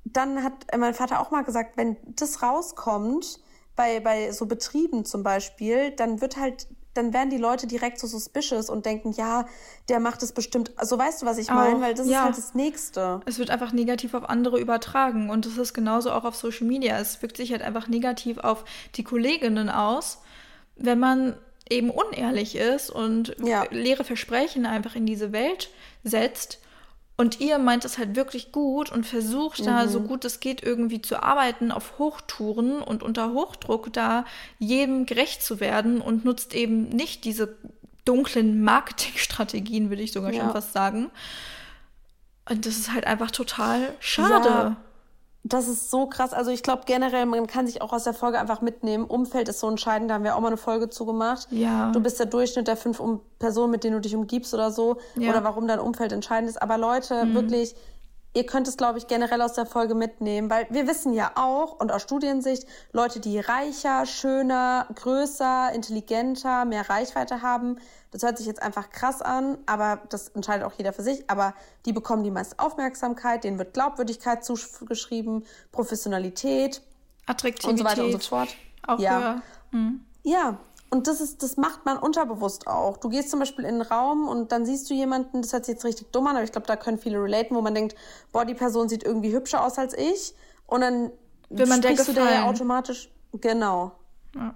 dann 0.05 0.42
hat 0.44 0.66
mein 0.77 0.94
Vater 0.94 1.21
auch 1.21 1.31
mal 1.31 1.42
gesagt, 1.42 1.77
wenn 1.77 1.97
das 2.07 2.42
rauskommt, 2.42 3.40
bei, 3.79 4.01
bei 4.01 4.33
so 4.33 4.47
Betrieben 4.47 5.05
zum 5.05 5.23
Beispiel, 5.23 5.93
dann 5.93 6.21
wird 6.21 6.37
halt, 6.37 6.67
dann 6.95 7.12
werden 7.12 7.31
die 7.31 7.38
Leute 7.38 7.69
direkt 7.69 8.01
so 8.01 8.09
suspicious 8.09 8.69
und 8.69 8.85
denken, 8.85 9.12
ja, 9.12 9.47
der 9.88 10.01
macht 10.01 10.21
es 10.25 10.33
bestimmt. 10.33 10.73
Also 10.77 10.99
weißt 10.99 11.23
du, 11.23 11.27
was 11.27 11.38
ich 11.38 11.49
meine? 11.49 11.81
Weil 11.81 11.95
das 11.95 12.09
ja. 12.09 12.19
ist 12.19 12.25
halt 12.25 12.38
das 12.38 12.55
Nächste. 12.55 13.21
Es 13.25 13.38
wird 13.38 13.51
einfach 13.51 13.73
negativ 13.73 14.14
auf 14.14 14.29
andere 14.29 14.59
übertragen 14.59 15.31
und 15.31 15.47
das 15.47 15.57
ist 15.57 15.75
genauso 15.75 16.11
auch 16.11 16.25
auf 16.25 16.35
Social 16.35 16.67
Media. 16.67 16.99
Es 16.99 17.23
wirkt 17.23 17.37
sich 17.37 17.53
halt 17.53 17.62
einfach 17.62 17.87
negativ 17.87 18.38
auf 18.38 18.64
die 18.97 19.05
Kolleginnen 19.05 19.71
aus, 19.71 20.19
wenn 20.75 20.99
man 20.99 21.37
eben 21.71 21.91
unehrlich 21.91 22.57
ist 22.57 22.91
und 22.91 23.37
ja. 23.45 23.64
leere 23.71 24.03
Versprechen 24.03 24.67
einfach 24.67 24.97
in 24.97 25.07
diese 25.07 25.31
Welt 25.31 25.71
setzt 26.03 26.59
und 27.20 27.40
ihr 27.40 27.59
meint 27.59 27.85
es 27.85 27.98
halt 27.98 28.14
wirklich 28.14 28.52
gut 28.52 28.92
und 28.92 29.04
versucht 29.04 29.61
mhm. 29.61 29.64
da 29.64 29.88
so 29.88 30.00
gut 30.00 30.24
es 30.24 30.38
geht 30.38 30.62
irgendwie 30.62 31.02
zu 31.02 31.20
arbeiten 31.20 31.72
auf 31.72 31.98
Hochtouren 31.98 32.81
und 32.81 33.02
unter 33.02 33.33
Hochdruck 33.33 33.92
da 33.92 34.24
jedem 34.61 35.04
gerecht 35.04 35.42
zu 35.42 35.59
werden 35.59 36.00
und 36.00 36.24
nutzt 36.24 36.54
eben 36.54 36.88
nicht 36.88 37.24
diese 37.24 37.57
dunklen 38.04 38.62
Marketingstrategien, 38.62 39.90
würde 39.90 40.02
ich 40.02 40.12
sogar 40.12 40.33
ja. 40.33 40.40
schon 40.40 40.52
fast 40.52 40.72
sagen. 40.72 41.11
Und 42.48 42.64
das 42.64 42.78
ist 42.78 42.94
halt 42.94 43.07
einfach 43.07 43.33
total 43.33 43.94
schade. 43.98 44.48
Ja. 44.48 44.76
Das 45.44 45.68
ist 45.68 45.90
so 45.90 46.07
krass. 46.07 46.33
Also 46.33 46.51
ich 46.51 46.62
glaube 46.62 46.83
generell, 46.85 47.24
man 47.24 47.46
kann 47.46 47.66
sich 47.66 47.81
auch 47.81 47.92
aus 47.92 48.05
der 48.05 48.12
Folge 48.12 48.38
einfach 48.38 48.61
mitnehmen. 48.61 49.05
Umfeld 49.05 49.48
ist 49.48 49.61
so 49.61 49.68
entscheidend. 49.68 50.11
Da 50.11 50.14
haben 50.14 50.24
wir 50.24 50.37
auch 50.37 50.40
mal 50.40 50.48
eine 50.48 50.57
Folge 50.57 50.90
zugemacht. 50.90 51.46
Ja. 51.51 51.90
Du 51.92 52.01
bist 52.01 52.18
der 52.18 52.27
Durchschnitt 52.27 52.66
der 52.66 52.77
fünf 52.77 53.01
um 53.01 53.20
Personen, 53.38 53.70
mit 53.70 53.85
denen 53.85 53.94
du 53.94 54.01
dich 54.01 54.14
umgibst 54.14 54.53
oder 54.53 54.70
so. 54.70 54.98
Ja. 55.16 55.31
Oder 55.31 55.44
warum 55.44 55.68
dein 55.68 55.79
Umfeld 55.79 56.12
entscheidend 56.12 56.51
ist. 56.51 56.61
Aber 56.61 56.77
Leute, 56.77 57.24
mhm. 57.24 57.35
wirklich, 57.35 57.74
ihr 58.35 58.47
könnt 58.47 58.69
es, 58.69 58.77
glaube 58.77 58.99
ich, 58.99 59.07
generell 59.07 59.43
aus 59.43 59.55
der 59.55 59.67
Folge 59.67 59.95
mitnehmen, 59.95 60.51
weil 60.51 60.67
wir 60.71 60.87
wissen 60.87 61.12
ja 61.12 61.33
auch 61.35 61.81
und 61.81 61.91
aus 61.91 62.03
Studiensicht, 62.03 62.67
Leute, 62.93 63.21
die 63.21 63.38
reicher, 63.38 64.07
schöner, 64.07 64.87
größer, 64.95 65.73
intelligenter, 65.73 66.64
mehr 66.64 66.88
Reichweite 66.88 67.43
haben, 67.43 67.79
das 68.11 68.23
hört 68.23 68.38
sich 68.38 68.47
jetzt 68.47 68.62
einfach 68.62 68.91
krass 68.91 69.21
an, 69.21 69.59
aber 69.67 70.01
das 70.09 70.29
entscheidet 70.29 70.67
auch 70.67 70.73
jeder 70.79 70.93
für 70.93 71.03
sich, 71.03 71.29
aber 71.29 71.55
die 71.85 71.93
bekommen 71.93 72.25
die 72.25 72.31
meiste 72.31 72.59
Aufmerksamkeit, 72.59 73.45
denen 73.45 73.59
wird 73.59 73.75
Glaubwürdigkeit 73.75 74.45
zugeschrieben, 74.45 75.45
Professionalität, 75.73 76.81
Attraktivität 77.27 77.71
und 77.71 77.79
so 77.79 77.85
weiter 77.85 78.05
und 78.05 78.12
so 78.12 78.19
fort. 78.19 78.49
Auch 78.87 78.99
ja. 78.99 79.43
Mhm. 79.73 80.01
Ja, 80.23 80.59
und 80.90 81.07
das 81.07 81.20
ist, 81.20 81.42
das 81.42 81.57
macht 81.57 81.85
man 81.85 81.98
unterbewusst 81.98 82.66
auch. 82.66 82.96
Du 82.96 83.09
gehst 83.09 83.31
zum 83.31 83.40
Beispiel 83.40 83.64
in 83.64 83.74
einen 83.74 83.83
Raum 83.83 84.29
und 84.29 84.53
dann 84.53 84.64
siehst 84.64 84.88
du 84.88 84.94
jemanden, 84.94 85.42
das 85.42 85.53
hört 85.53 85.64
sich 85.66 85.74
jetzt 85.74 85.85
richtig 85.85 86.11
dumm 86.12 86.27
an, 86.27 86.37
aber 86.37 86.44
ich 86.44 86.53
glaube, 86.53 86.66
da 86.66 86.77
können 86.77 86.98
viele 86.98 87.22
relaten, 87.22 87.55
wo 87.55 87.61
man 87.61 87.74
denkt, 87.74 87.94
boah, 88.33 88.44
die 88.44 88.55
Person 88.55 88.88
sieht 88.88 89.05
irgendwie 89.05 89.33
hübscher 89.33 89.64
aus 89.64 89.79
als 89.79 89.94
ich. 89.94 90.35
Und 90.66 90.81
dann 90.81 91.11
Will 91.51 91.66
man 91.66 91.83
sprichst 91.83 92.09
du 92.09 92.12
der 92.12 92.31
ja 92.31 92.44
automatisch, 92.44 93.11
genau. 93.33 93.92
Ja 94.35 94.55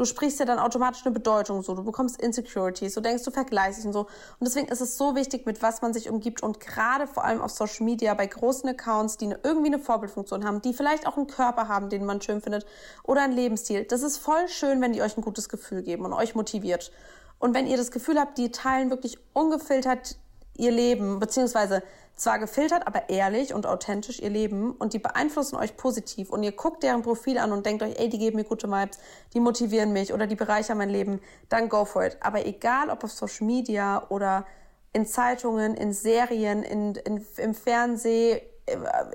du 0.00 0.06
sprichst 0.06 0.40
ja 0.40 0.46
dann 0.46 0.58
automatisch 0.58 1.04
eine 1.04 1.12
Bedeutung 1.12 1.62
so. 1.62 1.74
Du 1.74 1.84
bekommst 1.84 2.22
Insecurities, 2.22 2.94
du 2.94 3.02
denkst, 3.02 3.22
du 3.22 3.30
vergleichst 3.30 3.84
und 3.84 3.92
so. 3.92 4.00
Und 4.00 4.08
deswegen 4.40 4.68
ist 4.68 4.80
es 4.80 4.96
so 4.96 5.14
wichtig, 5.14 5.44
mit 5.44 5.60
was 5.60 5.82
man 5.82 5.92
sich 5.92 6.08
umgibt 6.08 6.42
und 6.42 6.58
gerade 6.58 7.06
vor 7.06 7.24
allem 7.24 7.42
auf 7.42 7.50
Social 7.50 7.84
Media 7.84 8.14
bei 8.14 8.26
großen 8.26 8.66
Accounts, 8.70 9.18
die 9.18 9.34
irgendwie 9.42 9.66
eine 9.66 9.78
Vorbildfunktion 9.78 10.46
haben, 10.46 10.62
die 10.62 10.72
vielleicht 10.72 11.06
auch 11.06 11.18
einen 11.18 11.26
Körper 11.26 11.68
haben, 11.68 11.90
den 11.90 12.06
man 12.06 12.22
schön 12.22 12.40
findet 12.40 12.64
oder 13.04 13.20
einen 13.20 13.34
Lebensstil. 13.34 13.84
Das 13.84 14.02
ist 14.02 14.16
voll 14.16 14.48
schön, 14.48 14.80
wenn 14.80 14.94
die 14.94 15.02
euch 15.02 15.18
ein 15.18 15.22
gutes 15.22 15.50
Gefühl 15.50 15.82
geben 15.82 16.06
und 16.06 16.14
euch 16.14 16.34
motiviert. 16.34 16.92
Und 17.38 17.52
wenn 17.52 17.66
ihr 17.66 17.76
das 17.76 17.90
Gefühl 17.90 18.18
habt, 18.18 18.38
die 18.38 18.50
teilen 18.50 18.88
wirklich 18.88 19.18
ungefiltert 19.34 20.16
ihr 20.60 20.70
Leben, 20.70 21.18
beziehungsweise 21.18 21.82
zwar 22.20 22.38
gefiltert, 22.38 22.86
aber 22.86 23.08
ehrlich 23.08 23.54
und 23.54 23.66
authentisch 23.66 24.20
ihr 24.20 24.28
Leben 24.28 24.72
und 24.72 24.92
die 24.92 24.98
beeinflussen 24.98 25.56
euch 25.56 25.76
positiv 25.76 26.30
und 26.30 26.42
ihr 26.42 26.52
guckt 26.52 26.82
deren 26.82 27.02
Profil 27.02 27.38
an 27.38 27.50
und 27.50 27.64
denkt 27.64 27.82
euch, 27.82 27.98
ey, 27.98 28.08
die 28.08 28.18
geben 28.18 28.36
mir 28.36 28.44
gute 28.44 28.68
Vibes, 28.68 28.98
die 29.32 29.40
motivieren 29.40 29.92
mich 29.92 30.12
oder 30.12 30.26
die 30.26 30.36
bereichern 30.36 30.78
mein 30.78 30.90
Leben, 30.90 31.20
dann 31.48 31.68
go 31.68 31.84
for 31.84 32.04
it. 32.04 32.18
Aber 32.20 32.46
egal, 32.46 32.90
ob 32.90 33.02
auf 33.02 33.10
Social 33.10 33.46
Media 33.46 34.06
oder 34.10 34.44
in 34.92 35.06
Zeitungen, 35.06 35.74
in 35.74 35.92
Serien, 35.94 36.62
in, 36.62 36.94
in, 36.94 37.24
im 37.38 37.54
Fernsehen, 37.54 38.40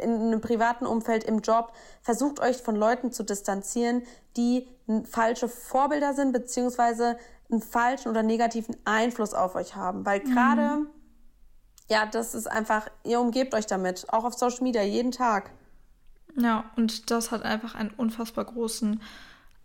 in 0.02 0.10
einem 0.10 0.42
privaten 0.42 0.86
Umfeld, 0.86 1.24
im 1.24 1.40
Job, 1.40 1.72
versucht 2.02 2.40
euch 2.40 2.58
von 2.58 2.76
Leuten 2.76 3.12
zu 3.12 3.24
distanzieren, 3.24 4.02
die 4.36 4.68
falsche 5.06 5.48
Vorbilder 5.48 6.14
sind, 6.14 6.34
beziehungsweise 6.34 7.18
einen 7.52 7.62
falschen 7.62 8.10
oder 8.10 8.24
negativen 8.24 8.76
Einfluss 8.84 9.34
auf 9.34 9.56
euch 9.56 9.76
haben. 9.76 10.06
Weil 10.06 10.22
gerade 10.22 10.62
mhm 10.62 10.88
ja, 11.88 12.06
das 12.06 12.34
ist 12.34 12.48
einfach, 12.48 12.88
ihr 13.04 13.20
umgebt 13.20 13.54
euch 13.54 13.68
damit, 13.68 14.12
auch 14.12 14.24
auf 14.24 14.34
Social 14.34 14.64
Media, 14.64 14.82
jeden 14.82 15.12
Tag. 15.12 15.52
Ja, 16.38 16.66
und 16.76 17.12
das 17.12 17.32
hat 17.32 17.44
einfach 17.44 17.76
einen 17.76 17.92
unfassbar 17.92 18.46
großen 18.46 19.02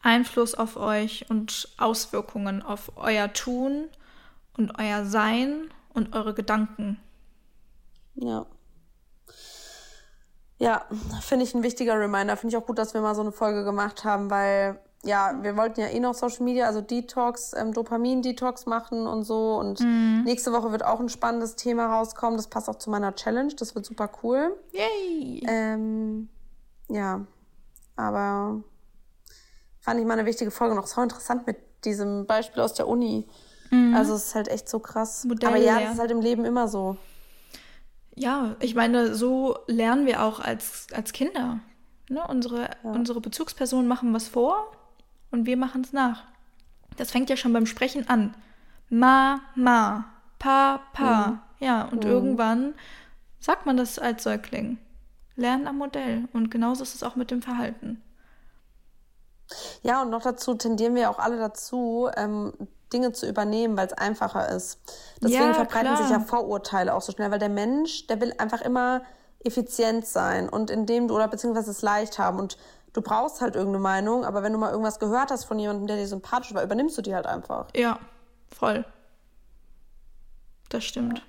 Einfluss 0.03 0.55
auf 0.55 0.77
euch 0.77 1.29
und 1.29 1.69
Auswirkungen 1.79 2.63
auf 2.63 2.93
euer 2.97 3.33
Tun 3.33 3.89
und 4.57 4.79
euer 4.79 5.05
Sein 5.05 5.71
und 5.95 6.15
eure 6.15 6.35
Gedanken. 6.35 7.01
Ja. 8.15 8.47
Ja, 10.59 10.85
finde 11.23 11.45
ich 11.45 11.55
ein 11.55 11.63
wichtiger 11.63 11.99
Reminder. 11.99 12.37
Finde 12.37 12.55
ich 12.55 12.63
auch 12.63 12.67
gut, 12.67 12.79
dass 12.79 12.93
wir 12.93 13.01
mal 13.01 13.15
so 13.15 13.23
eine 13.23 13.33
Folge 13.33 13.65
gemacht 13.65 14.05
haben, 14.05 14.31
weil 14.31 14.79
ja, 15.03 15.43
wir 15.43 15.57
wollten 15.57 15.81
ja 15.81 15.89
eh 15.89 15.99
noch 15.99 16.15
Social 16.15 16.43
Media, 16.45 16.67
also 16.67 16.83
Detox, 16.83 17.55
ähm, 17.55 17.73
Dopamin-Detox 17.73 18.67
machen 18.67 19.07
und 19.07 19.23
so. 19.23 19.57
Und 19.57 19.81
mhm. 19.81 20.23
nächste 20.25 20.53
Woche 20.53 20.73
wird 20.73 20.85
auch 20.85 21.01
ein 21.01 21.09
spannendes 21.09 21.57
Thema 21.57 21.87
rauskommen. 21.87 22.37
Das 22.37 22.49
passt 22.49 22.69
auch 22.69 22.77
zu 22.77 22.91
meiner 22.91 23.15
Challenge. 23.15 23.53
Das 23.57 23.75
wird 23.75 23.87
super 23.87 24.11
cool. 24.23 24.59
Yay! 24.73 25.43
Ähm, 25.47 26.29
ja, 26.89 27.25
aber 27.97 28.63
fand 29.81 30.01
ich 30.01 30.07
mal 30.07 30.15
eine 30.15 30.27
wichtige 30.27 30.51
Folge 30.51 30.75
noch 30.75 30.87
so 30.87 31.01
interessant 31.01 31.47
mit 31.47 31.57
diesem 31.87 32.27
Beispiel 32.27 32.63
aus 32.63 32.75
der 32.75 32.87
Uni. 32.87 33.27
Mhm. 33.71 33.95
Also 33.95 34.15
es 34.15 34.27
ist 34.27 34.35
halt 34.35 34.49
echt 34.49 34.69
so 34.69 34.81
krass. 34.81 35.25
Modell, 35.25 35.49
aber 35.49 35.59
ja, 35.59 35.81
das 35.81 35.95
ist 35.95 35.99
halt 35.99 36.11
im 36.11 36.21
Leben 36.21 36.45
immer 36.45 36.69
so. 36.69 36.99
Ja, 38.17 38.55
ich 38.61 38.75
meine, 38.75 39.15
so 39.15 39.57
lernen 39.67 40.05
wir 40.05 40.23
auch 40.23 40.41
als, 40.41 40.89
als 40.93 41.13
Kinder. 41.13 41.61
Ne? 42.11 42.23
Unsere, 42.29 42.65
ja. 42.65 42.91
unsere 42.91 43.23
Bezugspersonen 43.23 43.89
machen 43.89 44.13
was 44.13 44.29
vor 44.29 44.67
und 45.31 45.47
wir 45.47 45.57
machen 45.57 45.83
es 45.83 45.93
nach. 45.93 46.25
Das 46.97 47.11
fängt 47.11 47.31
ja 47.31 47.37
schon 47.37 47.53
beim 47.53 47.67
Sprechen 47.67 48.09
an. 48.09 48.35
Ma, 48.89 49.41
ma, 49.55 50.05
pa, 50.39 50.81
pa. 50.93 51.27
Mhm. 51.27 51.39
Ja, 51.61 51.85
und 51.85 52.05
mhm. 52.05 52.11
irgendwann 52.11 52.75
sagt 53.39 53.67
man 53.67 53.77
das 53.77 53.99
als 53.99 54.23
Säugling. 54.23 54.79
Lernen 55.37 55.67
am 55.67 55.79
Modell. 55.79 56.29
Und 56.33 56.51
genauso 56.51 56.83
ist 56.83 56.95
es 56.95 57.03
auch 57.03 57.17
mit 57.17 57.31
dem 57.31 57.43
Verhalten. 57.43 58.03
Ja, 59.83 60.03
und 60.03 60.11
noch 60.11 60.23
dazu 60.23 60.55
tendieren 60.55 60.95
wir 60.95 61.11
auch 61.11 61.19
alle 61.19 61.39
dazu, 61.39 62.09
ähm, 62.17 62.53
Dinge 62.93 63.13
zu 63.13 63.29
übernehmen, 63.29 63.77
weil 63.77 63.87
es 63.87 63.93
einfacher 63.93 64.49
ist. 64.49 64.79
Deswegen 65.23 65.45
ja, 65.45 65.55
verbreiten 65.55 65.95
klar. 65.95 65.97
sich 65.97 66.11
ja 66.11 66.21
Vorurteile 66.21 66.95
auch 66.95 67.03
so 67.03 67.13
schnell, 67.13 67.31
weil 67.31 67.39
der 67.39 67.49
Mensch, 67.49 68.07
der 68.09 68.21
will 68.21 68.35
einfach 68.39 68.61
immer 68.61 69.03
effizient 69.43 70.07
sein 70.07 70.49
und 70.49 70.71
indem 70.71 71.09
du 71.09 71.15
oder 71.15 71.29
beziehungsweise 71.29 71.71
es 71.71 71.83
leicht 71.83 72.19
haben 72.19 72.39
und 72.39 72.59
du 72.93 73.03
brauchst 73.03 73.41
halt 73.41 73.55
irgendeine 73.55 73.83
Meinung, 73.83 74.25
aber 74.25 74.43
wenn 74.43 74.53
du 74.53 74.59
mal 74.59 74.71
irgendwas 74.71 74.99
gehört 74.99 75.31
hast 75.31 75.45
von 75.45 75.59
jemandem, 75.59 75.87
der 75.87 75.97
dir 75.97 76.07
sympathisch 76.07 76.55
war, 76.55 76.63
übernimmst 76.63 76.97
du 76.99 77.03
die 77.03 77.15
halt 77.15 77.27
einfach. 77.27 77.69
Ja, 77.75 77.99
voll. 78.51 78.85
Das 80.69 80.85
stimmt. 80.85 81.23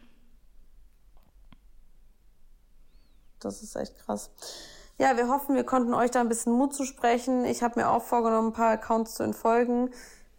Das 3.39 3.63
ist 3.63 3.75
echt 3.75 3.97
krass. 3.97 4.29
Ja, 4.97 5.17
wir 5.17 5.27
hoffen, 5.29 5.55
wir 5.55 5.63
konnten 5.63 5.95
euch 5.95 6.11
da 6.11 6.21
ein 6.21 6.29
bisschen 6.29 6.53
Mut 6.53 6.75
zu 6.75 6.85
sprechen. 6.85 7.43
Ich 7.45 7.63
habe 7.63 7.79
mir 7.79 7.89
auch 7.89 8.03
vorgenommen, 8.03 8.49
ein 8.49 8.53
paar 8.53 8.71
Accounts 8.71 9.15
zu 9.15 9.23
entfolgen, 9.23 9.89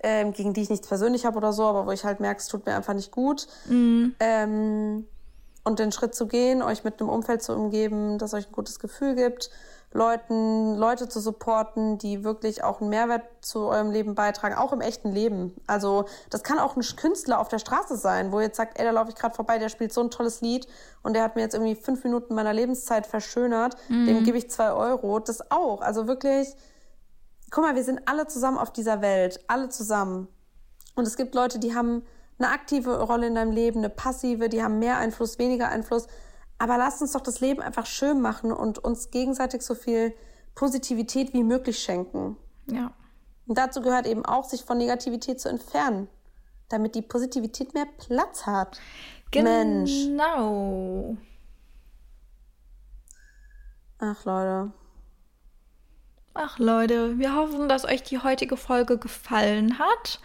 ähm, 0.05 0.33
gegen 0.33 0.53
die 0.55 0.63
ich 0.63 0.71
nichts 0.71 0.87
persönlich 0.87 1.27
habe 1.27 1.37
oder 1.37 1.53
so, 1.53 1.65
aber 1.65 1.87
wo 1.87 1.91
ich 1.91 2.05
halt 2.05 2.21
merke, 2.21 2.41
es 2.41 2.47
tut 2.47 2.67
mir 2.67 2.77
einfach 2.77 2.95
nicht 2.95 3.11
gut. 3.11 3.49
Mhm. 3.67 4.15
Ähm, 4.21 5.09
und 5.65 5.79
den 5.79 5.91
Schritt 5.91 6.15
zu 6.15 6.27
gehen, 6.27 6.63
euch 6.63 6.85
mit 6.85 7.01
einem 7.01 7.09
Umfeld 7.09 7.43
zu 7.43 7.55
umgeben, 7.55 8.19
das 8.19 8.35
euch 8.35 8.49
ein 8.49 8.53
gutes 8.53 8.79
Gefühl 8.79 9.15
gibt 9.15 9.51
Leuten, 9.95 10.77
Leute 10.77 11.09
zu 11.09 11.21
supporten, 11.21 11.99
die 11.99 12.25
wirklich 12.25 12.65
auch 12.65 12.81
einen 12.81 12.91
Mehrwert 12.91 13.23
zu 13.41 13.67
eurem 13.67 13.91
Leben 13.91 14.15
beitragen, 14.15 14.55
auch 14.55 14.73
im 14.73 14.81
echten 14.81 15.13
Leben. 15.13 15.55
Also 15.67 16.07
das 16.31 16.43
kann 16.43 16.59
auch 16.59 16.77
ein 16.77 16.83
Künstler 16.97 17.39
auf 17.39 17.49
der 17.49 17.59
Straße 17.59 17.97
sein, 17.97 18.33
wo 18.33 18.39
ihr 18.39 18.47
jetzt 18.47 18.57
sagt, 18.57 18.79
ey, 18.79 18.85
da 18.85 18.91
laufe 18.91 19.11
ich 19.11 19.17
gerade 19.17 19.35
vorbei, 19.35 19.59
der 19.59 19.69
spielt 19.69 19.93
so 19.93 20.01
ein 20.01 20.11
tolles 20.11 20.41
Lied 20.41 20.67
und 21.03 21.15
der 21.15 21.23
hat 21.23 21.37
mir 21.37 21.43
jetzt 21.43 21.55
irgendwie 21.55 21.75
fünf 21.75 22.05
Minuten 22.05 22.35
meiner 22.35 22.53
Lebenszeit 22.53 23.07
verschönert, 23.07 23.77
mhm. 23.89 24.07
dem 24.07 24.25
gebe 24.25 24.39
ich 24.39 24.51
zwei 24.51 24.73
Euro. 24.73 25.19
Das 25.19 25.51
auch. 25.51 25.83
Also 25.83 26.07
wirklich, 26.07 26.55
guck 27.51 27.65
mal, 27.65 27.75
wir 27.75 27.85
sind 27.85 28.01
alle 28.07 28.27
zusammen 28.27 28.59
auf 28.59 28.73
dieser 28.73 29.03
Welt, 29.03 29.41
alle 29.47 29.69
zusammen. 29.69 30.29
Und 30.95 31.07
es 31.07 31.17
gibt 31.17 31.35
Leute, 31.35 31.59
die 31.59 31.75
haben 31.75 32.03
eine 32.39 32.49
aktive 32.49 33.01
Rolle 33.03 33.27
in 33.27 33.35
deinem 33.35 33.53
Leben, 33.53 33.79
eine 33.79 33.91
passive, 33.91 34.49
die 34.49 34.63
haben 34.63 34.79
mehr 34.79 34.99
Einfluss, 34.99 35.39
weniger 35.39 35.69
Einfluss. 35.69 36.07
Aber 36.63 36.79
lasst 36.79 37.03
uns 37.03 37.11
doch 37.11 37.23
das 37.23 37.41
Leben 37.41 37.61
einfach 37.61 37.87
schön 37.87 38.21
machen 38.21 38.53
und 38.53 38.79
uns 38.79 39.11
gegenseitig 39.11 39.63
so 39.63 39.75
viel 39.75 40.15
Positivität 40.55 41.33
wie 41.33 41.43
möglich 41.43 41.81
schenken. 41.81 42.37
Ja. 42.71 42.93
Und 43.49 43.59
dazu 43.59 43.83
gehört 43.83 44.07
eben 44.07 44.25
auch, 44.25 44.45
sich 44.45 44.63
von 44.63 44.79
Negativität 44.79 45.41
zu 45.41 45.49
entfernen, 45.49 46.07
damit 46.69 46.95
die 46.95 47.03
Positivität 47.03 47.75
mehr 47.75 47.89
Platz 47.99 48.47
hat. 48.47 48.81
Genau. 49.33 49.51
Mensch. 49.51 49.91
Genau. 49.91 51.17
Ach, 53.99 54.25
Leute. 54.25 54.73
Ach, 56.35 56.61
Leute, 56.61 57.19
wir 57.19 57.35
hoffen, 57.35 57.69
dass 57.69 57.85
euch 57.85 58.05
die 58.05 58.21
heutige 58.21 58.57
Folge 58.57 58.99
gefallen 58.99 59.81
hat. 59.81 60.21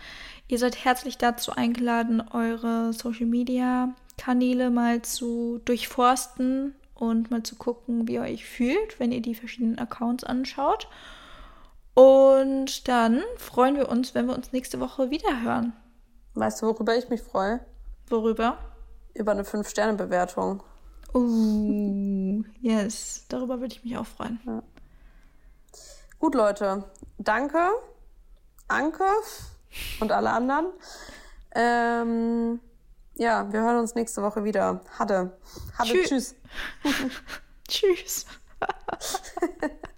Ihr 0.47 0.59
seid 0.59 0.85
herzlich 0.85 1.17
dazu 1.17 1.53
eingeladen, 1.53 2.21
eure 2.29 2.93
Social 2.93 3.25
Media 3.25 3.95
Kanäle 4.17 4.69
mal 4.69 5.01
zu 5.01 5.61
durchforsten 5.65 6.75
und 6.95 7.31
mal 7.31 7.43
zu 7.43 7.55
gucken, 7.55 8.07
wie 8.07 8.15
ihr 8.15 8.21
euch 8.21 8.45
fühlt, 8.45 8.99
wenn 8.99 9.11
ihr 9.11 9.21
die 9.21 9.35
verschiedenen 9.35 9.77
Accounts 9.79 10.23
anschaut. 10.23 10.87
Und 11.93 12.87
dann 12.87 13.23
freuen 13.37 13.75
wir 13.75 13.89
uns, 13.89 14.13
wenn 14.13 14.27
wir 14.27 14.35
uns 14.35 14.51
nächste 14.51 14.79
Woche 14.79 15.09
wieder 15.09 15.41
hören. 15.41 15.73
Weißt 16.35 16.61
du, 16.61 16.67
worüber 16.67 16.95
ich 16.95 17.09
mich 17.09 17.21
freue? 17.21 17.59
Worüber? 18.09 18.57
Über 19.13 19.31
eine 19.31 19.43
5-Sterne-Bewertung. 19.43 20.61
Oh, 21.13 22.43
yes. 22.61 23.25
Darüber 23.29 23.59
würde 23.59 23.73
ich 23.73 23.83
mich 23.83 23.97
auch 23.97 24.05
freuen. 24.05 24.39
Ja. 24.45 24.61
Gut, 26.19 26.35
Leute. 26.35 26.83
Danke. 27.17 27.69
Anke 28.67 29.05
und 29.99 30.11
alle 30.11 30.31
anderen. 30.31 30.67
Ähm, 31.55 32.59
ja, 33.17 33.51
wir 33.51 33.61
hören 33.61 33.79
uns 33.79 33.95
nächste 33.95 34.21
Woche 34.21 34.43
wieder. 34.43 34.81
Hadde. 34.97 35.37
Hadde, 35.77 36.03
tschüss. 36.03 36.35
tschüss. 37.67 38.25